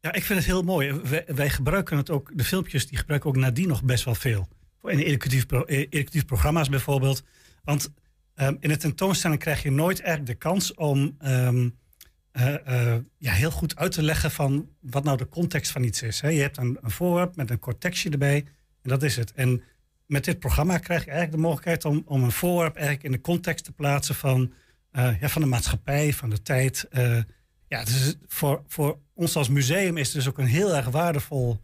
Ja, 0.00 0.12
ik 0.12 0.24
vind 0.24 0.38
het 0.38 0.48
heel 0.48 0.62
mooi. 0.62 0.92
Wij, 0.92 1.24
wij 1.26 1.50
gebruiken 1.50 1.96
het 1.96 2.10
ook, 2.10 2.30
de 2.34 2.44
filmpjes 2.44 2.86
die 2.88 2.98
gebruiken 2.98 3.30
ook 3.30 3.36
nadien 3.36 3.68
nog 3.68 3.82
best 3.82 4.04
wel 4.04 4.14
veel. 4.14 4.48
In 4.82 4.98
educatief, 4.98 5.46
pro- 5.46 5.64
educatief 5.64 6.24
programma's 6.24 6.68
bijvoorbeeld. 6.68 7.22
Want 7.64 7.92
ehm, 8.34 8.54
in 8.60 8.68
de 8.68 8.76
tentoonstelling 8.76 9.40
krijg 9.40 9.62
je 9.62 9.70
nooit 9.70 10.00
eigenlijk 10.00 10.32
de 10.32 10.38
kans 10.48 10.74
om 10.74 11.14
ehm, 11.18 11.68
eh, 12.32 12.94
eh, 12.94 13.02
ja, 13.18 13.32
heel 13.32 13.50
goed 13.50 13.76
uit 13.76 13.92
te 13.92 14.02
leggen 14.02 14.30
van 14.30 14.68
wat 14.80 15.04
nou 15.04 15.16
de 15.16 15.28
context 15.28 15.70
van 15.70 15.82
iets 15.82 16.02
is. 16.02 16.20
Hè. 16.20 16.28
Je 16.28 16.40
hebt 16.40 16.56
een, 16.56 16.78
een 16.80 16.90
voorwerp 16.90 17.36
met 17.36 17.50
een 17.50 17.58
kort 17.58 17.80
tekstje 17.80 18.10
erbij 18.10 18.36
en 18.82 18.88
dat 18.88 19.02
is 19.02 19.16
het. 19.16 19.32
En 19.32 19.62
met 20.06 20.24
dit 20.24 20.38
programma 20.38 20.78
krijg 20.78 21.04
je 21.04 21.10
eigenlijk 21.10 21.42
de 21.42 21.48
mogelijkheid 21.48 21.84
om, 21.84 22.02
om 22.06 22.22
een 22.22 22.32
voorwerp 22.32 22.74
eigenlijk 22.74 23.04
in 23.04 23.12
de 23.12 23.20
context 23.20 23.64
te 23.64 23.72
plaatsen 23.72 24.14
van, 24.14 24.52
eh, 24.90 25.20
ja, 25.20 25.28
van 25.28 25.42
de 25.42 25.48
maatschappij, 25.48 26.12
van 26.12 26.30
de 26.30 26.42
tijd. 26.42 26.88
ja, 27.68 27.84
dus 27.84 28.14
voor, 28.26 28.62
voor 28.66 28.98
ons 29.14 29.36
als 29.36 29.48
museum 29.48 29.96
is 29.96 30.06
het 30.06 30.16
dus 30.16 30.28
ook 30.28 30.38
een 30.38 30.46
heel 30.46 30.76
erg 30.76 30.86
waardevol 30.86 31.58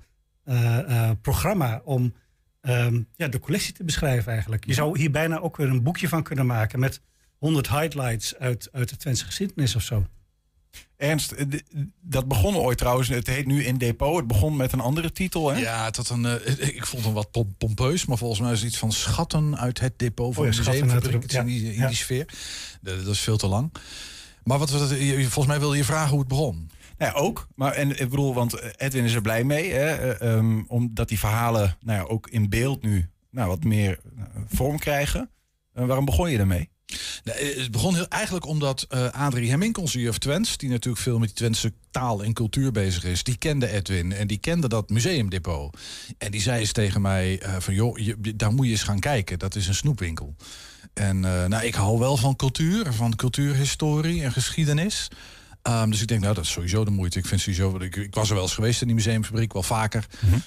programma 1.21 1.81
om 1.85 2.15
ehm, 2.61 3.03
ja, 3.15 3.29
de 3.29 3.41
collectie 3.41 3.73
te 3.73 3.85
beschrijven 3.85 4.33
eigenlijk. 4.33 4.65
Je 4.67 4.75
zou 4.75 4.99
hier 4.99 5.11
bijna 5.11 5.39
ook 5.39 5.57
weer 5.57 5.69
een 5.69 5.83
boekje 5.83 6.09
van 6.09 6.23
kunnen 6.23 6.47
maken 6.47 6.79
met 6.79 7.01
100 7.39 7.69
highlights 7.69 8.37
uit, 8.37 8.69
uit 8.73 8.89
de 8.89 8.97
Twentse 8.97 9.25
geschiedenis 9.25 9.77
of 9.77 9.83
zo. 9.83 10.07
Ernst, 10.97 11.33
eh, 11.33 11.47
dat 12.01 12.29
begon 12.29 12.57
ooit 12.57 12.79
trouwens. 12.79 13.09
Het 13.09 13.27
heet 13.27 13.47
nu 13.47 13.65
In 13.65 13.79
Depot. 13.79 14.17
Het 14.17 14.27
begon 14.27 14.57
met 14.57 14.73
een 14.73 14.81
andere 14.81 15.13
titel, 15.13 15.49
hè? 15.51 15.59
Ja, 15.61 15.83
had 15.85 16.09
een, 16.09 16.25
eh, 16.27 16.69
ik 16.77 16.87
vond 16.87 17.05
hem 17.05 17.13
wat 17.13 17.31
pom- 17.31 17.55
pompeus, 17.59 18.07
maar 18.07 18.19
volgens 18.19 18.41
mij 18.41 18.53
is 18.53 18.59
het 18.61 18.69
iets 18.69 18.79
van 18.79 18.93
schatten 18.93 19.59
uit 19.59 19.81
het 19.81 19.99
depot 19.99 20.35
van 20.35 20.45
Oh 20.45 20.51
ja, 20.51 20.57
de 20.57 20.63
Schatten 20.63 20.91
uit 20.91 21.03
museumfabriek. 21.03 21.21
de- 21.21 21.27
Iets 21.27 21.35
in 21.35 21.63
die, 21.65 21.73
in 21.75 21.81
ja. 21.81 21.87
die 21.87 21.97
sfeer. 21.97 22.27
Dat, 22.81 23.05
dat 23.05 23.15
is 23.15 23.21
veel 23.21 23.37
te 23.37 23.47
lang. 23.47 23.73
Maar 24.45 24.59
wat, 24.59 24.71
volgens 24.71 25.47
mij 25.47 25.59
wilde 25.59 25.77
je 25.77 25.85
vragen 25.85 26.11
hoe 26.11 26.19
het 26.19 26.29
begon. 26.29 26.71
Nou 26.99 27.13
ja, 27.13 27.19
ook. 27.19 27.49
Maar 27.55 27.73
en 27.73 27.91
ik 27.91 28.09
bedoel, 28.11 28.35
want 28.35 28.77
Edwin 28.77 29.05
is 29.05 29.15
er 29.15 29.21
blij 29.21 29.45
mee. 29.45 29.73
Hè, 29.73 29.95
eh, 29.95 30.33
ehm, 30.35 30.63
omdat 30.67 31.09
die 31.09 31.19
verhalen 31.19 31.77
nou 31.81 31.99
ja, 31.99 32.05
ook 32.05 32.29
in 32.31 32.49
beeld 32.49 32.83
nu 32.83 33.11
nou, 33.31 33.49
wat 33.49 33.65
meer 33.65 33.99
vorm 34.47 34.79
krijgen. 34.79 35.31
Waarom 35.73 36.05
begon 36.05 36.31
je 36.31 36.39
ermee? 36.39 36.69
Eh, 37.25 37.57
het 37.57 37.71
begon 37.71 37.95
heel, 37.95 38.09
eigenlijk 38.09 38.47
omdat 38.47 38.87
eh 38.89 39.09
Adrie 39.09 39.51
Hemmink, 39.51 39.79
onze 39.79 40.01
juf 40.01 40.19
Twents... 40.19 40.57
die 40.57 40.69
natuurlijk 40.69 41.03
veel 41.03 41.19
met 41.19 41.29
die 41.29 41.37
Twentse 41.37 41.73
taal 41.91 42.23
en 42.23 42.33
cultuur 42.33 42.73
bezig 42.73 43.05
is... 43.05 43.23
die 43.23 43.37
kende 43.37 43.69
Edwin 43.69 44.13
en 44.13 44.27
die 44.27 44.39
kende 44.39 44.69
dat 44.69 44.91
museumdepot. 44.91 45.79
En 46.19 46.31
die 46.31 46.41
zei 46.41 46.61
eens 46.61 46.73
tegen 46.73 47.01
mij 47.01 47.41
eh, 47.41 47.55
van... 47.59 47.75
joh, 47.75 48.15
daar 48.19 48.53
moet 48.53 48.67
je 48.67 48.73
eens 48.73 48.83
gaan 48.83 49.01
kijken, 49.01 49.39
dat 49.39 49.55
is 49.55 49.69
een 49.69 49.75
snoepwinkel. 49.75 50.35
En 50.95 51.21
nou, 51.21 51.65
ik 51.65 51.75
hou 51.75 51.99
wel 51.99 52.17
van 52.17 52.37
cultuur, 52.37 52.93
van 52.93 53.17
cultuurhistorie 53.17 54.23
en 54.23 54.33
geschiedenis... 54.33 55.09
Ehm, 55.67 55.91
dus 55.91 56.01
ik 56.01 56.09
denk, 56.09 56.21
nou, 56.21 56.35
dat 56.35 56.45
is 56.45 56.51
sowieso 56.51 56.85
de 56.85 56.91
moeite. 56.91 57.19
Ik 57.19 57.27
vind 57.27 57.41
sowieso, 57.41 57.79
ik, 57.79 57.97
ik 57.97 58.15
was 58.15 58.29
er 58.29 58.35
wel 58.35 58.43
eens 58.43 58.55
geweest 58.55 58.81
in 58.81 58.87
die 58.87 58.97
museumfabriek, 58.97 59.53
wel 59.53 59.63
vaker. 59.63 60.07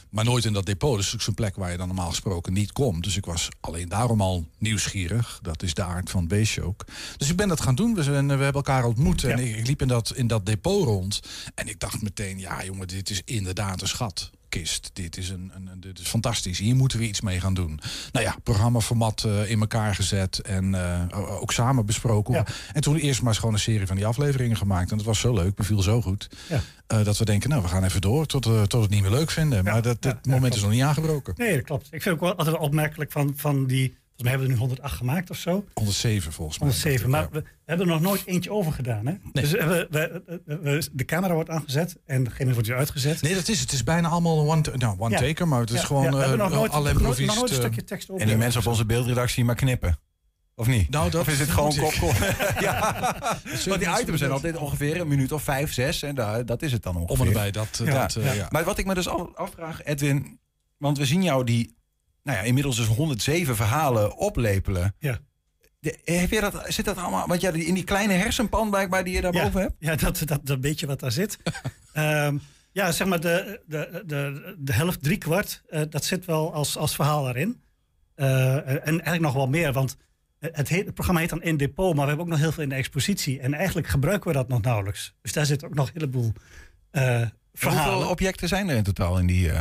Maar 0.09 0.25
nooit 0.25 0.45
in 0.45 0.53
dat 0.53 0.65
depot. 0.65 0.95
Dus 0.95 1.05
het 1.05 1.07
is 1.07 1.19
ook 1.19 1.21
zo'n 1.21 1.33
plek 1.33 1.55
waar 1.55 1.71
je 1.71 1.77
dan 1.77 1.87
normaal 1.87 2.09
gesproken 2.09 2.53
niet 2.53 2.71
komt. 2.71 3.03
Dus 3.03 3.17
ik 3.17 3.25
was 3.25 3.49
alleen 3.59 3.89
daarom 3.89 4.21
al 4.21 4.45
nieuwsgierig. 4.57 5.39
Dat 5.41 5.63
is 5.63 5.73
de 5.73 5.83
aard 5.83 6.09
van 6.09 6.19
het 6.19 6.29
beestje 6.29 6.61
ook. 6.61 6.85
Dus 7.17 7.29
ik 7.29 7.35
ben 7.35 7.47
dat 7.47 7.61
gaan 7.61 7.75
doen. 7.75 7.95
We, 7.95 8.03
zijn, 8.03 8.25
we 8.27 8.31
hebben 8.31 8.53
elkaar 8.53 8.85
ontmoet. 8.85 9.23
En 9.23 9.39
ik, 9.39 9.55
ik 9.57 9.67
liep 9.67 9.81
in 9.81 9.87
dat, 9.87 10.13
in 10.15 10.27
dat 10.27 10.45
depot 10.45 10.83
rond. 10.85 11.19
En 11.55 11.67
ik 11.67 11.79
dacht 11.79 12.01
meteen, 12.01 12.39
ja 12.39 12.63
jongen, 12.63 12.87
dit 12.87 13.09
is 13.09 13.21
inderdaad 13.25 13.81
een 13.81 13.87
schatkist. 14.49 14.89
Dit 14.93 15.17
is, 15.17 15.29
een, 15.29 15.51
een, 15.55 15.79
dit 15.79 15.99
is 15.99 16.07
fantastisch. 16.07 16.59
Hier 16.59 16.75
moeten 16.75 16.99
we 16.99 17.07
iets 17.07 17.21
mee 17.21 17.39
gaan 17.39 17.53
doen. 17.53 17.79
Nou 18.11 18.25
ja, 18.25 18.35
programmaformat 18.43 19.23
eh, 19.23 19.51
in 19.51 19.59
elkaar 19.59 19.95
gezet. 19.95 20.39
En 20.39 20.75
eh, 20.75 21.41
ook 21.41 21.51
samen 21.51 21.85
besproken. 21.85 22.45
En 22.73 22.81
toen 22.81 22.95
eerst 22.95 23.19
maar 23.19 23.29
eens 23.29 23.39
gewoon 23.39 23.53
een 23.53 23.59
serie 23.59 23.87
van 23.87 23.95
die 23.95 24.05
afleveringen 24.05 24.57
gemaakt. 24.57 24.91
En 24.91 24.97
dat 24.97 25.05
was 25.05 25.19
zo 25.19 25.33
leuk, 25.33 25.55
beviel 25.55 25.81
zo 25.81 26.01
goed. 26.01 26.29
Ja. 26.49 26.61
eh, 26.87 27.03
dat 27.03 27.17
we 27.17 27.25
denken, 27.25 27.49
nou, 27.49 27.61
we 27.61 27.67
gaan 27.67 27.83
even 27.83 28.01
door 28.01 28.25
tot, 28.25 28.43
tot 28.43 28.71
we 28.71 28.79
het 28.79 28.89
niet 28.89 29.01
meer 29.01 29.11
leuk 29.11 29.31
vinden. 29.31 29.63
maar 29.63 29.81
dat, 29.81 30.01
dat 30.01 30.25
moment 30.25 30.55
is 30.55 30.61
nog 30.61 30.71
niet 30.71 30.81
aangebroken. 30.81 31.33
Nee, 31.37 31.55
dat 31.55 31.65
klopt. 31.65 31.87
Ik 31.91 32.01
vind 32.01 32.15
ook 32.15 32.21
wel 32.21 32.35
altijd 32.35 32.57
opmerkelijk 32.57 33.11
van, 33.11 33.33
van 33.35 33.65
die... 33.65 33.97
Volgens 34.19 34.39
mij 34.39 34.47
hebben 34.47 34.47
we 34.47 34.53
er 34.53 34.59
nu 34.59 34.89
108 34.89 34.97
gemaakt 34.97 35.29
of 35.29 35.37
zo. 35.37 35.65
107 35.73 36.31
volgens 36.31 36.59
mij. 36.59 36.67
107, 36.69 37.09
maar 37.09 37.27
we 37.31 37.43
hebben 37.65 37.85
er 37.87 37.93
nog 37.93 38.01
nooit 38.01 38.25
eentje 38.25 38.51
over 38.51 38.71
gedaan. 38.73 39.05
Hè? 39.05 39.13
Dus 39.31 39.51
we, 39.51 39.87
we, 39.89 40.21
we- 40.45 40.59
we- 40.61 40.89
de 40.91 41.05
camera 41.05 41.33
wordt 41.33 41.49
aangezet 41.49 41.97
en 42.05 42.23
degene 42.23 42.53
wordt 42.53 42.67
weer 42.67 42.77
uitgezet. 42.77 43.21
Nee, 43.21 43.33
dat 43.33 43.47
is 43.47 43.59
het. 43.59 43.63
Het 43.63 43.71
is 43.71 43.83
bijna 43.83 44.07
allemaal 44.07 44.39
een 44.39 44.47
one, 44.47 44.77
nou, 44.77 44.95
one 44.99 45.09
Ja. 45.09 45.19
taker, 45.19 45.47
maar 45.47 45.59
het 45.59 45.69
is 45.69 45.79
Ja, 45.79 45.85
gewoon 45.85 46.03
ja, 46.03 46.11
we 46.11 46.17
hebben 46.17 46.37
nog 46.37 46.51
eh, 46.51 46.57
nooit- 46.57 46.71
al 46.71 46.83
nog 46.83 46.93
nooit- 47.01 47.19
nog 47.19 47.35
nooit 47.35 47.49
een 47.49 47.55
eh, 47.55 47.61
stukje 47.61 47.83
tekst 47.83 48.09
over. 48.09 48.21
En 48.21 48.27
die 48.27 48.37
mensen 48.37 48.61
op 48.61 48.67
onze 48.67 48.85
beeldredactie 48.85 49.43
maar 49.45 49.55
knippen. 49.55 49.99
Of 50.55 50.67
niet? 50.67 50.89
Nou, 50.89 51.09
dat 51.09 51.21
of 51.21 51.27
is 51.27 51.39
het 51.39 51.49
gewoon 51.59 51.75
kop, 51.75 51.93
ja. 52.59 52.95
Want 53.65 53.79
die 53.79 53.99
items 54.01 54.19
zijn 54.19 54.31
altijd 54.31 54.57
ongeveer 54.57 54.99
een 55.01 55.07
minuut 55.07 55.31
of 55.31 55.43
vijf, 55.43 55.73
zes. 55.73 56.01
En 56.01 56.15
daar, 56.15 56.45
dat 56.45 56.61
is 56.61 56.71
het 56.71 56.83
dan 56.83 56.95
ongeveer. 56.95 57.19
Om 57.21 57.27
en 57.27 57.33
bij, 57.33 57.51
dat, 57.51 57.81
Ja. 57.85 58.01
dat, 58.01 58.15
eh, 58.15 58.35
ja. 58.35 58.47
Maar 58.49 58.63
wat 58.63 58.77
ik 58.77 58.85
me 58.85 58.93
dus 58.93 59.07
af- 59.07 59.35
afvraag, 59.35 59.83
Edwin... 59.83 60.39
Want 60.77 60.97
we 60.97 61.05
zien 61.05 61.23
jou 61.23 61.43
die, 61.43 61.75
nou 62.23 62.37
ja, 62.37 62.43
inmiddels 62.43 62.75
dus 62.75 62.87
107 62.87 63.55
verhalen 63.55 64.17
oplepelen. 64.17 64.95
Ja. 64.99 65.19
De- 65.79 65.99
heb 66.03 66.31
je 66.31 66.41
dat, 66.41 66.63
zit 66.67 66.85
dat 66.85 66.97
allemaal... 66.97 67.27
Want 67.27 67.41
ja, 67.41 67.51
in 67.51 67.73
die 67.73 67.83
kleine 67.83 68.13
hersenpan 68.13 68.69
blijkbaar 68.69 69.03
die 69.03 69.13
je 69.13 69.21
daarboven 69.21 69.59
ja, 69.61 69.67
hebt? 69.67 69.75
Ja, 69.79 69.95
dat, 69.95 70.21
dat, 70.25 70.39
dat 70.43 70.61
beetje 70.61 70.87
wat 70.87 70.99
daar 70.99 71.11
zit. 71.11 71.37
Ehm, 71.93 72.37
ja, 72.71 72.91
zeg 72.91 73.07
maar 73.07 73.19
de, 73.19 73.61
de, 73.65 74.03
de, 74.05 74.55
de 74.59 74.73
helft, 74.73 75.03
drie 75.03 75.17
kwart, 75.17 75.61
eh, 75.69 75.81
dat 75.89 76.05
zit 76.05 76.25
wel 76.25 76.53
als, 76.53 76.77
als 76.77 76.95
verhaal 76.95 77.29
erin. 77.29 77.61
Eh, 78.15 78.67
en 78.67 78.83
eigenlijk 78.83 79.21
nog 79.21 79.33
wel 79.33 79.47
meer, 79.47 79.73
want 79.73 79.97
het, 80.39 80.69
heet, 80.69 80.85
het 80.85 80.93
programma 80.93 81.21
heet 81.21 81.29
dan 81.29 81.41
In 81.41 81.57
Depot, 81.57 81.95
maar 81.95 82.03
we 82.03 82.07
hebben 82.07 82.25
ook 82.25 82.31
nog 82.31 82.39
heel 82.39 82.51
veel 82.51 82.63
in 82.63 82.69
de 82.69 82.75
expositie. 82.75 83.39
En 83.39 83.53
eigenlijk 83.53 83.87
gebruiken 83.87 84.27
we 84.27 84.35
dat 84.37 84.47
nog 84.47 84.61
nauwelijks. 84.61 85.15
Dus 85.21 85.33
daar 85.33 85.45
zit 85.45 85.63
ook 85.65 85.73
nog 85.73 85.87
een 85.87 85.93
heleboel 85.93 86.33
eh 86.91 87.21
verhalen. 87.53 87.93
Hoeveel 87.93 88.11
objecten 88.11 88.47
zijn 88.47 88.69
er 88.69 88.75
in 88.75 88.83
totaal 88.83 89.19
in 89.19 89.27
die... 89.27 89.51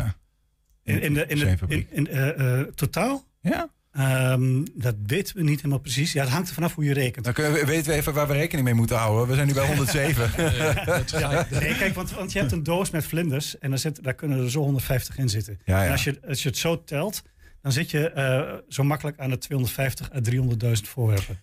In, 0.88 1.02
in 1.02 1.14
de, 1.14 1.26
in 1.26 1.38
de, 1.38 1.56
in, 1.68 1.86
in, 1.90 2.08
eh, 2.08 2.60
eh, 2.60 2.66
totaal? 2.74 3.24
Ja. 3.40 3.70
Ehm, 3.92 4.64
dat 4.74 4.94
weten 5.06 5.36
we 5.36 5.42
niet 5.42 5.56
helemaal 5.56 5.78
precies. 5.78 6.12
Ja, 6.12 6.22
het 6.22 6.32
hangt 6.32 6.48
er 6.48 6.54
vanaf 6.54 6.74
hoe 6.74 6.84
je 6.84 6.92
rekent. 6.92 7.24
Dan 7.24 7.34
kunnen 7.34 7.52
we, 7.52 7.64
weten 7.64 7.90
we 7.90 7.96
even 7.96 8.14
waar 8.14 8.26
we 8.26 8.32
rekening 8.32 8.66
mee 8.66 8.74
moeten 8.74 8.96
houden. 8.96 9.28
We 9.28 9.34
zijn 9.34 9.46
nu 9.46 9.52
bij 9.52 9.66
107. 9.76 10.30
Ja, 11.18 11.46
nee, 11.60 11.76
kijk, 11.76 11.94
want, 11.94 12.10
want 12.10 12.32
je 12.32 12.38
hebt 12.38 12.52
een 12.52 12.62
doos 12.62 12.90
met 12.90 13.06
vlinders 13.06 13.58
en 13.58 13.70
daar, 13.70 13.78
zit, 13.78 14.02
daar 14.02 14.14
kunnen 14.14 14.38
er 14.38 14.50
zo 14.50 14.60
150 14.60 15.18
in 15.18 15.28
zitten. 15.28 15.60
Ja, 15.64 15.78
ja. 15.78 15.84
En 15.84 15.92
als 15.92 16.04
je, 16.04 16.18
als 16.28 16.42
je 16.42 16.48
het 16.48 16.58
zo 16.58 16.84
telt, 16.84 17.22
dan 17.62 17.72
zit 17.72 17.90
je 17.90 18.10
eh, 18.10 18.54
zo 18.68 18.84
makkelijk 18.84 19.18
aan 19.18 19.30
de 19.30 19.38
250 19.38 20.12
à 20.12 20.20
300.000 20.30 20.72
voorwerpen. 20.82 21.40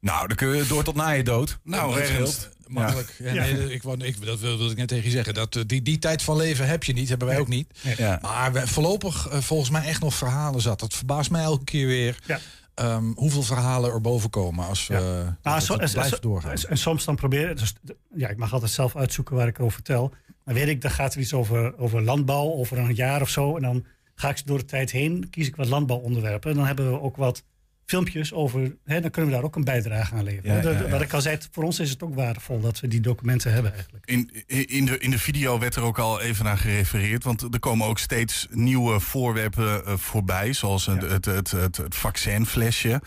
nou, 0.00 0.26
dan 0.26 0.36
kun 0.36 0.56
je 0.56 0.66
door 0.66 0.84
tot 0.84 0.94
na 0.94 1.10
je 1.10 1.22
dood. 1.22 1.58
Nou, 1.62 1.94
dat 1.94 2.08
Ernst, 2.08 2.50
makkelijk. 2.70 3.14
Ja. 3.18 3.32
Ja. 3.32 3.42
nee, 3.42 3.72
ik, 3.72 3.82
wou- 3.82 4.04
ik, 4.04 4.24
dat 4.26 4.40
wilde 4.40 4.70
ik 4.70 4.76
net 4.76 4.88
tegen 4.88 5.04
je 5.04 5.10
zeggen. 5.10 5.34
Dat, 5.34 5.56
eh, 5.56 5.62
die, 5.66 5.82
die 5.82 5.98
tijd 5.98 6.22
van 6.22 6.36
leven 6.36 6.66
heb 6.66 6.84
je 6.84 6.92
niet, 6.92 7.08
hebben 7.08 7.28
wij 7.28 7.38
ook 7.38 7.48
niet. 7.48 7.78
Ja. 7.96 8.18
Maar 8.22 8.52
we, 8.52 8.66
voorlopig 8.66 9.28
eh, 9.28 9.38
volgens 9.38 9.70
mij 9.70 9.84
echt 9.84 10.00
nog 10.00 10.14
verhalen 10.14 10.60
zat. 10.60 10.80
Dat 10.80 10.94
verbaast 10.94 11.30
mij 11.30 11.42
elke 11.42 11.64
keer 11.64 11.86
weer. 11.86 12.18
Ja. 12.26 12.38
ehm, 12.74 13.04
hoeveel 13.14 13.42
verhalen 13.42 13.92
er 13.92 14.00
boven 14.00 14.30
komen 14.30 14.66
als 14.66 14.86
we 14.86 14.94
Ja. 14.94 15.00
Nou, 15.42 15.64
blijft 15.76 16.12
en- 16.14 16.18
doorgaan. 16.20 16.54
En 16.68 16.78
soms 16.78 17.04
dan 17.04 17.16
proberen, 17.16 17.56
dus, 17.56 17.74
ja, 18.14 18.28
ik 18.28 18.36
mag 18.36 18.52
altijd 18.52 18.70
zelf 18.70 18.96
uitzoeken 18.96 19.36
waar 19.36 19.48
ik 19.48 19.60
over 19.60 19.72
vertel. 19.72 20.12
Dan 20.44 20.54
weet 20.54 20.68
ik, 20.68 20.80
dan 20.82 20.90
gaat 20.90 21.14
er 21.14 21.20
iets 21.20 21.32
over, 21.32 21.78
over 21.78 22.02
landbouw, 22.02 22.52
over 22.52 22.78
een 22.78 22.94
jaar 22.94 23.20
of 23.20 23.28
zo. 23.28 23.56
En 23.56 23.62
dan 23.62 23.84
ga 24.14 24.28
ik 24.30 24.46
door 24.46 24.58
de 24.58 24.64
tijd 24.64 24.90
heen, 24.90 25.30
kies 25.30 25.46
ik 25.46 25.56
wat 25.56 25.66
landbouwonderwerpen. 25.68 26.50
En 26.50 26.56
dan 26.56 26.66
hebben 26.66 26.90
we 26.92 27.00
ook 27.00 27.16
wat 27.16 27.42
filmpjes 27.90 28.32
over, 28.32 28.76
hè, 28.84 29.00
dan 29.00 29.10
kunnen 29.10 29.30
we 29.30 29.36
daar 29.36 29.46
ook 29.46 29.56
een 29.56 29.64
bijdrage 29.64 30.14
aan 30.14 30.24
leveren. 30.24 30.54
Ja, 30.56 30.60
De- 30.60 30.68
ja, 30.70 30.78
de- 30.78 30.84
ja. 30.84 30.90
Wat 30.90 31.00
ik 31.00 31.12
al 31.12 31.20
zei, 31.20 31.38
voor 31.50 31.64
ons 31.64 31.78
is 31.80 31.90
het 31.90 32.02
ook 32.02 32.14
waardevol 32.14 32.60
dat 32.60 32.80
we 32.80 32.88
die 32.88 33.00
documenten 33.00 33.52
hebben 33.52 33.72
eigenlijk. 33.74 34.06
In, 34.06 34.30
in, 34.68 34.84
de, 34.84 34.98
in 34.98 35.10
de 35.10 35.18
video 35.18 35.58
werd 35.58 35.74
er 35.76 35.82
ook 35.82 35.98
al 35.98 36.20
even 36.20 36.44
naar 36.44 36.58
gerefereerd. 36.58 37.24
Want 37.24 37.42
er 37.54 37.58
komen 37.60 37.86
ook 37.86 37.98
steeds 37.98 38.46
nieuwe 38.50 39.00
voorwerpen 39.00 39.84
eh, 39.86 39.96
voorbij. 39.96 40.52
Zoals 40.52 40.86
het, 40.86 41.02
het, 41.02 41.24
het, 41.24 41.50
het, 41.50 41.76
het 41.76 41.94
vaccinflesje. 41.94 43.00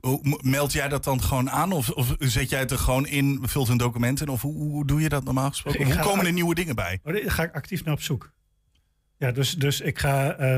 Hoe- 0.00 0.38
meld 0.42 0.72
jij 0.72 0.88
dat 0.88 1.04
dan 1.04 1.22
gewoon 1.22 1.50
aan? 1.50 1.72
Of, 1.72 1.90
of 1.90 2.14
zet 2.18 2.50
jij 2.50 2.58
het 2.60 2.70
er 2.70 2.78
gewoon 2.78 3.06
in, 3.06 3.38
vult 3.42 3.68
een 3.68 3.76
document 3.76 4.20
in? 4.20 4.28
Of 4.28 4.42
hoe, 4.42 4.54
hoe 4.54 4.86
doe 4.86 5.00
je 5.00 5.08
dat 5.08 5.24
normaal 5.24 5.48
gesproken? 5.48 5.84
Hoe 5.84 5.98
komen 6.02 6.26
er 6.26 6.32
nieuwe 6.32 6.54
dingen 6.54 6.74
bij? 6.74 7.00
Daar 7.02 7.20
ga 7.30 7.42
ik 7.42 7.54
actief 7.54 7.84
naar 7.84 7.94
op 7.94 8.02
zoek. 8.02 8.32
Ja, 9.18 9.30
dus, 9.32 9.54
dus 9.54 9.80
ik 9.80 9.98
ga 9.98 10.32
eh, 10.36 10.56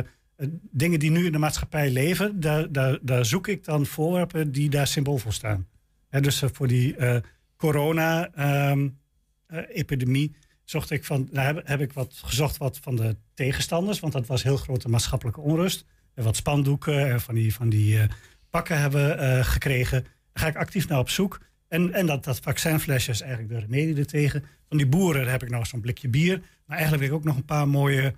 dingen 0.70 0.98
die 0.98 1.10
nu 1.10 1.26
in 1.26 1.32
de 1.32 1.38
maatschappij 1.38 1.90
leven, 1.90 2.40
daar, 2.40 2.72
daar, 2.72 2.98
daar 3.02 3.24
zoek 3.24 3.48
ik 3.48 3.64
dan 3.64 3.86
voorwerpen 3.86 4.52
die 4.52 4.70
daar 4.70 4.86
symbool 4.86 5.18
voor 5.18 5.32
staan. 5.32 5.66
Dus 6.10 6.42
eh, 6.42 6.48
voor 6.52 6.66
die 6.66 6.96
eh, 6.96 7.16
corona-epidemie 7.56 10.34
zocht 10.64 10.90
ik 10.90 11.04
van, 11.04 11.28
nou, 11.32 11.60
heb, 11.64 11.80
ik 11.80 11.92
wat 11.92 12.20
gezocht 12.24 12.56
wat 12.56 12.78
van 12.78 12.96
de 12.96 13.16
tegenstanders, 13.34 14.00
want 14.00 14.12
dat 14.12 14.26
was 14.26 14.42
heel 14.42 14.56
grote 14.56 14.88
maatschappelijke 14.88 15.40
onrust. 15.40 15.84
En 16.14 16.24
wat 16.24 16.36
spandoeken 16.36 17.10
en 17.10 17.20
van 17.20 17.34
die, 17.34 17.54
van 17.54 17.68
die 17.68 18.00
eh, 18.00 18.08
pakken 18.50 18.80
hebben 18.80 19.18
eh, 19.18 19.44
gekregen. 19.44 20.02
Daar 20.02 20.44
ga 20.44 20.46
ik 20.46 20.56
actief 20.56 20.88
naar 20.88 20.98
op 20.98 21.10
zoek. 21.10 21.40
En, 21.68 21.92
en 21.92 22.06
dat, 22.06 22.24
dat 22.24 22.38
vaccinflesje 22.38 23.10
is 23.10 23.20
eigenlijk 23.20 23.52
de 23.52 23.58
remedie 23.58 23.96
ertegen. 23.96 24.44
Van 24.68 24.76
die 24.76 24.86
boeren 24.86 25.28
heb 25.28 25.42
ik 25.42 25.50
nog 25.50 25.66
zo'n 25.66 25.80
blikje 25.80 26.08
bier. 26.08 26.42
Maar 26.66 26.76
eigenlijk 26.76 27.02
heb 27.02 27.12
ik 27.12 27.18
ook 27.18 27.24
nog 27.24 27.36
een 27.36 27.44
paar 27.44 27.68
mooie 27.68 28.02
eh, 28.02 28.12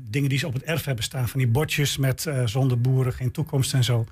dingen 0.00 0.28
die 0.28 0.38
ze 0.38 0.46
op 0.46 0.52
het 0.52 0.62
erf 0.62 0.84
hebben 0.84 1.04
staan. 1.04 1.28
Van 1.28 1.38
die 1.40 1.48
bordjes 1.48 1.96
met 1.96 2.26
eh, 2.26 2.46
zonder 2.46 2.80
boeren 2.80 3.12
geen 3.12 3.30
toekomst 3.30 3.74
en 3.74 3.84
zo. 3.84 4.04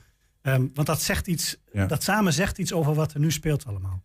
Ehm, 0.43 0.67
want 0.75 0.87
dat 0.87 1.03
zegt 1.03 1.27
iets, 1.27 1.57
Ja. 1.73 1.87
dat 1.87 2.03
samen 2.03 2.33
zegt 2.33 2.59
iets 2.59 2.73
over 2.73 2.95
wat 2.95 3.15
er 3.15 3.21
nu 3.21 3.31
speelt 3.31 3.67
allemaal. 3.67 4.03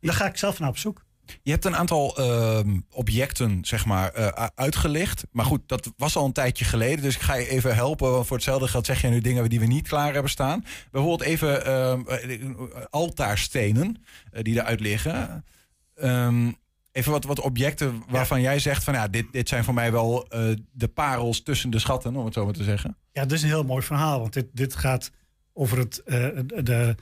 Daar 0.00 0.14
ga 0.14 0.26
ik 0.26 0.36
zelf 0.36 0.58
naar 0.58 0.68
op 0.68 0.78
zoek. 0.78 1.04
Je 1.42 1.50
hebt 1.50 1.64
een 1.64 1.76
aantal 1.76 2.16
ehm, 2.16 2.80
objecten, 2.90 3.58
zeg 3.64 3.84
maar, 3.86 4.12
eh, 4.12 4.46
uitgelicht. 4.54 5.24
Maar 5.30 5.44
goed, 5.44 5.60
dat 5.66 5.92
was 5.96 6.16
al 6.16 6.24
een 6.24 6.32
tijdje 6.32 6.64
geleden. 6.64 7.02
Dus 7.02 7.14
ik 7.14 7.20
ga 7.20 7.34
je 7.34 7.48
even 7.48 7.74
helpen. 7.74 8.10
Want 8.10 8.26
voor 8.26 8.36
hetzelfde 8.36 8.68
geld 8.68 8.86
zeg 8.86 9.00
je 9.00 9.08
nu 9.08 9.20
dingen 9.20 9.48
die 9.48 9.60
we 9.60 9.66
niet 9.66 9.88
klaar 9.88 10.12
hebben 10.12 10.30
staan. 10.30 10.64
Bijvoorbeeld 10.90 11.28
even 11.28 11.64
ehm, 11.66 12.00
eh, 12.06 12.84
altaarstenen 12.90 14.04
eh, 14.30 14.42
die 14.42 14.54
eruit 14.54 14.80
liggen. 14.80 15.44
Even 16.96 17.12
wat, 17.12 17.24
wat 17.24 17.40
objecten 17.40 18.02
waarvan 18.08 18.40
jij 18.40 18.58
zegt 18.58 18.84
van... 18.84 18.94
ja, 18.94 19.08
dit, 19.08 19.26
dit 19.32 19.48
zijn 19.48 19.64
voor 19.64 19.74
mij 19.74 19.92
wel 19.92 20.28
eh, 20.28 20.54
de 20.72 20.88
parels 20.88 21.42
tussen 21.42 21.70
de 21.70 21.78
schatten, 21.78 22.16
om 22.16 22.24
het 22.24 22.34
zo 22.34 22.44
maar 22.44 22.54
te 22.54 22.64
zeggen. 22.64 22.96
Ja, 23.12 23.22
dit 23.22 23.32
is 23.32 23.42
een 23.42 23.48
heel 23.48 23.64
mooi 23.64 23.82
verhaal. 23.82 24.20
Want 24.20 24.32
dit, 24.32 24.46
dit 24.52 24.74
gaat 24.74 25.10
over 25.52 25.78
het, 25.78 26.02
eh, 26.02 26.28
de, 26.46 26.94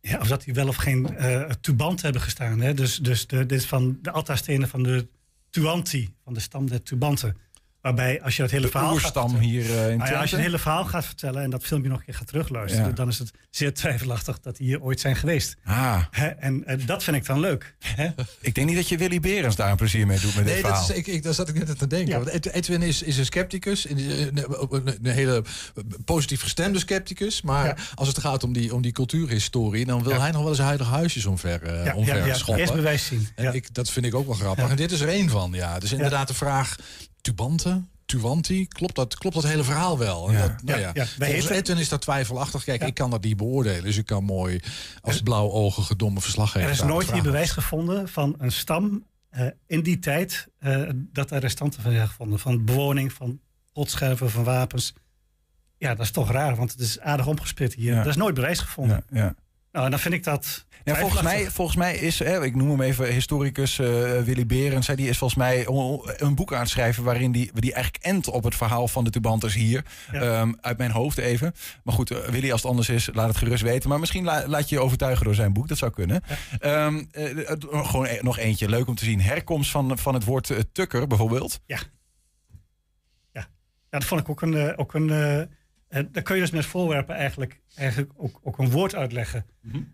ja, 0.00 0.18
of 0.18 0.28
dat 0.28 0.44
die 0.44 0.54
wel 0.54 0.68
of 0.68 0.76
geen 0.76 1.16
eh 1.16 1.50
tubant 1.60 2.02
hebben 2.02 2.20
gestaan. 2.20 2.60
Hè? 2.60 2.74
Dus, 2.74 2.96
dus 2.96 3.26
de, 3.26 3.46
dit 3.46 3.58
is 3.58 3.66
van 3.66 3.98
de 4.02 4.10
altaarstenen 4.10 4.68
van 4.68 4.82
de 4.82 5.08
Tuanti, 5.50 6.14
van 6.24 6.34
de 6.34 6.40
stam 6.40 6.68
der 6.68 6.82
Tubanten. 6.82 7.36
Waarbij 7.82 8.22
als 8.22 8.36
je 8.36 8.42
dat 8.42 8.50
hele 8.50 8.64
De 8.64 8.70
verhaal 8.70 8.96
gaat 8.96 9.32
hier, 9.38 9.64
eh, 9.64 9.90
in 9.90 9.98
Nou 9.98 10.10
ja, 10.10 10.20
als 10.20 10.30
je 10.30 10.36
het 10.36 10.44
hele 10.44 10.58
verhaal 10.58 10.84
gaat 10.84 11.04
vertellen 11.04 11.42
en 11.42 11.50
dat 11.50 11.64
filmpje 11.64 11.90
nog 11.90 11.98
een 11.98 12.04
keer 12.04 12.14
gaat 12.14 12.26
terugluisteren, 12.26 12.86
Ja. 12.86 12.92
dan 12.92 13.08
is 13.08 13.18
het 13.18 13.30
zeer 13.50 13.74
twijfelachtig 13.74 14.40
dat 14.40 14.56
die 14.56 14.66
hier 14.66 14.80
ooit 14.82 15.00
zijn 15.00 15.16
geweest. 15.16 15.56
Ah. 15.64 16.02
Hè, 16.10 16.26
en, 16.26 16.66
en 16.66 16.86
dat 16.86 17.04
vind 17.04 17.16
ik 17.16 17.26
dan 17.26 17.40
leuk. 17.40 17.74
Hè? 17.84 18.08
Ik 18.40 18.54
denk 18.54 18.66
niet 18.66 18.76
dat 18.76 18.88
je 18.88 18.96
Willy 18.96 19.20
Berens 19.20 19.56
daar 19.56 19.70
een 19.70 19.76
plezier 19.76 20.06
mee 20.06 20.18
doet 20.20 20.34
met 20.34 20.44
dit 20.44 20.52
Nee, 20.52 20.62
dat 20.62 20.70
verhaal. 20.70 20.90
is, 20.90 20.96
ik, 20.96 21.06
ik, 21.06 21.22
daar 21.22 21.34
zat 21.34 21.48
ik 21.48 21.54
net 21.54 21.68
aan 21.68 21.76
te 21.76 21.86
denken. 21.86 22.14
Want 22.14 22.28
Ed- 22.28 22.46
Edwin 22.52 22.82
is, 22.82 23.02
is 23.02 23.18
een 23.18 23.24
scepticus. 23.24 23.86
eh, 23.86 23.96
Een, 24.20 24.36
een, 24.70 24.86
een 25.02 25.06
hele 25.12 25.44
positief 26.04 26.42
gestemde 26.42 26.78
scepticus. 26.78 27.42
Maar 27.42 27.90
als 27.94 28.08
het 28.08 28.18
gaat 28.18 28.44
om 28.44 28.52
die, 28.52 28.74
om 28.74 28.82
die 28.82 28.92
cultuurhistorie... 28.92 29.86
dan 29.86 30.02
wil 30.02 30.20
hij 30.20 30.30
nog 30.30 30.40
wel 30.40 30.50
eens 30.50 30.58
heilige 30.58 30.90
huisjes 30.90 31.26
omver, 31.26 31.62
eh 31.62 31.84
Ja, 31.84 31.94
omver 31.94 32.16
ja, 32.16 32.24
ja. 32.26 32.34
schoppen. 32.34 32.58
Eerst 32.62 32.74
bewijs 32.74 33.06
zien. 33.06 33.28
En 33.34 33.54
ik, 33.54 33.74
dat 33.74 33.90
vind 33.90 34.06
ik 34.06 34.14
ook 34.14 34.26
wel 34.26 34.34
grappig. 34.34 34.64
Ja. 34.64 34.70
En 34.70 34.76
dit 34.76 34.92
is 34.92 35.00
er 35.00 35.08
één 35.08 35.28
van, 35.28 35.52
ja. 35.52 35.78
Dus 35.78 35.92
inderdaad 35.92 36.28
de 36.28 36.34
vraag... 36.34 36.76
Tubanten? 37.22 37.90
Tuanti? 38.04 38.68
Klopt 38.68 38.94
dat, 38.94 39.18
klopt 39.18 39.34
dat 39.34 39.44
hele 39.44 39.64
verhaal 39.64 39.98
wel? 39.98 40.28
En 40.28 40.34
Ja. 40.34 40.40
Dat, 40.40 40.62
nou 40.62 40.80
Ja, 40.80 40.90
ja. 40.94 41.06
Volgens 41.06 41.48
Edwin 41.48 41.76
is 41.76 41.88
dat 41.88 42.00
twijfelachtig. 42.00 42.64
Kijk, 42.64 42.82
ik 42.82 42.94
kan 42.94 43.10
dat 43.10 43.22
niet 43.22 43.36
beoordelen. 43.36 43.82
Dus 43.82 43.96
ik 43.96 44.06
kan 44.06 44.24
mooi 44.24 44.60
als 45.00 45.20
blauwogige 45.20 45.96
domme 45.96 46.20
verslaggever... 46.20 46.68
Er 46.68 46.74
is 46.74 46.82
nooit 46.82 46.96
hier 46.96 47.06
vragen. 47.06 47.24
bewijs 47.24 47.50
gevonden 47.50 48.08
van 48.08 48.34
een 48.38 48.52
stam 48.52 49.06
eh, 49.28 49.46
in 49.66 49.82
die 49.82 49.98
tijd 49.98 50.48
eh, 50.58 50.82
dat 50.94 51.30
er 51.30 51.40
restanten 51.40 51.82
van 51.82 51.92
zijn 51.92 52.08
gevonden. 52.08 52.38
Van 52.38 52.64
bewoning, 52.64 53.12
van 53.12 53.40
potscherven, 53.72 54.30
van 54.30 54.44
wapens. 54.44 54.94
Ja, 55.78 55.94
dat 55.94 56.04
is 56.04 56.10
toch 56.10 56.30
raar, 56.30 56.56
want 56.56 56.70
het 56.70 56.80
is 56.80 57.00
aardig 57.00 57.26
omgespit 57.26 57.74
hier. 57.74 57.92
Ja. 57.92 58.00
Er 58.00 58.06
is 58.06 58.16
nooit 58.16 58.34
bewijs 58.34 58.58
gevonden. 58.58 59.04
Ja, 59.10 59.18
ja. 59.18 59.34
Nou, 59.72 59.90
dan 59.90 59.98
vind 59.98 60.14
ik 60.14 60.24
dat. 60.24 60.64
Ja, 60.84 60.96
volgens, 60.96 61.22
mij, 61.22 61.50
volgens 61.50 61.76
mij 61.76 61.96
is, 61.96 62.18
hè, 62.18 62.44
ik 62.44 62.54
noem 62.54 62.70
hem 62.70 62.80
even 62.80 63.12
historicus 63.12 63.78
eh, 63.78 63.86
Willy 64.20 64.46
Berens, 64.46 64.86
hè, 64.86 64.94
die 64.94 65.08
is 65.08 65.18
volgens 65.18 65.38
mij 65.38 65.66
een 66.16 66.34
boek 66.34 66.52
aan 66.52 66.60
het 66.60 66.68
schrijven 66.68 67.04
waarin 67.04 67.32
die, 67.32 67.50
die 67.54 67.72
eigenlijk 67.72 68.04
endt 68.04 68.28
op 68.28 68.44
het 68.44 68.54
verhaal 68.54 68.88
van 68.88 69.04
de 69.04 69.10
Tubanters 69.10 69.54
hier. 69.54 69.84
Ehm, 70.12 70.52
uit 70.60 70.78
mijn 70.78 70.90
hoofd 70.90 71.18
even. 71.18 71.54
Maar 71.84 71.94
goed, 71.94 72.10
eh, 72.10 72.18
Willy, 72.28 72.50
als 72.52 72.60
het 72.62 72.70
anders 72.70 72.88
is, 72.88 73.08
laat 73.12 73.28
het 73.28 73.36
gerust 73.36 73.62
weten. 73.62 73.88
Maar 73.88 73.98
misschien 74.00 74.24
la- 74.24 74.46
laat 74.46 74.68
je 74.68 74.74
je 74.74 74.80
overtuigen 74.82 75.24
door 75.24 75.34
zijn 75.34 75.52
boek, 75.52 75.68
dat 75.68 75.78
zou 75.78 75.90
kunnen. 75.92 76.22
Ehm, 76.58 77.02
eh, 77.10 77.24
gewoon 77.70 78.06
e- 78.06 78.18
nog 78.22 78.38
eentje, 78.38 78.68
leuk 78.68 78.86
om 78.88 78.94
te 78.94 79.04
zien. 79.04 79.20
Herkomst 79.20 79.70
van, 79.70 79.98
van 79.98 80.14
het 80.14 80.24
woord 80.24 80.50
tukker 80.72 81.06
bijvoorbeeld. 81.06 81.60
Ja. 81.66 81.78
Ja, 83.32 83.48
dat 83.90 84.04
vond 84.04 84.20
ik 84.20 84.28
ook 84.28 84.42
een. 84.42 84.76
ook 84.78 84.94
een 84.94 85.10
eh, 85.92 86.02
daar 86.12 86.22
kun 86.22 86.34
je 86.34 86.40
dus 86.40 86.50
met 86.50 86.66
voorwerpen 86.66 87.14
eigenlijk, 87.14 87.60
eigenlijk 87.74 88.12
ook, 88.16 88.40
ook 88.42 88.58
een 88.58 88.70
woord 88.70 88.94
uitleggen. 88.94 89.46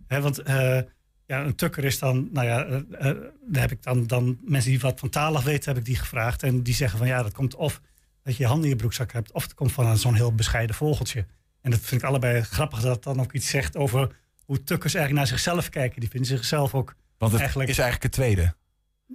Hè, 0.06 0.20
want 0.20 0.38
eh, 0.38 0.80
ja, 1.26 1.44
een 1.44 1.54
tukker 1.54 1.84
is 1.84 1.98
dan, 1.98 2.28
nou 2.32 2.46
ja, 2.46 2.64
eh, 2.64 2.76
eh, 2.76 3.16
daar 3.46 3.62
heb 3.62 3.70
ik 3.70 3.82
dan, 3.82 4.06
dan 4.06 4.38
mensen 4.44 4.70
die 4.70 4.80
wat 4.80 5.00
van 5.00 5.08
taal 5.08 5.36
af 5.36 5.44
weten, 5.44 5.68
heb 5.68 5.78
ik 5.78 5.84
die 5.84 5.96
gevraagd. 5.96 6.42
En 6.42 6.62
die 6.62 6.74
zeggen 6.74 6.98
van 6.98 7.06
ja, 7.06 7.22
dat 7.22 7.32
komt 7.32 7.54
of 7.54 7.80
dat 8.22 8.36
je 8.36 8.42
je 8.42 8.48
hand 8.48 8.62
in 8.62 8.68
je 8.68 8.76
broekzak 8.76 9.12
hebt, 9.12 9.32
of 9.32 9.42
het 9.42 9.54
komt 9.54 9.72
van 9.72 9.98
zo'n 9.98 10.14
heel 10.14 10.34
bescheiden 10.34 10.76
vogeltje. 10.76 11.26
En 11.60 11.70
dat 11.70 11.80
vind 11.80 12.00
ik 12.02 12.06
allebei 12.08 12.42
grappig 12.42 12.80
dat 12.80 12.94
het 12.94 13.02
dan 13.04 13.20
ook 13.20 13.32
iets 13.32 13.48
zegt 13.48 13.76
over 13.76 14.16
hoe 14.44 14.62
tukkers 14.62 14.94
eigenlijk 14.94 15.26
naar 15.26 15.38
zichzelf 15.38 15.68
kijken. 15.68 16.00
Die 16.00 16.10
vinden 16.10 16.28
zichzelf 16.28 16.74
ook 16.74 16.94
Want 17.18 17.32
het 17.32 17.40
eigenlijk. 17.40 17.70
is 17.70 17.78
eigenlijk 17.78 18.14
het 18.14 18.24
tweede. 18.24 18.54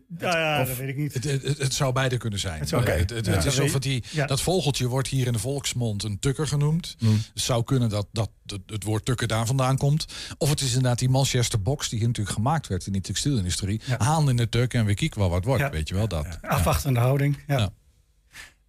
Nou 0.07 0.37
ja, 0.37 0.61
Of- 0.61 0.67
dat 0.67 0.77
weet 0.77 0.89
ik 0.89 0.97
niet. 0.97 1.13
Het, 1.13 1.23
het, 1.23 1.57
het 1.57 1.73
zou 1.73 1.93
beide 1.93 2.17
kunnen 2.17 2.39
zijn. 2.39 2.59
Het 2.59 2.71
het, 2.71 3.09
het, 3.09 3.25
Ja. 3.25 3.31
het 3.31 3.37
is 3.37 3.43
Dat 3.43 3.53
of 3.53 3.59
weet- 3.59 3.73
het 3.73 3.81
die, 3.83 4.03
ja. 4.11 4.25
Dat 4.25 4.41
vogeltje 4.41 4.87
wordt 4.87 5.07
hier 5.07 5.27
in 5.27 5.33
de 5.33 5.39
volksmond 5.39 6.03
een 6.03 6.19
tukker 6.19 6.47
genoemd. 6.47 6.95
Mm. 6.99 7.11
Het 7.33 7.43
zou 7.43 7.63
kunnen 7.63 7.89
dat, 7.89 8.07
dat 8.11 8.29
het, 8.45 8.61
het 8.65 8.83
woord 8.83 9.05
tukker 9.05 9.27
daar 9.27 9.45
vandaan 9.45 9.77
komt. 9.77 10.05
Of 10.37 10.49
het 10.49 10.61
is 10.61 10.67
inderdaad 10.67 10.99
die 10.99 11.09
Manchester 11.09 11.61
box 11.61 11.89
die 11.89 11.99
hier 11.99 12.07
natuurlijk 12.07 12.35
gemaakt 12.35 12.67
werd 12.67 12.85
in 12.85 12.91
die 12.91 13.01
textielindustrie. 13.01 13.81
Haan 13.97 14.29
in 14.29 14.35
de 14.35 14.49
tuk 14.49 14.73
en 14.73 14.85
we 14.85 14.93
kieken 14.93 15.19
wel 15.19 15.29
wat 15.29 15.45
wordt. 15.45 15.61
Ja. 15.61 15.69
Weet 15.69 15.87
je 15.87 15.95
wel 15.95 16.07
dat. 16.07 16.27
Afwachtende 16.41 16.99
houding. 16.99 17.37
Ja. 17.47 17.69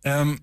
Ehm, 0.05 0.37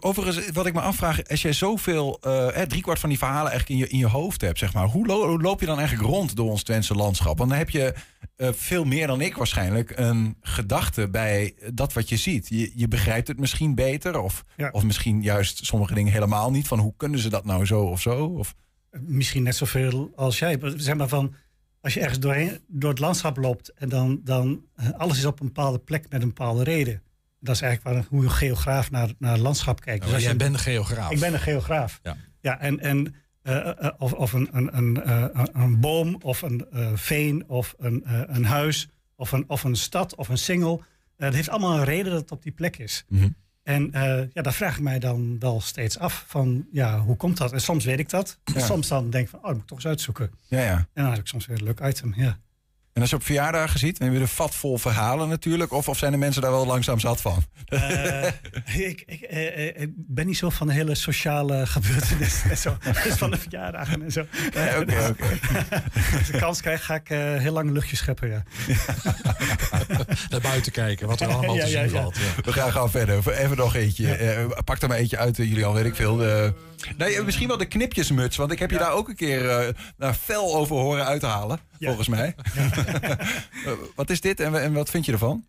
overigens, 0.00 0.50
wat 0.50 0.66
ik 0.66 0.72
me 0.74 0.80
afvraag, 0.80 1.28
als 1.28 1.42
jij 1.42 1.52
zoveel, 1.52 2.18
eh 2.20 2.62
driekwart 2.62 2.98
van 2.98 3.08
die 3.08 3.18
verhalen 3.18 3.50
eigenlijk 3.50 3.80
in 3.80 3.86
je, 3.86 3.92
in 3.92 3.98
je 3.98 4.06
hoofd 4.06 4.40
hebt, 4.40 4.58
zeg 4.58 4.72
maar, 4.74 4.86
hoe, 4.86 5.06
lo- 5.06 5.28
hoe 5.28 5.40
loop 5.40 5.60
je 5.60 5.66
dan 5.66 5.78
eigenlijk 5.78 6.08
rond 6.08 6.36
door 6.36 6.50
ons 6.50 6.62
Twentse 6.62 6.94
landschap? 6.94 7.38
Want 7.38 7.50
dan 7.50 7.58
heb 7.58 7.70
je 7.70 7.94
eh, 8.36 8.48
veel 8.52 8.84
meer 8.84 9.06
dan 9.06 9.20
ik 9.20 9.36
waarschijnlijk 9.36 9.92
een 9.98 10.36
gedachte 10.40 11.08
bij 11.08 11.54
dat 11.74 11.92
wat 11.92 12.08
je 12.08 12.16
ziet. 12.16 12.48
Je, 12.48 12.72
je 12.74 12.88
begrijpt 12.88 13.28
het 13.28 13.40
misschien 13.40 13.74
beter, 13.74 14.20
of, 14.20 14.44
Ja. 14.56 14.68
of 14.72 14.82
misschien 14.84 15.22
juist 15.22 15.66
sommige 15.66 15.94
dingen 15.94 16.12
helemaal 16.12 16.50
niet. 16.50 16.68
Van 16.68 16.78
hoe 16.78 16.94
kunnen 16.96 17.20
ze 17.20 17.28
dat 17.28 17.44
nou 17.44 17.66
zo 17.66 17.82
of 17.82 18.00
zo? 18.00 18.24
Of, 18.24 18.54
misschien 19.00 19.42
net 19.42 19.56
zoveel 19.56 20.10
als 20.16 20.38
jij. 20.38 20.58
Zeg 20.76 20.94
maar 20.96 21.08
van, 21.08 21.34
als 21.80 21.94
je 21.94 22.00
ergens 22.00 22.18
doorheen, 22.18 22.58
door 22.66 22.90
het 22.90 22.98
landschap 22.98 23.36
loopt 23.36 23.72
en 23.74 23.88
dan, 23.88 24.20
dan 24.24 24.64
eh, 24.74 24.90
alles 24.90 25.18
is 25.18 25.24
op 25.24 25.40
een 25.40 25.46
bepaalde 25.46 25.78
plek 25.78 26.06
met 26.08 26.22
een 26.22 26.28
bepaalde 26.28 26.62
reden. 26.64 27.02
Dat 27.40 27.54
is 27.54 27.60
eigenlijk 27.62 27.96
waar, 27.96 28.06
hoe 28.10 28.24
een 28.24 28.30
geograaf 28.30 28.90
naar, 28.90 29.12
naar 29.18 29.32
het 29.32 29.40
landschap 29.40 29.80
kijkt. 29.80 30.04
Maar 30.04 30.14
als 30.14 30.22
jij 30.22 30.32
je- 30.32 30.36
bent 30.38 30.54
een 30.54 30.60
geograaf. 30.60 31.10
Ik 31.10 31.20
ben 31.20 31.32
een 31.32 31.40
geograaf. 31.40 32.00
Ja. 32.02 32.16
Ja, 32.40 32.60
en, 32.60 32.80
en 32.80 33.14
eh, 33.42 33.68
eh, 33.84 33.90
of, 33.98 34.12
of 34.12 34.32
een, 34.32 34.48
een, 34.52 34.76
een, 34.76 35.02
eh, 35.02 35.24
een- 35.52 35.80
boom, 35.80 36.16
of 36.22 36.42
een 36.42 36.66
veen, 36.94 37.44
of 37.48 37.74
een, 37.78 38.02
een 38.36 38.44
huis, 38.44 38.88
of 39.16 39.32
een, 39.32 39.44
of 39.48 39.64
een 39.64 39.76
stad, 39.76 40.14
of 40.14 40.28
een 40.28 40.38
singel. 40.38 40.82
Het 41.16 41.34
heeft 41.34 41.48
allemaal 41.48 41.78
een 41.78 41.84
reden 41.84 42.12
dat 42.12 42.20
het 42.20 42.30
op 42.30 42.42
die 42.42 42.52
plek 42.52 42.76
is. 42.78 43.04
En 43.62 43.92
eh, 43.92 44.22
ja, 44.32 44.42
daar 44.42 44.52
vraag 44.52 44.76
ik 44.76 44.82
mij 44.82 44.98
dan 44.98 45.36
wel 45.38 45.60
steeds 45.60 45.98
af 45.98 46.24
van, 46.28 46.66
ja, 46.72 46.98
hoe 47.00 47.16
komt 47.16 47.36
dat? 47.36 47.52
En 47.52 47.60
soms 47.60 47.84
weet 47.84 47.98
ik 47.98 48.08
dat. 48.10 48.38
En 48.44 48.60
soms 48.62 48.88
dan 48.88 49.10
denk 49.10 49.24
ik 49.24 49.30
van, 49.30 49.38
oh, 49.38 49.44
dat 49.44 49.52
moet 49.54 49.62
ik 49.62 49.68
toch 49.68 49.78
eens 49.78 49.86
uitzoeken. 49.86 50.30
ja, 50.48 50.60
ja. 50.60 50.76
En 50.76 51.02
dan 51.02 51.10
heb 51.10 51.20
ik 51.20 51.26
soms 51.26 51.46
weer 51.46 51.56
een 51.58 51.64
leuk 51.64 51.80
item, 51.80 52.14
ja. 52.16 52.38
En 53.00 53.06
als 53.06 53.14
je 53.14 53.20
op 53.20 53.26
verjaardagen 53.26 53.78
ziet, 53.78 53.98
dan 53.98 54.08
heb 54.08 54.16
je 54.16 54.22
een 54.22 54.28
vat 54.28 54.54
vol 54.54 54.78
verhalen 54.78 55.28
natuurlijk. 55.28 55.72
Of, 55.72 55.88
of 55.88 55.98
zijn 55.98 56.12
de 56.12 56.18
mensen 56.18 56.42
daar 56.42 56.50
wel 56.50 56.66
langzaam 56.66 56.98
zat 56.98 57.20
van? 57.20 57.44
Eh, 57.66 58.26
ik, 58.88 59.02
ik, 59.06 59.20
eh, 59.20 59.68
eh, 59.68 59.82
ik 59.82 59.90
ben 59.94 60.26
niet 60.26 60.36
zo 60.36 60.50
van 60.50 60.66
de 60.66 60.72
hele 60.72 60.94
sociale 60.94 61.66
gebeurtenissen 61.66 62.50
en 62.50 62.56
zo. 62.56 62.76
Dus 63.04 63.14
van 63.14 63.30
de 63.30 63.38
verjaardagen 63.38 64.02
en 64.02 64.12
zo. 64.12 64.26
Nee, 64.54 64.78
oké, 64.78 65.08
oké. 65.10 65.38
Als 66.18 66.28
ik 66.30 66.40
kans 66.40 66.60
krijg, 66.60 66.84
ga 66.84 66.94
ik 66.94 67.10
eh, 67.10 67.18
heel 67.18 67.52
lang 67.52 67.66
een 67.66 67.72
luchtje 67.72 67.96
scheppen, 67.96 68.28
ja. 68.28 68.42
Naar 70.30 70.40
buiten 70.40 70.72
kijken, 70.72 71.06
wat 71.06 71.20
er 71.20 71.26
allemaal 71.26 71.54
Ja, 71.54 71.64
te 71.64 71.70
zien 71.70 71.82
ja. 71.82 71.88
valt. 71.88 72.16
Ja. 72.16 72.42
We 72.42 72.52
gaan 72.52 72.72
gewoon 72.72 72.90
verder. 72.90 73.28
Even 73.32 73.56
nog 73.56 73.74
eentje. 73.74 74.14
Eh, 74.14 74.46
pak 74.64 74.82
er 74.82 74.88
maar 74.88 74.98
eentje 74.98 75.18
uit, 75.18 75.36
jullie 75.36 75.64
al 75.64 75.74
weet 75.74 75.84
ik 75.84 75.94
veel. 75.94 76.18
Nee, 76.96 77.16
eh, 77.16 77.24
misschien 77.24 77.48
wel 77.48 77.56
de 77.56 77.66
knipjesmuts. 77.66 78.36
Want 78.36 78.52
ik 78.52 78.58
heb 78.58 78.70
je 78.70 78.78
daar 78.78 78.92
ook 78.92 79.08
een 79.08 79.14
keer 79.14 79.74
naar 79.96 80.14
fel 80.14 80.54
over 80.54 80.76
horen 80.76 81.04
uithalen. 81.04 81.60
Volgens 81.78 82.08
mij. 82.08 82.34
Eh, 83.64 83.72
wat 83.94 84.10
is 84.10 84.20
dit 84.20 84.40
en, 84.40 84.62
en 84.62 84.72
wat 84.72 84.90
vind 84.90 85.04
je 85.04 85.12
ervan? 85.12 85.46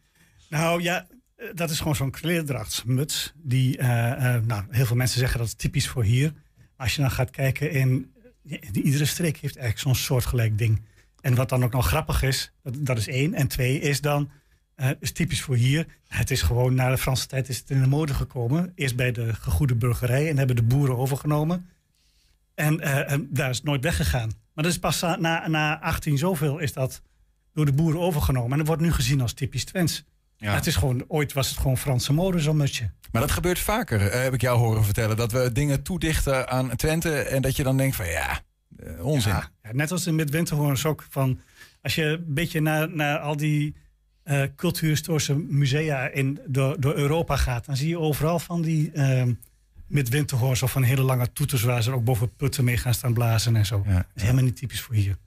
Nou 0.50 0.82
ja, 0.82 1.08
dat 1.54 1.70
is 1.70 1.78
gewoon 1.78 1.96
zo'n 1.96 2.12
kleerdrachtsmuts. 2.12 3.34
Die, 3.36 3.82
nou, 3.82 4.64
heel 4.70 4.86
veel 4.86 4.96
mensen 4.96 5.20
zeggen 5.20 5.40
dat 5.40 5.48
is 5.48 5.54
typisch 5.54 5.88
voor 5.88 6.04
hier. 6.04 6.34
Als 6.78 6.96
je 6.96 7.02
dan 7.02 7.12
gaat 7.12 7.30
kijken 7.30 7.72
in... 7.72 8.12
in 8.44 8.78
iedere 8.86 9.06
streek 9.06 9.38
heeft 9.38 9.58
eigenlijk 9.58 9.80
zo'n 9.80 10.04
soortgelijk 10.04 10.58
ding. 10.58 10.82
En 11.22 11.36
wat 11.36 11.50
dan 11.50 11.64
ook 11.64 11.72
nog 11.72 11.88
grappig 11.88 12.24
is, 12.24 12.52
dat, 12.64 12.74
dat 12.78 12.98
is 12.98 13.08
één. 13.08 13.34
En 13.34 13.48
twee 13.48 13.80
is 13.80 14.02
dan, 14.02 14.32
eh, 14.82 14.90
is 15.00 15.12
typisch 15.12 15.42
voor 15.42 15.56
hier. 15.56 15.86
Het 16.08 16.32
is 16.32 16.42
gewoon, 16.42 16.74
na 16.74 16.90
de 16.90 16.98
Franse 16.98 17.28
tijd 17.28 17.50
is 17.50 17.58
het 17.58 17.70
in 17.70 17.82
de 17.82 17.88
mode 17.88 18.14
gekomen. 18.14 18.72
Eerst 18.76 18.96
bij 18.96 19.12
de 19.12 19.34
gegoede 19.34 19.76
burgerij 19.76 20.30
en 20.30 20.38
hebben 20.38 20.56
de 20.56 20.64
boeren 20.64 20.98
overgenomen. 20.98 21.70
En, 22.56 22.80
eh, 22.80 23.12
en 23.12 23.28
daar 23.30 23.50
is 23.50 23.56
het 23.56 23.66
nooit 23.66 23.84
weggegaan. 23.84 24.32
Maar 24.54 24.64
dat 24.64 24.74
is 24.74 24.80
pas 24.80 25.02
na, 25.02 25.18
na, 25.18 25.48
na 25.48 25.82
18 25.82 26.18
zoveel 26.18 26.60
is 26.60 26.74
dat 26.74 27.02
door 27.54 27.66
de 27.66 27.74
boeren 27.74 28.00
overgenomen. 28.00 28.52
En 28.52 28.58
dat 28.58 28.68
wordt 28.68 28.82
nu 28.82 28.92
gezien 28.92 29.22
als 29.22 29.34
typisch 29.34 29.64
Twents. 29.64 30.04
Ja. 30.38 30.54
Het 30.54 30.68
is 30.68 30.76
gewoon, 30.76 31.04
ooit 31.08 31.34
was 31.34 31.50
het 31.50 31.58
gewoon 31.58 31.78
Franse 31.78 32.14
mode, 32.14 32.40
zo'n 32.40 32.58
mutsje. 32.58 32.92
Maar 33.12 33.22
dat 33.22 33.32
gebeurt 33.32 33.60
vaker, 33.60 34.08
eh, 34.08 34.22
heb 34.22 34.34
ik 34.34 34.42
jou 34.42 34.60
horen 34.60 34.84
vertellen. 34.84 35.18
Dat 35.18 35.32
we 35.32 35.52
dingen 35.52 35.84
toedichten 35.84 36.50
aan 36.50 36.76
Twente. 36.76 37.20
En 37.20 37.42
dat 37.42 37.56
je 37.56 37.64
dan 37.64 37.78
denkt 37.78 37.96
van 37.96 38.08
ja, 38.08 38.42
onzin. 39.00 39.32
Ja, 39.32 39.50
ja, 39.64 39.72
net 39.72 39.92
als 39.92 40.08
in 40.08 40.16
Midwinterhoorns 40.16 40.86
ook. 40.86 41.06
Van, 41.10 41.40
als 41.82 41.96
je 41.96 42.04
een 42.04 42.34
beetje 42.34 42.62
naar, 42.62 42.90
naar 42.90 43.20
al 43.20 43.38
die 43.38 43.76
eh 44.32 44.50
cultuurhistorische 44.56 45.36
musea 45.36 46.08
in, 46.08 46.40
door, 46.48 46.80
door 46.80 46.96
Europa 46.96 47.36
gaat... 47.36 47.66
dan 47.66 47.78
zie 47.78 47.90
je 47.90 48.00
overal 48.00 48.40
van 48.40 48.62
die 48.62 48.92
eh 48.92 49.24
Midwinterhoorns 49.88 50.64
of 50.64 50.72
van 50.72 50.84
hele 50.84 51.02
lange 51.02 51.34
toeters... 51.34 51.64
waar 51.64 51.84
ze 51.84 51.92
ook 51.92 52.04
boven 52.04 52.36
putten 52.36 52.64
mee 52.64 52.78
gaan 52.78 52.94
staan 52.94 53.14
blazen 53.14 53.56
en 53.56 53.66
zo. 53.66 53.84
Dat 53.86 54.06
is 54.16 54.22
helemaal 54.22 54.44
niet 54.44 54.56
typisch 54.56 54.82
voor 54.82 54.96
hier. 54.96 55.18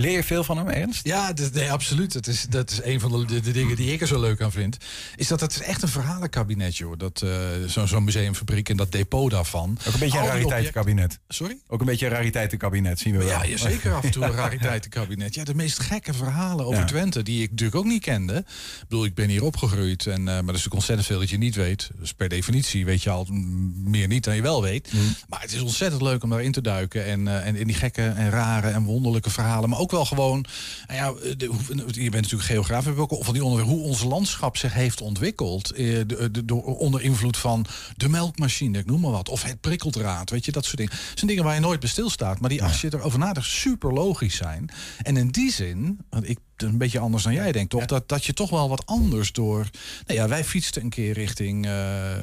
Leer 0.00 0.12
je 0.12 0.24
veel 0.24 0.44
van 0.44 0.56
hem, 0.56 0.68
Ernst? 0.68 1.06
Ja, 1.06 1.32
nee, 1.52 1.72
absoluut. 1.72 2.12
Dat 2.12 2.26
is, 2.26 2.46
dat 2.50 2.70
is 2.70 2.82
een 2.82 3.00
van 3.00 3.26
de, 3.26 3.40
de, 3.40 3.50
dingen 3.50 3.76
die 3.76 3.92
ik 3.92 4.00
er 4.00 4.06
zo 4.06 4.20
leuk 4.20 4.40
aan 4.40 4.52
vind. 4.52 4.76
Is 5.16 5.28
dat 5.28 5.40
het 5.40 5.50
is 5.50 5.62
echt 5.62 5.82
een 5.82 5.88
verhalenkabinet, 5.88 6.76
joh. 6.76 6.98
Dat, 6.98 7.22
eh, 7.22 7.84
Zo'n 7.84 8.04
museumfabriek 8.04 8.68
en 8.68 8.76
dat 8.76 8.92
depot 8.92 9.30
daarvan. 9.30 9.78
Ook 9.86 9.94
een 9.94 10.00
beetje 10.00 10.18
een 10.18 10.26
rariteitenkabinet. 10.26 11.18
Sorry? 11.28 11.58
Ook 11.66 11.80
een 11.80 11.86
beetje 11.86 12.06
een 12.06 12.12
rariteitenkabinet, 12.12 12.98
zien 12.98 13.12
we 13.12 13.18
wel. 13.18 13.28
Ja, 13.28 13.44
ja, 13.44 13.56
zeker 13.56 13.92
af 13.92 14.04
en 14.04 14.10
toe 14.10 14.24
een 14.24 14.32
rariteitenkabinet. 14.32 15.34
Ja, 15.34 15.44
de 15.44 15.54
meest 15.54 15.78
gekke 15.78 16.14
verhalen 16.14 16.64
over 16.66 16.80
Ja. 16.80 16.86
Twente, 16.86 17.22
die 17.22 17.42
ik 17.42 17.50
natuurlijk 17.50 17.78
ook 17.78 17.84
niet 17.84 18.02
kende. 18.02 18.36
Ik 18.36 18.88
bedoel, 18.88 19.04
ik 19.04 19.14
ben 19.14 19.28
hier 19.28 19.44
opgegroeid, 19.44 20.06
en, 20.06 20.18
eh, 20.18 20.24
maar 20.24 20.34
er 20.34 20.40
is 20.40 20.44
natuurlijk 20.46 20.74
ontzettend 20.74 21.06
veel 21.06 21.18
dat 21.18 21.30
je 21.30 21.38
niet 21.38 21.54
weet. 21.54 21.90
Dus 21.98 22.12
per 22.12 22.28
definitie 22.28 22.84
weet 22.84 23.02
je 23.02 23.10
al 23.10 23.26
mm, 23.30 23.90
meer 23.90 24.08
niet 24.08 24.24
dan 24.24 24.34
je 24.34 24.42
wel 24.42 24.62
weet. 24.62 24.92
Maar 25.28 25.40
het 25.40 25.52
is 25.52 25.60
ontzettend 25.60 26.02
leuk 26.02 26.22
om 26.22 26.30
daarin 26.30 26.52
te 26.52 26.60
duiken. 26.60 27.04
En, 27.04 27.28
eh, 27.28 27.46
en 27.46 27.56
in 27.56 27.66
die 27.66 27.76
gekke 27.76 28.02
en 28.02 28.30
rare 28.30 28.68
en 28.68 28.84
wonderlijke 28.84 29.30
verhalen. 29.30 29.68
Maar 29.68 29.78
ook 29.78 29.86
ook 29.88 29.94
wel 29.96 30.04
gewoon, 30.06 30.44
nou 30.86 30.98
ja, 31.22 31.34
de, 31.36 31.50
je 31.90 32.10
bent 32.10 32.22
natuurlijk 32.22 32.42
geograaf, 32.50 32.80
we 32.80 32.86
hebben 32.86 33.10
ook 33.10 33.24
van 33.24 33.34
die 33.34 33.44
onderwerpen, 33.44 33.76
hoe 33.76 33.84
ons 33.86 34.02
landschap 34.02 34.56
zich 34.56 34.72
heeft 34.74 35.00
ontwikkeld. 35.00 35.70
eh, 35.70 35.84
de- 36.06 36.28
de- 36.30 36.44
door, 36.44 36.62
onder 36.62 37.02
invloed 37.02 37.36
van 37.36 37.66
de 37.96 38.08
melkmachine, 38.08 38.78
ik 38.78 38.86
noem 38.86 39.00
maar 39.00 39.10
wat. 39.10 39.28
Of 39.28 39.42
het 39.42 39.60
prikkeldraad, 39.60 40.30
weet 40.30 40.44
je, 40.44 40.52
dat 40.52 40.64
soort 40.64 40.76
dingen. 40.76 40.92
Dat 40.92 41.00
zijn 41.14 41.26
dingen 41.26 41.44
waar 41.44 41.54
je 41.54 41.60
nooit 41.60 41.80
bij 41.80 41.88
stilstaat. 41.88 42.40
Maar 42.40 42.50
die, 42.50 42.62
als 42.62 42.80
je 42.80 42.94
erover 42.94 43.18
nadenkt, 43.18 43.48
super 43.48 43.92
logisch 43.92 44.36
zijn. 44.36 44.68
En 45.02 45.16
in 45.16 45.28
die 45.28 45.52
zin, 45.52 45.98
want 46.10 46.28
ik 46.28 46.38
een 46.62 46.78
beetje 46.78 46.98
anders 46.98 47.22
dan 47.22 47.32
jij 47.32 47.52
denkt, 47.52 47.70
toch? 47.70 47.84
Dat, 47.84 48.08
dat 48.08 48.24
je 48.24 48.32
toch 48.32 48.50
wel 48.50 48.68
wat 48.68 48.86
anders 48.86 49.32
door. 49.32 49.66
Nou 50.06 50.20
ja, 50.20 50.28
wij 50.28 50.44
fietsten 50.44 50.82
een 50.82 50.90
keer 50.90 51.12
richting, 51.12 51.66
eh, 51.66 52.22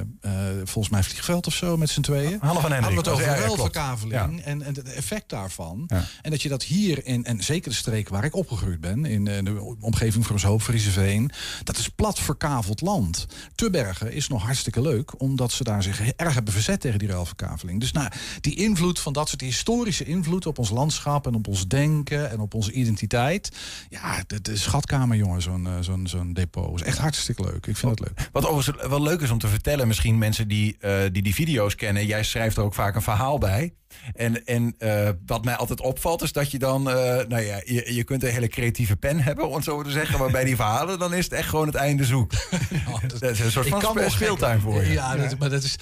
volgens 0.64 0.88
mij 0.88 1.02
Vliegveld 1.02 1.46
of 1.46 1.54
zo, 1.54 1.76
met 1.76 1.90
z'n 1.90 2.00
tweeën. 2.00 2.38
Half 2.40 2.60
van 2.60 2.72
Hendrik. 2.72 2.94
Hadden 2.94 3.14
we 3.14 3.20
het 3.20 3.28
over 3.28 3.40
Ja, 3.40 3.46
ruilverkaveling 3.46 4.40
en, 4.40 4.62
en 4.62 4.74
het 4.74 4.92
effect 4.92 5.28
daarvan. 5.28 5.90
En 6.22 6.30
dat 6.30 6.42
je 6.42 6.48
dat 6.48 6.62
hier 6.62 7.06
in, 7.06 7.24
en 7.24 7.44
zeker 7.44 7.70
de 7.70 7.76
streek 7.76 8.08
waar 8.08 8.24
ik 8.24 8.34
opgegroeid 8.34 8.80
ben, 8.80 9.04
in 9.04 9.26
eh, 9.26 9.44
de 9.44 9.76
omgeving 9.80 10.26
van 10.26 10.38
Zoop, 10.38 10.62
Frieseveen, 10.62 11.30
dat 11.64 11.78
is 11.78 11.88
plat 11.88 12.18
verkaveld 12.18 12.80
land. 12.80 13.26
Tubbergen 13.54 14.12
is 14.12 14.28
nog 14.28 14.42
hartstikke 14.42 14.80
leuk, 14.80 15.20
omdat 15.20 15.52
ze 15.52 15.64
daar 15.64 15.82
zich 15.82 16.00
erg 16.00 16.34
hebben 16.34 16.52
verzet 16.52 16.80
tegen 16.80 16.98
die 16.98 17.08
ruilverkaveling. 17.08 17.80
Dus 17.80 17.92
nou, 17.92 18.10
die 18.40 18.54
invloed 18.54 19.00
van 19.00 19.12
dat 19.12 19.28
soort 19.28 19.40
historische 19.40 20.04
invloed 20.04 20.46
op 20.46 20.58
ons 20.58 20.70
landschap 20.70 21.26
en 21.26 21.34
op 21.34 21.48
ons 21.48 21.68
denken 21.68 22.30
en 22.30 22.40
op 22.40 22.54
onze 22.54 22.72
identiteit. 22.72 23.50
Ja, 23.88 24.24
de, 24.26 24.40
de 24.40 24.56
schatkamer, 24.56 25.16
jongen, 25.16 25.42
zo'n 25.42 25.66
eh, 25.66 25.72
zo'n 25.80 26.06
zo'n 26.06 26.32
depot. 26.32 26.80
is 26.80 26.86
echt 26.86 26.98
hartstikke 26.98 27.42
leuk. 27.42 27.66
Ik 27.66 27.76
vind 27.76 27.98
het 27.98 28.00
leuk. 28.00 28.28
Wat 28.32 28.46
overigens 28.46 28.88
wel 28.88 29.02
leuk 29.02 29.20
is 29.20 29.30
om 29.30 29.38
te 29.38 29.48
vertellen, 29.48 29.86
misschien 29.86 30.18
mensen 30.18 30.48
die, 30.48 30.76
eh, 30.80 31.00
die 31.12 31.22
die 31.22 31.34
video's 31.34 31.74
kennen. 31.74 32.06
Jij 32.06 32.22
schrijft 32.22 32.56
er 32.56 32.62
ook 32.62 32.74
vaak 32.74 32.94
een 32.94 33.02
verhaal 33.02 33.38
bij. 33.38 33.74
En, 34.14 34.44
en 34.46 34.74
eh, 34.78 35.08
wat 35.26 35.44
mij 35.44 35.56
altijd 35.56 35.80
opvalt 35.80 36.22
is 36.22 36.32
dat 36.32 36.50
je 36.50 36.58
dan, 36.58 36.90
eh, 36.90 36.94
nou 37.28 37.40
ja, 37.42 37.60
je, 37.64 37.94
je 37.94 38.04
kunt 38.04 38.22
een 38.22 38.30
hele 38.30 38.48
creatieve 38.48 38.96
pen 38.96 39.20
hebben, 39.20 39.48
om 39.48 39.54
het 39.54 39.64
zo 39.64 39.82
te 39.82 39.90
zeggen. 39.90 40.18
Maar 40.18 40.30
bij 40.30 40.44
die 40.44 40.56
verhalen 40.56 40.98
dan 40.98 41.14
is 41.14 41.24
het 41.24 41.32
echt 41.32 41.48
gewoon 41.48 41.66
het 41.66 41.74
einde 41.74 42.04
zoek. 42.04 42.32
dat 43.06 43.22
is 43.22 43.40
een 43.40 43.50
soort 43.50 43.66
Ik 43.66 43.72
van 43.72 43.80
kan 43.80 43.90
spe- 43.98 44.10
speeltuin 44.10 44.60
voor 44.60 44.84
je. 44.84 44.92
Ja, 44.92 45.16
dat, 45.16 45.38
maar 45.38 45.50
dat 45.50 45.62
is, 45.62 45.76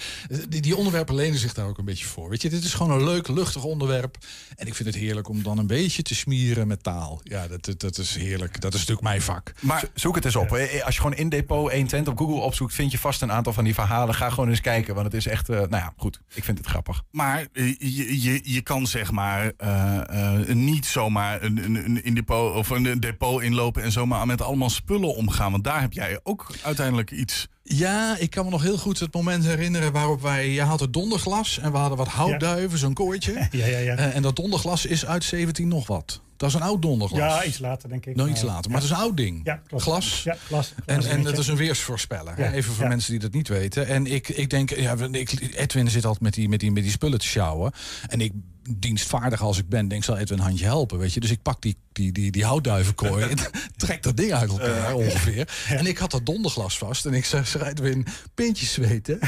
die, 0.49 0.61
die 0.61 0.75
onderwerpen 0.75 1.15
lenen 1.15 1.39
zich 1.39 1.53
daar 1.53 1.65
ook 1.67 1.77
een 1.77 1.85
beetje 1.85 2.05
voor. 2.05 2.29
Weet 2.29 2.41
je, 2.41 2.49
dit 2.49 2.63
is 2.63 2.73
gewoon 2.73 2.91
een 2.91 3.03
leuk, 3.03 3.27
luchtig 3.27 3.63
onderwerp. 3.63 4.17
En 4.55 4.67
ik 4.67 4.75
vind 4.75 4.87
het 4.89 4.97
heerlijk 4.97 5.29
om 5.29 5.43
dan 5.43 5.57
een 5.57 5.67
beetje 5.67 6.01
te 6.01 6.15
smieren 6.15 6.67
met 6.67 6.83
taal. 6.83 7.21
Ja, 7.23 7.47
dat, 7.47 7.65
dat, 7.65 7.79
dat 7.79 7.97
is 7.97 8.15
heerlijk. 8.15 8.61
Dat 8.61 8.73
is 8.73 8.79
natuurlijk 8.79 9.07
mijn 9.07 9.21
vak. 9.21 9.53
Maar 9.61 9.83
zoek 9.93 10.15
het 10.15 10.25
eens 10.25 10.35
op. 10.35 10.49
hè. 10.49 10.83
Als 10.83 10.95
je 10.95 11.01
gewoon 11.01 11.17
in 11.17 11.29
depot 11.29 11.71
120 11.71 12.13
op 12.13 12.19
Google 12.19 12.35
opzoekt, 12.41 12.73
vind 12.73 12.91
je 12.91 12.97
vast 12.99 13.21
een 13.21 13.31
aantal 13.31 13.53
van 13.53 13.63
die 13.63 13.73
verhalen. 13.73 14.15
Ga 14.15 14.29
gewoon 14.29 14.49
eens 14.49 14.61
kijken, 14.61 14.93
want 14.93 15.05
het 15.05 15.15
is 15.15 15.27
echt, 15.27 15.49
eh, 15.49 15.55
nou 15.57 15.69
ja, 15.69 15.93
goed. 15.97 16.19
Ik 16.33 16.43
vind 16.43 16.57
het 16.57 16.67
grappig. 16.67 17.03
Maar 17.11 17.47
eh, 17.53 17.75
je, 18.07 18.21
je, 18.21 18.39
je 18.43 18.61
kan 18.61 18.87
zeg 18.87 19.11
maar 19.11 19.51
eh, 19.57 20.39
eh, 20.49 20.55
niet 20.55 20.85
zomaar 20.85 21.43
een, 21.43 21.63
een, 21.63 21.75
een, 21.75 22.03
in 22.03 22.15
depot, 22.15 22.55
of 22.55 22.69
een 22.69 22.99
depot 22.99 23.41
inlopen 23.41 23.83
en 23.83 23.91
zomaar 23.91 24.25
met 24.25 24.41
allemaal 24.41 24.69
spullen 24.69 25.15
omgaan. 25.15 25.51
Want 25.51 25.63
daar 25.63 25.81
heb 25.81 25.93
jij 25.93 26.19
ook 26.23 26.51
uiteindelijk 26.63 27.11
iets. 27.11 27.47
Ja, 27.63 28.17
ik 28.17 28.29
kan 28.29 28.45
me 28.45 28.51
nog 28.51 28.61
heel 28.61 28.77
goed 28.77 28.99
het 28.99 29.13
moment 29.13 29.45
herinneren 29.45 29.91
waarop 29.91 30.21
wij... 30.21 30.49
Je 30.49 30.61
had 30.61 30.79
het 30.79 30.93
donderglas 30.93 31.59
en 31.59 31.71
we 31.71 31.77
hadden 31.77 31.97
wat 31.97 32.07
houtduiven, 32.07 32.77
zo'n 32.77 32.93
kooitje. 32.93 33.33
Ja, 33.51 33.65
ja, 33.65 33.77
ja. 33.77 33.95
Eh, 33.95 34.15
en 34.15 34.21
dat 34.21 34.35
donderglas 34.35 34.85
is 34.85 35.05
uit 35.05 35.23
17 35.23 35.67
nog 35.67 35.87
wat. 35.87 36.21
Dat 36.37 36.49
is 36.49 36.55
een 36.55 36.61
oud 36.61 36.81
donderglas. 36.81 37.19
Ja, 37.19 37.43
iets 37.43 37.59
later 37.59 37.89
denk 37.89 38.05
ik. 38.05 38.15
Nou, 38.15 38.29
iets 38.29 38.41
later. 38.41 38.71
Maar 38.71 38.81
het 38.81 38.89
is 38.89 38.95
een 38.95 39.03
oud 39.03 39.17
ding. 39.17 39.41
Ja, 39.43 39.61
klopt. 39.67 39.83
Glas. 39.83 40.23
Ja, 40.23 40.37
glas. 40.47 40.73
En, 40.85 41.09
en 41.09 41.23
dat 41.23 41.37
is 41.37 41.47
een 41.47 41.55
weersvoorspeller. 41.55 42.39
Ja, 42.41 42.51
Even 42.51 42.73
voor 42.73 42.87
mensen 42.87 43.11
die 43.11 43.19
dat 43.19 43.33
niet 43.33 43.47
weten. 43.47 43.87
En 43.87 44.05
ik, 44.05 44.29
ik 44.29 44.49
denk, 44.49 44.75
ja, 44.75 44.95
ik, 45.11 45.55
Edwin 45.55 45.89
zit 45.89 46.05
altijd 46.05 46.23
met 46.23 46.33
die, 46.33 46.49
met, 46.49 46.59
die, 46.59 46.71
met 46.71 46.83
die 46.83 46.91
spullen 46.91 47.19
te 47.19 47.25
sjouwen. 47.25 47.71
En 48.07 48.21
ik, 48.21 48.31
dienstvaardig 48.69 49.41
als 49.41 49.57
ik 49.57 49.69
ben, 49.69 49.87
denk 49.87 50.03
zal 50.03 50.17
Edwin 50.17 50.37
een 50.37 50.43
handje 50.43 50.65
helpen. 50.65 50.97
Weet 50.97 51.13
je? 51.13 51.19
Dus 51.19 51.31
ik 51.31 51.41
pak 51.41 51.61
die, 51.61 51.77
die, 51.91 52.11
die, 52.11 52.31
die 52.31 52.45
houtduivenkooi 52.45 53.25
en 53.29 53.37
trek 53.75 54.03
dat 54.03 54.17
ding 54.17 54.33
uit 54.33 54.49
elkaar 54.49 54.93
ongeveer. 54.93 55.47
En 55.67 55.85
ik 55.85 55.97
had 55.97 56.11
dat 56.11 56.25
donderglas 56.25 56.77
vast. 56.77 57.05
En 57.05 57.13
ik 57.13 57.25
zeg, 57.25 57.61
Edwin, 57.61 58.05
pintjes 58.33 58.73
zweten. 58.73 59.19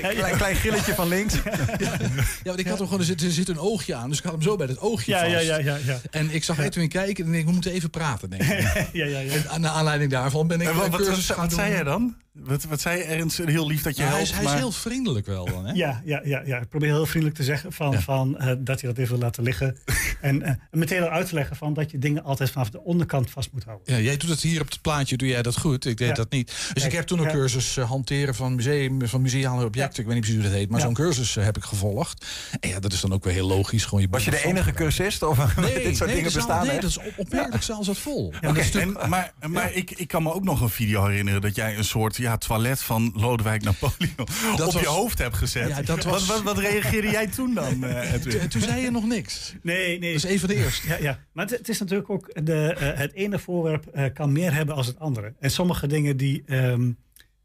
Klein, 0.00 0.36
klein 0.36 0.56
gilletje 0.56 0.94
van 0.94 1.08
links. 1.08 1.34
Ja, 1.78 1.96
want 2.44 2.58
ik 2.58 2.66
had 2.66 2.78
hem 2.78 2.86
gewoon, 2.86 3.00
er 3.00 3.06
zit, 3.06 3.22
er 3.22 3.30
zit 3.30 3.48
een 3.48 3.58
oogje 3.58 3.94
aan. 3.94 4.08
Dus 4.08 4.18
ik 4.18 4.24
had 4.24 4.32
hem 4.32 4.42
zo 4.42 4.56
bij 4.56 4.66
dat 4.66 4.78
oogje 4.78 5.12
Ja, 5.12 5.20
vast. 5.20 5.30
ja, 5.30 5.38
ja, 5.38 5.56
ja, 5.56 5.76
ja. 5.84 6.00
En 6.10 6.34
ik 6.34 6.44
zag 6.44 6.58
Edwin 6.58 6.88
kijken 6.88 7.24
en 7.24 7.30
ik 7.30 7.34
denk, 7.34 7.46
we 7.46 7.52
moeten 7.52 7.72
even 7.72 7.90
praten, 7.90 8.30
denk 8.30 8.42
ik. 8.42 8.88
ja, 8.92 9.04
ja, 9.04 9.18
ja. 9.18 9.32
En 9.50 9.60
naar 9.60 9.70
aanleiding 9.70 10.10
daarvan 10.10 10.46
ben 10.46 10.60
ik... 10.60 10.68
En 10.68 10.76
wat, 10.76 10.88
wat, 10.88 11.06
wat, 11.06 11.18
gaan 11.18 11.50
zei 11.50 11.72
jij 11.72 11.82
dan? 11.82 12.16
Wat, 12.38 12.64
wat 12.64 12.80
zei 12.80 12.98
je 12.98 13.04
Ernst? 13.04 13.36
Heel 13.44 13.66
lief 13.66 13.82
dat 13.82 13.96
je 13.96 14.02
Ja, 14.02 14.08
hij 14.08 14.16
helpt. 14.16 14.32
is, 14.32 14.36
hij 14.38 14.44
is 14.46 14.52
heel 14.52 14.72
vriendelijk 14.72 15.26
wel 15.26 15.44
dan, 15.44 15.66
hè? 15.66 15.72
Ja, 15.72 16.02
ja, 16.04 16.20
ja, 16.24 16.42
ja. 16.44 16.58
Ik 16.58 16.68
probeer 16.68 16.88
heel 16.88 17.06
vriendelijk 17.06 17.36
te 17.38 17.44
zeggen 17.44 17.72
van, 17.72 18.02
van, 18.02 18.38
eh, 18.38 18.52
dat 18.58 18.80
je 18.80 18.86
dat 18.86 18.98
even 18.98 19.10
wil 19.12 19.22
laten 19.22 19.42
liggen. 19.42 19.76
en 20.20 20.42
eh, 20.42 20.52
meteen 20.70 21.02
al 21.02 21.08
uit 21.08 21.28
te 21.28 21.34
leggen 21.34 21.56
van 21.56 21.74
dat 21.74 21.90
je 21.90 21.98
dingen 21.98 22.24
altijd 22.24 22.50
vanaf 22.50 22.70
de 22.70 22.80
onderkant 22.84 23.30
vast 23.30 23.52
moet 23.52 23.64
houden. 23.64 23.94
Ja, 23.94 24.00
jij 24.00 24.16
doet 24.16 24.30
het 24.30 24.40
hier 24.42 24.60
op 24.60 24.68
het 24.70 24.80
plaatje, 24.82 25.16
doe 25.16 25.28
jij 25.28 25.42
dat 25.42 25.58
goed. 25.58 25.84
Ik 25.86 25.96
deed 25.96 26.08
Ja. 26.08 26.14
dat 26.14 26.30
niet. 26.30 26.46
Dus 26.46 26.68
Kijk, 26.72 26.86
ik 26.86 26.92
heb 26.92 27.06
toen 27.06 27.18
een 27.18 27.24
ja. 27.24 27.30
cursus 27.30 27.76
eh, 27.76 27.88
hanteren 27.88 28.34
van, 28.34 28.54
museum, 28.54 29.08
van 29.08 29.22
museale 29.22 29.64
objecten. 29.64 30.00
Ik 30.00 30.06
weet 30.06 30.14
niet 30.14 30.24
precies 30.24 30.40
hoe 30.40 30.50
dat 30.50 30.58
heet, 30.58 30.68
maar 30.70 30.78
Ja. 30.80 30.84
zo'n 30.86 30.94
cursus 30.94 31.34
heb 31.34 31.56
ik 31.56 31.64
gevolgd. 31.64 32.26
En 32.60 32.68
ja, 32.68 32.80
dat 32.80 32.92
is 32.92 33.00
dan 33.00 33.12
ook 33.12 33.24
weer 33.24 33.32
heel 33.34 33.46
logisch. 33.46 33.84
Gewoon 33.84 34.00
je 34.00 34.08
Was 34.10 34.24
je 34.24 34.30
de 34.30 34.44
enige 34.44 34.72
cursist? 34.72 35.22
Of 35.22 35.38
Nee, 35.56 35.82
dit 35.82 35.96
soort 35.96 36.08
nee, 36.10 36.18
dingen 36.18 36.32
bestaan 36.32 36.66
Nee, 36.66 36.80
dat 36.80 36.90
is 36.90 36.98
op- 36.98 37.12
opmerkelijk 37.16 37.62
zelfs 37.62 37.86
het 37.88 37.98
vol. 37.98 38.32
Oké, 38.46 38.60
en- 38.78 38.96
maar 39.08 39.32
maar 39.48 39.72
ik, 39.72 39.90
ik 39.90 40.08
kan 40.08 40.22
me 40.22 40.32
ook 40.32 40.44
nog 40.44 40.60
een 40.60 40.68
video 40.68 41.06
herinneren 41.06 41.40
dat 41.40 41.54
jij 41.54 41.76
een 41.76 41.84
soort 41.84 42.16
ja, 42.26 42.36
toilet 42.36 42.80
van 42.82 43.12
Lodewijk 43.14 43.62
Napoleon 43.62 44.14
Dat 44.56 44.74
op 44.74 44.80
je 44.80 44.86
hoofd 44.86 45.18
hebt 45.18 45.36
gezet. 45.36 45.68
Ja, 45.68 45.82
dat 45.82 46.04
was- 46.04 46.26
wat, 46.26 46.36
wat, 46.36 46.42
wat 46.42 46.58
reageerde 46.58 47.10
jij 47.10 47.26
toen 47.26 47.54
dan, 47.54 47.84
eh, 47.84 48.12
Edwin? 48.12 48.48
Toen- 48.48 48.60
zei 48.60 48.80
je 48.82 48.90
nog 48.90 49.04
niks. 49.06 49.54
Nee, 49.62 49.98
nee. 49.98 50.12
Dat 50.12 50.24
is 50.24 50.30
een 50.30 50.38
van 50.38 50.48
de 50.48 50.54
eerste. 50.54 50.88
Ja, 50.88 50.96
ja. 50.96 51.18
maar 51.32 51.44
het, 51.46 51.58
het 51.58 51.68
is 51.68 51.78
natuurlijk 51.78 52.10
ook, 52.10 52.30
de, 52.44 52.74
eh, 52.74 52.98
het 52.98 53.12
ene 53.12 53.38
voorwerp 53.38 53.86
eh, 53.86 54.04
kan 54.14 54.32
meer 54.32 54.52
hebben 54.54 54.74
als 54.74 54.86
het 54.86 54.98
andere. 54.98 55.34
En 55.40 55.50
sommige 55.50 55.86
dingen 55.86 56.16
die 56.16 56.42
ehm, 56.46 56.90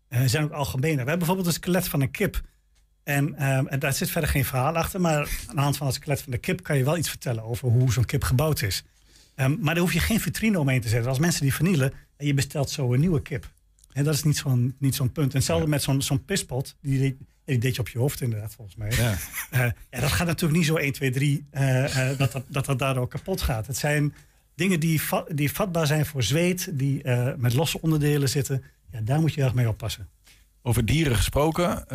eh, 0.07 0.21
zijn 0.25 0.43
ook 0.43 0.51
algemener. 0.51 0.89
We 1.03 1.09
hebben 1.09 1.17
bijvoorbeeld 1.17 1.47
een 1.47 1.53
skelet 1.53 1.87
van 1.87 2.01
een 2.01 2.11
kip. 2.11 2.41
En, 3.03 3.35
ehm, 3.35 3.65
en 3.67 3.79
daar 3.79 3.93
zit 3.93 4.09
verder 4.11 4.29
geen 4.29 4.45
verhaal 4.45 4.75
achter, 4.75 5.01
maar 5.01 5.29
aan 5.47 5.55
de 5.55 5.61
hand 5.61 5.77
van 5.77 5.87
het 5.87 5.95
skelet 5.95 6.21
van 6.21 6.31
de 6.31 6.37
kip 6.37 6.63
kan 6.63 6.77
je 6.77 6.83
wel 6.83 6.97
iets 6.97 7.09
vertellen 7.09 7.43
over 7.43 7.67
hoe 7.69 7.91
zo'n 7.91 8.05
kip 8.05 8.23
gebouwd 8.23 8.61
is. 8.61 8.83
Ehm, 9.35 9.55
maar 9.59 9.73
daar 9.73 9.83
hoef 9.83 9.93
je 9.93 9.99
geen 9.99 10.19
vitrine 10.19 10.59
omheen 10.59 10.81
te 10.81 10.87
zetten. 10.89 11.09
Als 11.09 11.19
mensen 11.19 11.41
die 11.41 11.53
vernielen 11.53 11.93
en 12.17 12.25
je 12.25 12.33
bestelt 12.33 12.69
zo 12.69 12.93
een 12.93 12.99
nieuwe 12.99 13.21
kip. 13.21 13.51
En 13.93 14.03
dat 14.03 14.13
is 14.13 14.23
niet 14.23 14.37
zo'n 14.37 14.75
niet 14.77 14.95
zo'n 14.95 15.11
punt. 15.11 15.31
En 15.31 15.37
hetzelfde 15.37 15.67
met 15.67 15.81
zo'n 15.81 16.01
zo'n 16.01 16.25
pispot. 16.25 16.75
Die, 16.81 16.99
deed- 16.99 17.15
die 17.45 17.57
deed 17.57 17.75
je 17.75 17.81
op 17.81 17.89
je 17.89 17.99
hoofd 17.99 18.21
inderdaad, 18.21 18.53
volgens 18.55 18.77
mij. 18.77 18.91
Ja. 18.91 19.15
Eh, 19.51 19.59
ja, 19.89 19.99
dat 19.99 20.11
gaat 20.11 20.27
natuurlijk 20.27 20.59
niet 20.59 20.67
zo 20.67 20.75
1, 20.75 20.91
2, 20.93 21.11
3 21.11 21.45
eh, 21.51 22.09
eh, 22.11 22.17
dat, 22.17 22.31
dat, 22.31 22.43
dat 22.47 22.65
dat 22.65 22.79
daardoor 22.79 23.07
kapot 23.07 23.41
gaat. 23.41 23.67
Het 23.67 23.77
zijn 23.77 24.13
dingen 24.55 24.79
die, 24.79 25.01
va- 25.01 25.25
die 25.33 25.51
vatbaar 25.51 25.87
zijn 25.87 26.05
voor 26.05 26.23
zweet, 26.23 26.69
die 26.73 27.01
met 27.37 27.53
losse 27.53 27.81
onderdelen 27.81 28.29
zitten. 28.29 28.63
Ja, 28.91 29.01
daar 29.01 29.19
moet 29.19 29.33
je 29.33 29.41
erg 29.43 29.53
mee 29.53 29.67
oppassen. 29.67 30.09
Over 30.61 30.85
dieren 30.85 31.15
gesproken, 31.15 31.85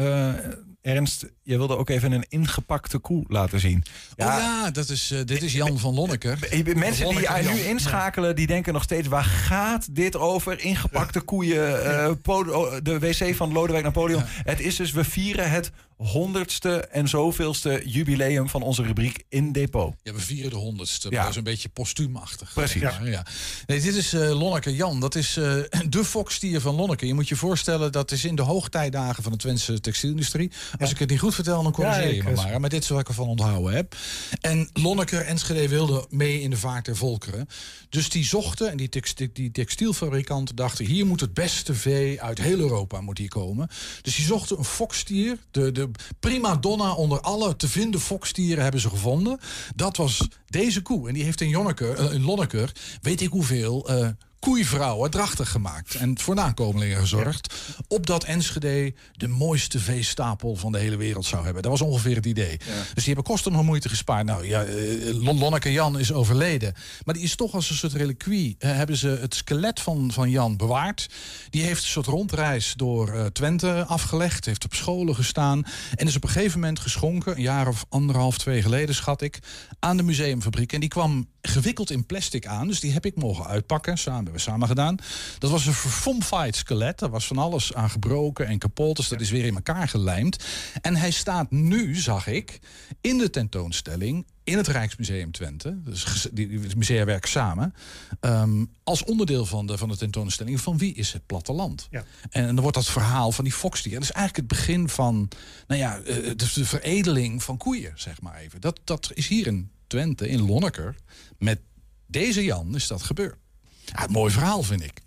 Ernst, 0.87 1.26
je 1.43 1.57
wilde 1.57 1.76
ook 1.76 1.89
even 1.89 2.12
een 2.12 2.24
ingepakte 2.28 2.99
koe 2.99 3.24
laten 3.28 3.61
zien. 3.61 3.84
Oh 4.16 4.26
ja, 4.26 4.70
dat 4.70 4.89
is, 4.89 5.11
eh, 5.11 5.18
dit 5.24 5.43
is 5.43 5.53
Jan 5.53 5.78
van 5.78 5.95
Lonneker. 5.95 6.39
Eh, 6.51 6.74
Mensen 6.74 7.09
die 7.09 7.28
nu 7.28 7.59
inschakelen, 7.59 8.37
die 8.37 8.47
denken 8.47 8.72
nog 8.72 8.82
steeds... 8.82 9.09
waar 9.09 9.24
gaat 9.24 9.95
dit 9.95 10.16
over? 10.16 10.61
Ingepakte 10.61 11.20
koeien, 11.20 11.84
eh, 11.84 12.11
oh, 12.26 12.72
de 12.82 12.99
wc 12.99 13.34
van 13.34 13.53
Lodewijk 13.53 13.84
Napoleon. 13.84 14.22
Het 14.26 14.61
is 14.61 14.76
dus, 14.76 14.93
we 14.93 15.05
vieren 15.05 15.51
het 15.51 15.70
honderdste 15.97 16.76
en 16.80 17.09
zoveelste 17.09 17.82
jubileum... 17.84 18.49
van 18.49 18.62
onze 18.62 18.82
rubriek 18.82 19.24
In 19.28 19.53
Depot. 19.53 19.94
Ja, 20.03 20.12
we 20.12 20.20
vieren 20.20 20.51
de 20.51 20.57
honderdste. 20.57 21.11
Ja. 21.11 21.20
Dat 21.20 21.30
is 21.30 21.36
een 21.36 21.42
beetje 21.44 21.68
postuumachtig. 21.68 22.53
Precies. 22.53 22.82
maar, 22.82 23.09
Ja. 23.09 23.26
Nee, 23.66 23.80
dit 23.80 23.94
is 23.94 24.12
eh 24.12 24.20
Lonneke 24.38 24.74
Jan. 24.74 25.01
Dat 25.01 25.14
is 25.14 25.36
eh, 25.36 25.55
de 25.88 26.05
fokstier 26.05 26.61
van 26.61 26.74
Lonneke. 26.74 27.07
Je 27.07 27.14
moet 27.14 27.28
je 27.28 27.36
voorstellen, 27.36 27.92
dat 27.92 28.11
is 28.12 28.24
in 28.24 28.34
de 28.34 28.42
hoogtijdagen 28.42 29.22
van 29.22 29.32
de 29.32 29.38
Twentse 29.38 29.80
textielindustrie. 29.80 30.51
Als 30.78 30.90
ik 30.90 30.99
het 30.99 31.11
niet 31.11 31.20
goed 31.20 31.34
vertel, 31.34 31.62
dan 31.62 31.72
corrigeer 31.72 32.14
je 32.14 32.22
me 32.22 32.30
eh, 32.30 32.36
maar. 32.36 32.61
Maar 32.61 32.70
dit 32.70 32.82
is 32.82 32.88
wat 32.88 33.01
ik 33.01 33.09
ervan 33.09 33.28
onthouden 33.28 33.74
heb. 33.74 33.97
En 34.40 34.70
Lonneker 34.72 35.20
Enschede 35.20 35.68
wilde 35.68 36.07
mee 36.11 36.40
in 36.40 36.51
de 36.51 36.57
vaart 36.57 36.84
der 36.84 36.97
volkeren. 36.97 37.47
Dus 37.88 38.09
die 38.09 38.24
zochten, 38.24 38.70
en 38.70 38.76
die, 38.76 38.88
texti- 38.88 39.30
die 39.32 39.51
textielfabrikanten 39.51 40.57
dachten... 40.57 40.84
hier 40.84 41.07
moet 41.07 41.20
het 41.20 41.34
beste 41.34 41.74
vee 41.74 42.22
uit 42.22 42.38
heel 42.40 42.59
Europa 42.59 43.01
moet 43.01 43.18
hier 43.18 43.28
komen. 43.28 43.68
Dus 44.03 44.16
die 44.16 44.24
zochten 44.24 44.59
een 44.59 44.64
fokstier. 44.64 45.38
De, 45.51 45.72
de 45.72 45.86
prima 46.20 46.57
donna 46.57 46.93
onder 46.93 47.20
alle 47.20 47.57
te 47.57 47.68
vinden 47.68 48.01
fokstieren 48.01 48.62
hebben 48.62 48.80
ze 48.80 48.89
gevonden. 48.89 49.39
Dat 49.74 49.97
was 49.97 50.28
deze 50.47 50.82
koe. 50.82 51.09
En 51.09 51.14
die 51.14 51.24
heeft 51.24 51.41
in, 51.41 51.49
Jonneker, 51.49 51.95
eh, 51.97 52.74
weet 53.03 53.20
ik 53.20 53.30
hoeveel... 53.30 53.89
eh 53.89 54.09
koeivrouwen 54.51 55.11
drachtig 55.11 55.51
gemaakt 55.51 55.94
en 55.94 56.18
voor 56.18 56.34
nakomelingen 56.34 56.99
gezorgd. 56.99 57.55
Opdat 57.88 58.24
Enschede 58.24 58.94
de 59.12 59.28
mooiste 59.28 59.78
veestapel 59.78 60.57
van 60.57 60.72
de 60.72 60.78
hele 60.78 60.97
wereld 60.97 61.24
zou 61.26 61.44
hebben. 61.44 61.62
Dat 61.62 61.70
was 61.70 61.80
ongeveer 61.80 62.16
het 62.16 62.26
idee. 62.26 62.57
Dus 62.57 63.05
die 63.05 63.05
hebben 63.05 63.24
kosten 63.24 63.53
nog 63.53 63.62
moeite 63.64 63.88
gespaard. 63.88 64.26
Nou 64.26 64.47
ja, 64.47 64.64
eh, 64.64 64.74
Lon- 65.14 65.38
Lonneke 65.38 65.72
Jan 65.72 65.99
is 65.99 66.12
overleden. 66.12 66.74
Maar 67.05 67.14
die 67.14 67.22
is 67.22 67.36
toch 67.36 67.55
als 67.55 67.70
een 67.70 67.76
soort 67.76 67.92
reliquie. 67.92 68.57
eh, 68.59 68.70
hebben 68.70 68.97
ze 68.97 69.09
het 69.20 69.34
skelet 69.34 69.80
van, 69.80 70.11
van 70.12 70.30
Jan 70.30 70.57
bewaard. 70.57 71.07
Die 71.51 71.62
heeft 71.62 71.82
een 71.82 71.88
soort 71.88 72.07
rondreis 72.07 72.74
door 72.76 73.09
eh, 73.14 73.24
Twente 73.26 73.84
afgelegd. 73.84 74.44
Heeft 74.44 74.64
op 74.64 74.74
scholen 74.74 75.14
gestaan. 75.14 75.62
En 75.94 76.07
is 76.07 76.16
op 76.16 76.22
een 76.24 76.28
gegeven 76.30 76.61
moment 76.61 76.78
geschonken, 76.78 77.36
een 77.36 77.42
jaar 77.42 77.68
of 77.68 77.84
anderhalf, 77.88 78.38
twee 78.38 78.62
geleden 78.62 78.94
schat 78.94 79.22
ik, 79.22 79.38
aan 79.78 79.97
de 79.97 80.03
museumfabriek. 80.03 80.72
En 80.72 80.80
die 80.80 80.88
kwam 80.88 81.28
gewikkeld 81.47 81.90
in 81.90 82.07
plastic 82.07 82.47
aan. 82.47 82.66
Dus 82.66 82.80
die 82.80 82.92
heb 82.92 83.07
ik 83.07 83.16
mogen 83.16 83.47
uitpakken. 83.47 83.99
Samen 83.99 84.14
hebben 84.14 84.32
we 84.34 84.40
samen 84.40 84.68
gedaan. 84.68 84.97
Dat 85.38 85.51
was 85.51 85.66
een 85.66 85.72
verfomfied 85.72 86.57
skelet. 86.57 86.99
Daar 86.99 87.11
was 87.11 87.26
van 87.26 87.38
alles 87.38 87.74
aan 87.74 87.90
gebroken 87.90 88.47
en 88.47 88.59
kapot. 88.59 88.97
Dus 88.97 89.09
dat 89.09 89.20
is 89.20 89.30
weer 89.30 89.44
in 89.44 89.55
elkaar 89.55 89.88
gelijmd. 89.88 90.44
En 90.80 90.97
hij 90.97 91.11
staat 91.11 91.51
nu, 91.51 91.94
zag 91.94 92.26
ik, 92.26 92.59
in 93.01 93.18
de 93.18 93.30
tentoonstelling 93.30 94.26
in 94.47 94.57
het 94.57 94.66
Rijksmuseum 94.66 95.30
Twente. 95.32 95.78
Dus 95.84 96.28
die, 96.32 96.49
die 96.49 96.76
musea 96.76 97.05
werken 97.05 97.30
samen. 97.30 97.74
ehm, 98.20 98.64
als 98.84 99.05
onderdeel 99.05 99.47
van 99.47 99.66
de, 99.66 99.78
van 99.78 99.88
de 99.88 99.97
tentoonstelling 99.97 100.61
van 100.61 100.78
wie 100.78 100.94
is 100.94 101.12
het 101.12 101.26
platteland. 101.26 101.88
Ja. 101.90 102.05
En 102.30 102.47
dan 102.47 102.61
wordt 102.61 102.76
dat 102.76 102.86
verhaal 102.86 103.32
van 103.32 103.44
die 103.44 103.53
foxdier. 103.53 103.92
Dat 103.92 104.03
is 104.03 104.12
eigenlijk 104.12 104.51
het 104.51 104.59
begin 104.59 104.88
van 104.88 105.28
nou 105.66 105.80
ja, 105.80 105.99
eh, 105.99 106.36
dus 106.36 106.53
de 106.53 106.64
veredeling 106.64 107.42
van 107.42 107.57
koeien, 107.57 107.92
zeg 107.94 108.20
maar 108.20 108.36
even. 108.36 108.61
Dat, 108.61 108.80
dat 108.84 109.11
is 109.14 109.28
hier 109.28 109.47
in 109.47 109.70
Twente, 109.87 110.28
in 110.28 110.47
Lonneker, 110.47 110.95
met 111.39 111.61
deze 112.07 112.45
Jan 112.45 112.74
is 112.74 112.87
dat 112.87 113.03
gebeurd. 113.03 113.37
Ja, 113.84 114.05
een 114.05 114.11
mooi 114.12 114.32
verhaal 114.32 114.62
vind 114.62 114.82
ik. 114.82 115.03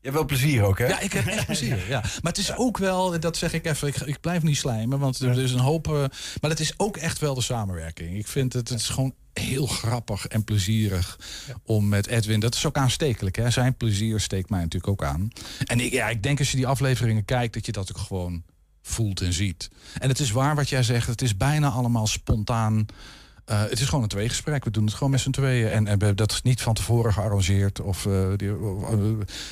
Je 0.00 0.12
hebt 0.12 0.24
wel 0.24 0.36
plezier 0.36 0.62
ook, 0.62 0.78
hè? 0.78 0.86
Ja, 0.86 1.00
ik 1.00 1.12
heb 1.12 1.26
echt 1.26 1.46
plezier. 1.52 1.88
Ja. 1.88 2.00
Maar 2.00 2.32
het 2.32 2.38
is 2.38 2.56
ook 2.56 2.78
wel, 2.78 3.20
dat 3.20 3.36
zeg 3.36 3.52
ik 3.52 3.66
even, 3.66 3.88
ik, 3.88 3.96
ik 3.96 4.20
blijf 4.20 4.42
niet 4.42 4.56
slijmen, 4.56 4.98
want 4.98 5.18
er 5.18 5.38
is 5.38 5.52
een 5.52 5.58
hoop. 5.58 5.86
eh, 5.88 6.04
maar 6.40 6.50
het 6.50 6.60
is 6.60 6.74
ook 6.76 6.96
echt 6.96 7.18
wel 7.18 7.34
de 7.34 7.40
samenwerking. 7.40 8.16
Ik 8.18 8.26
vind 8.26 8.52
het, 8.52 8.68
het 8.68 8.80
is 8.80 8.88
gewoon 8.88 9.14
heel 9.32 9.66
grappig 9.66 10.26
en 10.26 10.44
plezierig 10.44 11.18
om 11.62 11.88
met 11.88 12.06
Edwin. 12.06 12.40
Dat 12.40 12.54
is 12.54 12.66
ook 12.66 12.76
aanstekelijk. 12.76 13.36
Hè? 13.36 13.50
Zijn 13.50 13.76
plezier 13.76 14.20
steekt 14.20 14.50
mij 14.50 14.60
natuurlijk 14.60 14.92
ook 14.92 15.04
aan. 15.08 15.28
En 15.64 15.80
ik, 15.80 15.92
ja, 15.92 16.08
ik 16.08 16.22
denk 16.22 16.38
als 16.38 16.50
je 16.50 16.56
die 16.56 16.66
afleveringen 16.66 17.24
kijkt, 17.24 17.54
dat 17.54 17.66
je 17.66 17.72
dat 17.72 17.90
ook 17.96 17.98
gewoon 17.98 18.42
voelt 18.82 19.20
en 19.20 19.32
ziet. 19.32 19.70
En 19.98 20.08
het 20.08 20.18
is 20.18 20.30
waar 20.30 20.54
wat 20.54 20.68
jij 20.68 20.82
zegt, 20.82 21.06
het 21.06 21.22
is 21.22 21.36
bijna 21.36 21.68
allemaal 21.68 22.06
spontaan. 22.06 22.86
Eh, 23.46 23.60
het 23.60 23.80
is 23.80 23.86
gewoon 23.88 24.02
een 24.02 24.08
tweegesprek. 24.08 24.64
We 24.64 24.70
doen 24.70 24.84
het 24.84 24.94
gewoon 24.94 25.10
met 25.10 25.20
z'n 25.20 25.30
tweeën. 25.30 25.66
En, 25.68 25.72
en 25.76 25.82
we 25.84 25.88
hebben 25.88 26.16
dat 26.16 26.40
niet 26.42 26.62
van 26.62 26.74
tevoren 26.74 27.12
gearrangeerd 27.12 27.80
of 27.80 28.06
eh, 28.06 28.28
die, 28.36 28.48
eh, 28.48 28.98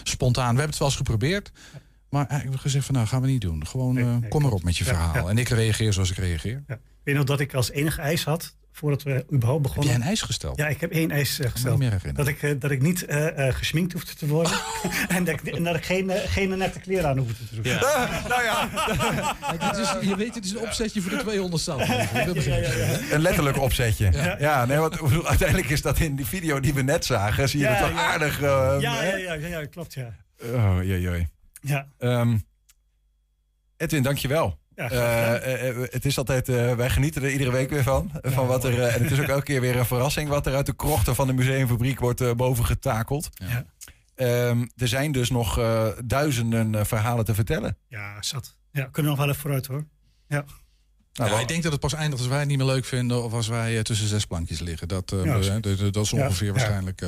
spontaan. 0.02 0.42
We 0.54 0.60
hebben 0.60 0.66
het 0.68 0.78
wel 0.78 0.88
eens 0.88 0.96
geprobeerd. 0.96 1.50
Maar 2.08 2.26
eigenlijk 2.26 2.32
hebben 2.32 2.52
we 2.52 2.58
gezegd 2.58 2.84
van 2.84 2.94
nou 2.94 3.06
gaan 3.06 3.20
we 3.20 3.26
niet 3.26 3.40
doen. 3.40 3.66
Gewoon 3.66 4.24
kom 4.28 4.42
maar 4.42 4.52
op 4.52 4.62
met 4.62 4.76
je 4.76 4.84
Ja, 4.84 4.90
verhaal. 4.90 5.24
ja. 5.24 5.30
En 5.30 5.38
ik 5.38 5.48
reageer 5.48 5.92
zoals 5.92 6.10
ik 6.10 6.16
reageer. 6.16 6.62
Ja. 6.66 6.74
Ik 6.74 6.80
weet 7.02 7.14
nog 7.14 7.24
dat 7.24 7.40
ik 7.40 7.54
als 7.54 7.70
enige 7.70 8.00
eis 8.00 8.24
had, 8.24 8.56
voordat 8.76 9.02
we 9.02 9.24
überhaupt 9.32 9.62
begonnen. 9.62 9.86
Heb 9.92 9.96
jij 9.96 10.02
een 10.04 10.10
eis 10.10 10.22
gesteld? 10.22 10.56
Ja, 10.58 10.66
ik 10.66 10.80
heb 10.80 10.90
één 10.90 11.10
eis 11.10 11.38
eh, 11.40 11.50
gesteld. 11.50 11.82
Dat 12.14 12.28
ik, 12.28 12.42
eh, 12.42 12.50
dat 12.58 12.70
ik 12.70 12.82
niet 12.82 13.04
eh, 13.04 13.48
eh, 13.48 13.54
gesminkt 13.54 13.92
hoefde 13.92 14.14
te 14.14 14.26
worden. 14.26 14.52
en, 15.08 15.24
dat 15.24 15.34
ik, 15.34 15.54
en 15.54 15.64
dat 15.64 15.76
ik 15.76 15.84
geen, 15.84 16.10
geen 16.10 16.58
nette 16.58 16.80
kleren 16.80 17.08
aan 17.08 17.18
hoefde 17.18 17.48
te 17.48 17.54
doen. 17.54 17.62
nou 18.32 18.42
ja. 18.42 18.68
Kijk, 19.40 19.60
dit 19.60 19.76
is, 19.78 20.08
je 20.08 20.16
weet, 20.16 20.34
het 20.34 20.44
is 20.44 20.50
een 20.50 20.58
opzetje 20.60 21.00
voor 21.02 21.10
de 21.10 21.16
200 21.16 21.62
staat. 21.62 21.78
Dat 22.26 22.34
begrijp 22.34 22.64
je. 22.64 23.08
Een 23.10 23.20
letterlijk 23.20 23.58
opzetje. 23.58 24.10
Ja, 24.12 24.36
Ja. 24.38 24.64
nee, 24.64 24.78
want 24.78 25.24
uiteindelijk 25.26 25.68
is 25.70 25.82
dat 25.82 25.98
in 25.98 26.16
die 26.16 26.26
video 26.26 26.60
die 26.60 26.74
we 26.74 26.82
net 26.82 27.04
zagen. 27.04 27.48
Zie 27.48 27.58
je 27.60 27.64
Ja, 27.64 27.78
dat 27.80 27.88
wel 27.88 27.96
ja. 27.98 28.04
aardig. 28.04 28.36
eh, 28.42 28.76
ja, 28.80 29.02
ja, 29.02 29.16
ja, 29.16 29.34
ja, 29.34 29.66
klopt, 29.66 29.94
ja. 29.94 30.14
Oh, 30.42 30.76
jee, 30.82 31.00
jee. 31.00 31.28
Ja. 31.60 31.86
Ehm, 31.98 32.36
Edwin, 33.76 34.02
dankjewel. 34.02 34.58
Ja, 34.76 34.90
Eh, 34.90 35.34
eh, 35.34 35.68
eh, 35.68 35.76
het 35.90 36.04
is 36.04 36.18
altijd, 36.18 36.48
eh, 36.48 36.74
wij 36.74 36.90
genieten 36.90 37.22
er 37.22 37.30
iedere 37.30 37.50
week 37.50 37.70
weer 37.70 37.82
van. 37.82 38.10
van 38.22 38.46
wat 38.46 38.64
er, 38.64 38.82
en 38.82 39.02
het 39.02 39.10
is 39.12 39.20
ook 39.20 39.26
elke 39.26 39.44
keer 39.44 39.60
weer 39.60 39.76
een 39.76 39.86
verrassing 39.86 40.28
wat 40.28 40.46
er 40.46 40.54
uit 40.54 40.66
de 40.66 40.76
krochten 40.76 41.14
van 41.14 41.26
de 41.26 41.32
museumfabriek 41.32 42.00
wordt 42.00 42.20
eh, 42.20 42.32
boven 42.32 42.64
getakeld. 42.64 43.28
Ja. 43.34 43.64
Ehm, 44.14 44.66
er 44.76 44.88
zijn 44.88 45.12
dus 45.12 45.30
nog 45.30 45.58
eh, 45.58 45.86
duizenden 46.04 46.74
eh, 46.74 46.84
verhalen 46.84 47.24
te 47.24 47.34
vertellen. 47.34 47.76
Ja, 47.88 48.22
zat. 48.22 48.56
Ja, 48.72 48.84
kunnen 48.84 49.02
we 49.02 49.08
nog 49.08 49.18
wel 49.18 49.28
even 49.28 49.40
vooruit 49.40 49.66
hoor. 49.66 49.84
Ja. 50.28 50.44
Nou, 51.12 51.30
ja, 51.30 51.40
ik 51.40 51.48
denk 51.48 51.62
dat 51.62 51.72
het 51.72 51.80
pas 51.80 51.92
eindigt 51.94 52.20
als 52.20 52.28
wij 52.30 52.38
het 52.38 52.48
niet 52.48 52.58
meer 52.58 52.66
leuk 52.66 52.84
vinden... 52.84 53.24
of 53.24 53.32
als 53.32 53.48
wij 53.48 53.76
eh, 53.76 53.82
tussen 53.82 54.08
zes 54.08 54.24
plankjes 54.24 54.60
liggen. 54.60 54.88
Dat, 54.88 55.08
dat, 55.08 55.26
is 55.26 56.10
Ja, 56.10 56.24
ongeveer 56.24 56.46
ja, 56.46 56.52
waarschijnlijk... 56.52 57.00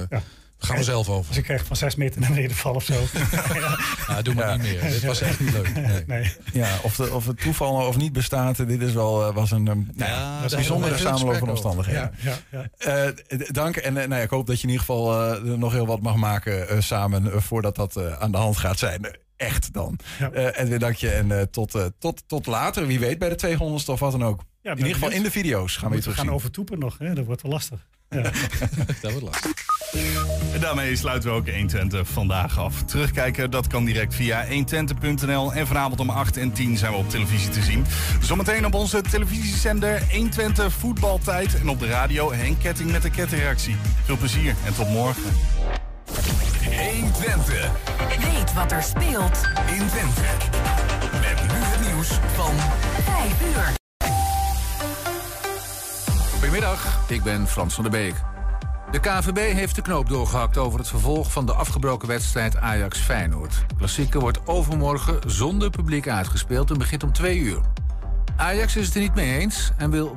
eh. 0.61 0.67
Gaan 0.69 0.77
we 0.77 0.83
zelf 0.85 1.09
over. 1.09 1.29
Als 1.29 1.37
ik 1.37 1.49
echt 1.49 1.67
van 1.67 1.77
zes 1.77 1.95
meter 1.95 2.21
naar 2.21 2.29
beneden 2.31 2.57
val 2.57 2.75
of 2.75 2.85
zo. 2.85 2.95
Ja, 4.09 4.23
doe 4.23 4.35
maar 4.35 4.59
niet 4.59 4.63
meer. 4.81 4.91
Dit 4.91 5.03
was 5.05 5.21
echt 5.21 5.41
niet 5.41 5.53
leuk. 5.53 5.75
Nee. 5.75 6.05
Nee. 6.07 6.33
Ja, 6.53 6.79
of, 6.83 6.97
de, 6.97 7.13
of 7.13 7.27
het 7.27 7.41
toeval 7.41 7.87
of 7.87 7.97
niet 7.97 8.13
bestaat, 8.13 8.57
dit 8.57 8.81
is 8.83 8.93
wel, 8.93 9.27
eh, 9.29 9.35
was 9.35 9.51
een 9.51 9.67
um, 9.67 9.89
nou, 9.95 10.11
ja, 10.11 10.41
bijzondere 10.57 10.93
we 10.95 10.99
samenloop 11.01 11.27
van 11.33 11.35
over. 11.35 11.49
omstandigheden. 11.49 12.15
Ja, 12.21 12.39
ja, 12.51 12.69
ja. 12.79 13.05
Eh, 13.29 13.39
dank 13.53 13.77
en 13.77 13.97
eh, 13.97 14.07
nou 14.09 14.15
ja, 14.15 14.25
ik 14.25 14.31
hoop 14.31 14.47
dat 14.47 14.57
je 14.57 14.63
in 14.63 14.69
ieder 14.73 14.85
geval 14.87 15.35
eh, 15.35 15.43
nog 15.43 15.73
heel 15.73 15.87
wat 15.87 16.01
mag 16.03 16.15
maken 16.17 16.69
eh, 16.69 16.81
samen 16.81 17.33
eh, 17.33 17.41
voordat 17.41 17.77
dat 17.77 17.97
eh, 17.97 18.13
aan 18.13 18.31
de 18.33 18.39
hand 18.39 18.57
gaat 18.57 18.79
zijn. 18.79 19.05
Eh, 19.05 19.11
Echt 19.37 19.73
dan. 19.73 19.99
Ja. 20.19 20.31
Eh, 20.31 20.63
Edwin, 20.63 20.79
dank 20.79 20.97
je. 20.97 21.11
En 21.11 21.39
eh, 21.39 21.43
tot, 21.43 21.75
eh, 21.75 21.85
tot, 21.99 22.23
tot 22.27 22.47
later, 22.47 22.87
wie 22.87 22.99
weet, 22.99 23.19
bij 23.19 23.29
de 23.37 23.57
200ste 23.57 23.87
of 23.87 24.01
wat 24.01 24.13
dan 24.13 24.25
ook. 24.25 24.41
Ja, 24.63 24.71
in 24.71 24.77
ieder 24.79 24.93
geval 24.93 25.11
in 25.11 25.23
de 25.23 25.31
video's 25.31 25.77
gaan 25.77 25.91
we 25.91 25.99
terug 25.99 26.17
gaan 26.17 26.25
zien. 26.25 26.35
overtoepen 26.35 26.79
nog. 26.79 26.99
Hè? 26.99 27.15
Dat 27.15 27.25
wordt 27.27 27.43
wel 27.43 27.53
lastig. 27.53 27.87
Ja. 28.09 28.23
Dat 29.03 29.13
wordt 29.13 29.23
lastig. 29.23 29.53
En 30.53 30.61
daarmee 30.61 30.97
sluiten 30.97 31.31
we 31.31 31.37
ook 31.37 31.49
120 31.49 32.09
vandaag 32.09 32.59
af. 32.59 32.83
Terugkijken, 32.83 33.51
dat 33.51 33.67
kan 33.67 33.85
direct 33.85 34.15
via 34.15 34.47
120.nl. 34.47 35.53
En 35.53 35.67
vanavond 35.67 36.01
om 36.01 36.11
8 36.11 36.37
en 36.37 36.53
10 36.53 36.77
zijn 36.77 36.93
we 36.93 36.99
op 36.99 37.11
televisie 37.11 37.49
te 37.49 37.63
zien. 37.63 37.85
Zometeen 38.21 38.67
op 38.67 38.75
onze 38.75 39.01
televisiezender 39.01 40.03
120 40.11 40.73
voetbaltijd. 40.73 41.61
En 41.61 41.69
op 41.69 41.79
de 41.79 41.87
radio 41.87 42.33
Henk 42.33 42.61
Ketting 42.61 42.91
met 42.93 43.03
de 43.03 43.11
kettingreactie. 43.11 43.77
Veel 44.05 44.17
plezier 44.17 44.55
en 44.67 44.75
tot 44.75 44.89
morgen. 44.89 45.33
120. 46.65 47.71
Weet 48.09 48.53
wat 48.55 48.73
er 48.73 48.83
speelt 48.83 49.41
in 49.67 49.87
Twente. 49.89 50.21
Met 51.13 51.43
nu 51.43 51.59
het 51.59 51.93
nieuws 51.93 52.09
van 52.35 52.55
5 53.05 53.43
uur. 53.55 53.75
Goedemiddag, 56.33 57.01
ik 57.09 57.23
ben 57.23 57.49
Frans 57.49 57.75
van 57.75 57.83
der 57.83 57.93
Beek. 57.93 58.36
De 58.91 59.01
KVB 59.01 59.53
heeft 59.53 59.75
de 59.75 59.83
knoop 59.83 60.09
doorgehakt 60.09 60.57
over 60.57 60.79
het 60.79 60.89
vervolg 60.89 61.33
van 61.33 61.47
de 61.47 61.53
afgebroken 61.53 62.09
wedstrijd 62.09 62.57
Ajax-Feyenoord. 62.57 63.65
Klassieker 63.77 64.21
wordt 64.21 64.47
overmorgen 64.47 65.19
zonder 65.27 65.71
publiek 65.71 66.09
uitgespeeld 66.09 66.71
en 66.71 66.79
begint 66.79 67.03
om 67.03 67.13
twee 67.13 67.39
uur. 67.39 67.61
Ajax 68.37 68.77
is 68.77 68.87
het 68.87 68.95
er 68.95 69.01
niet 69.01 69.15
mee 69.15 69.39
eens 69.39 69.73
en 69.77 69.91
wil 69.91 70.15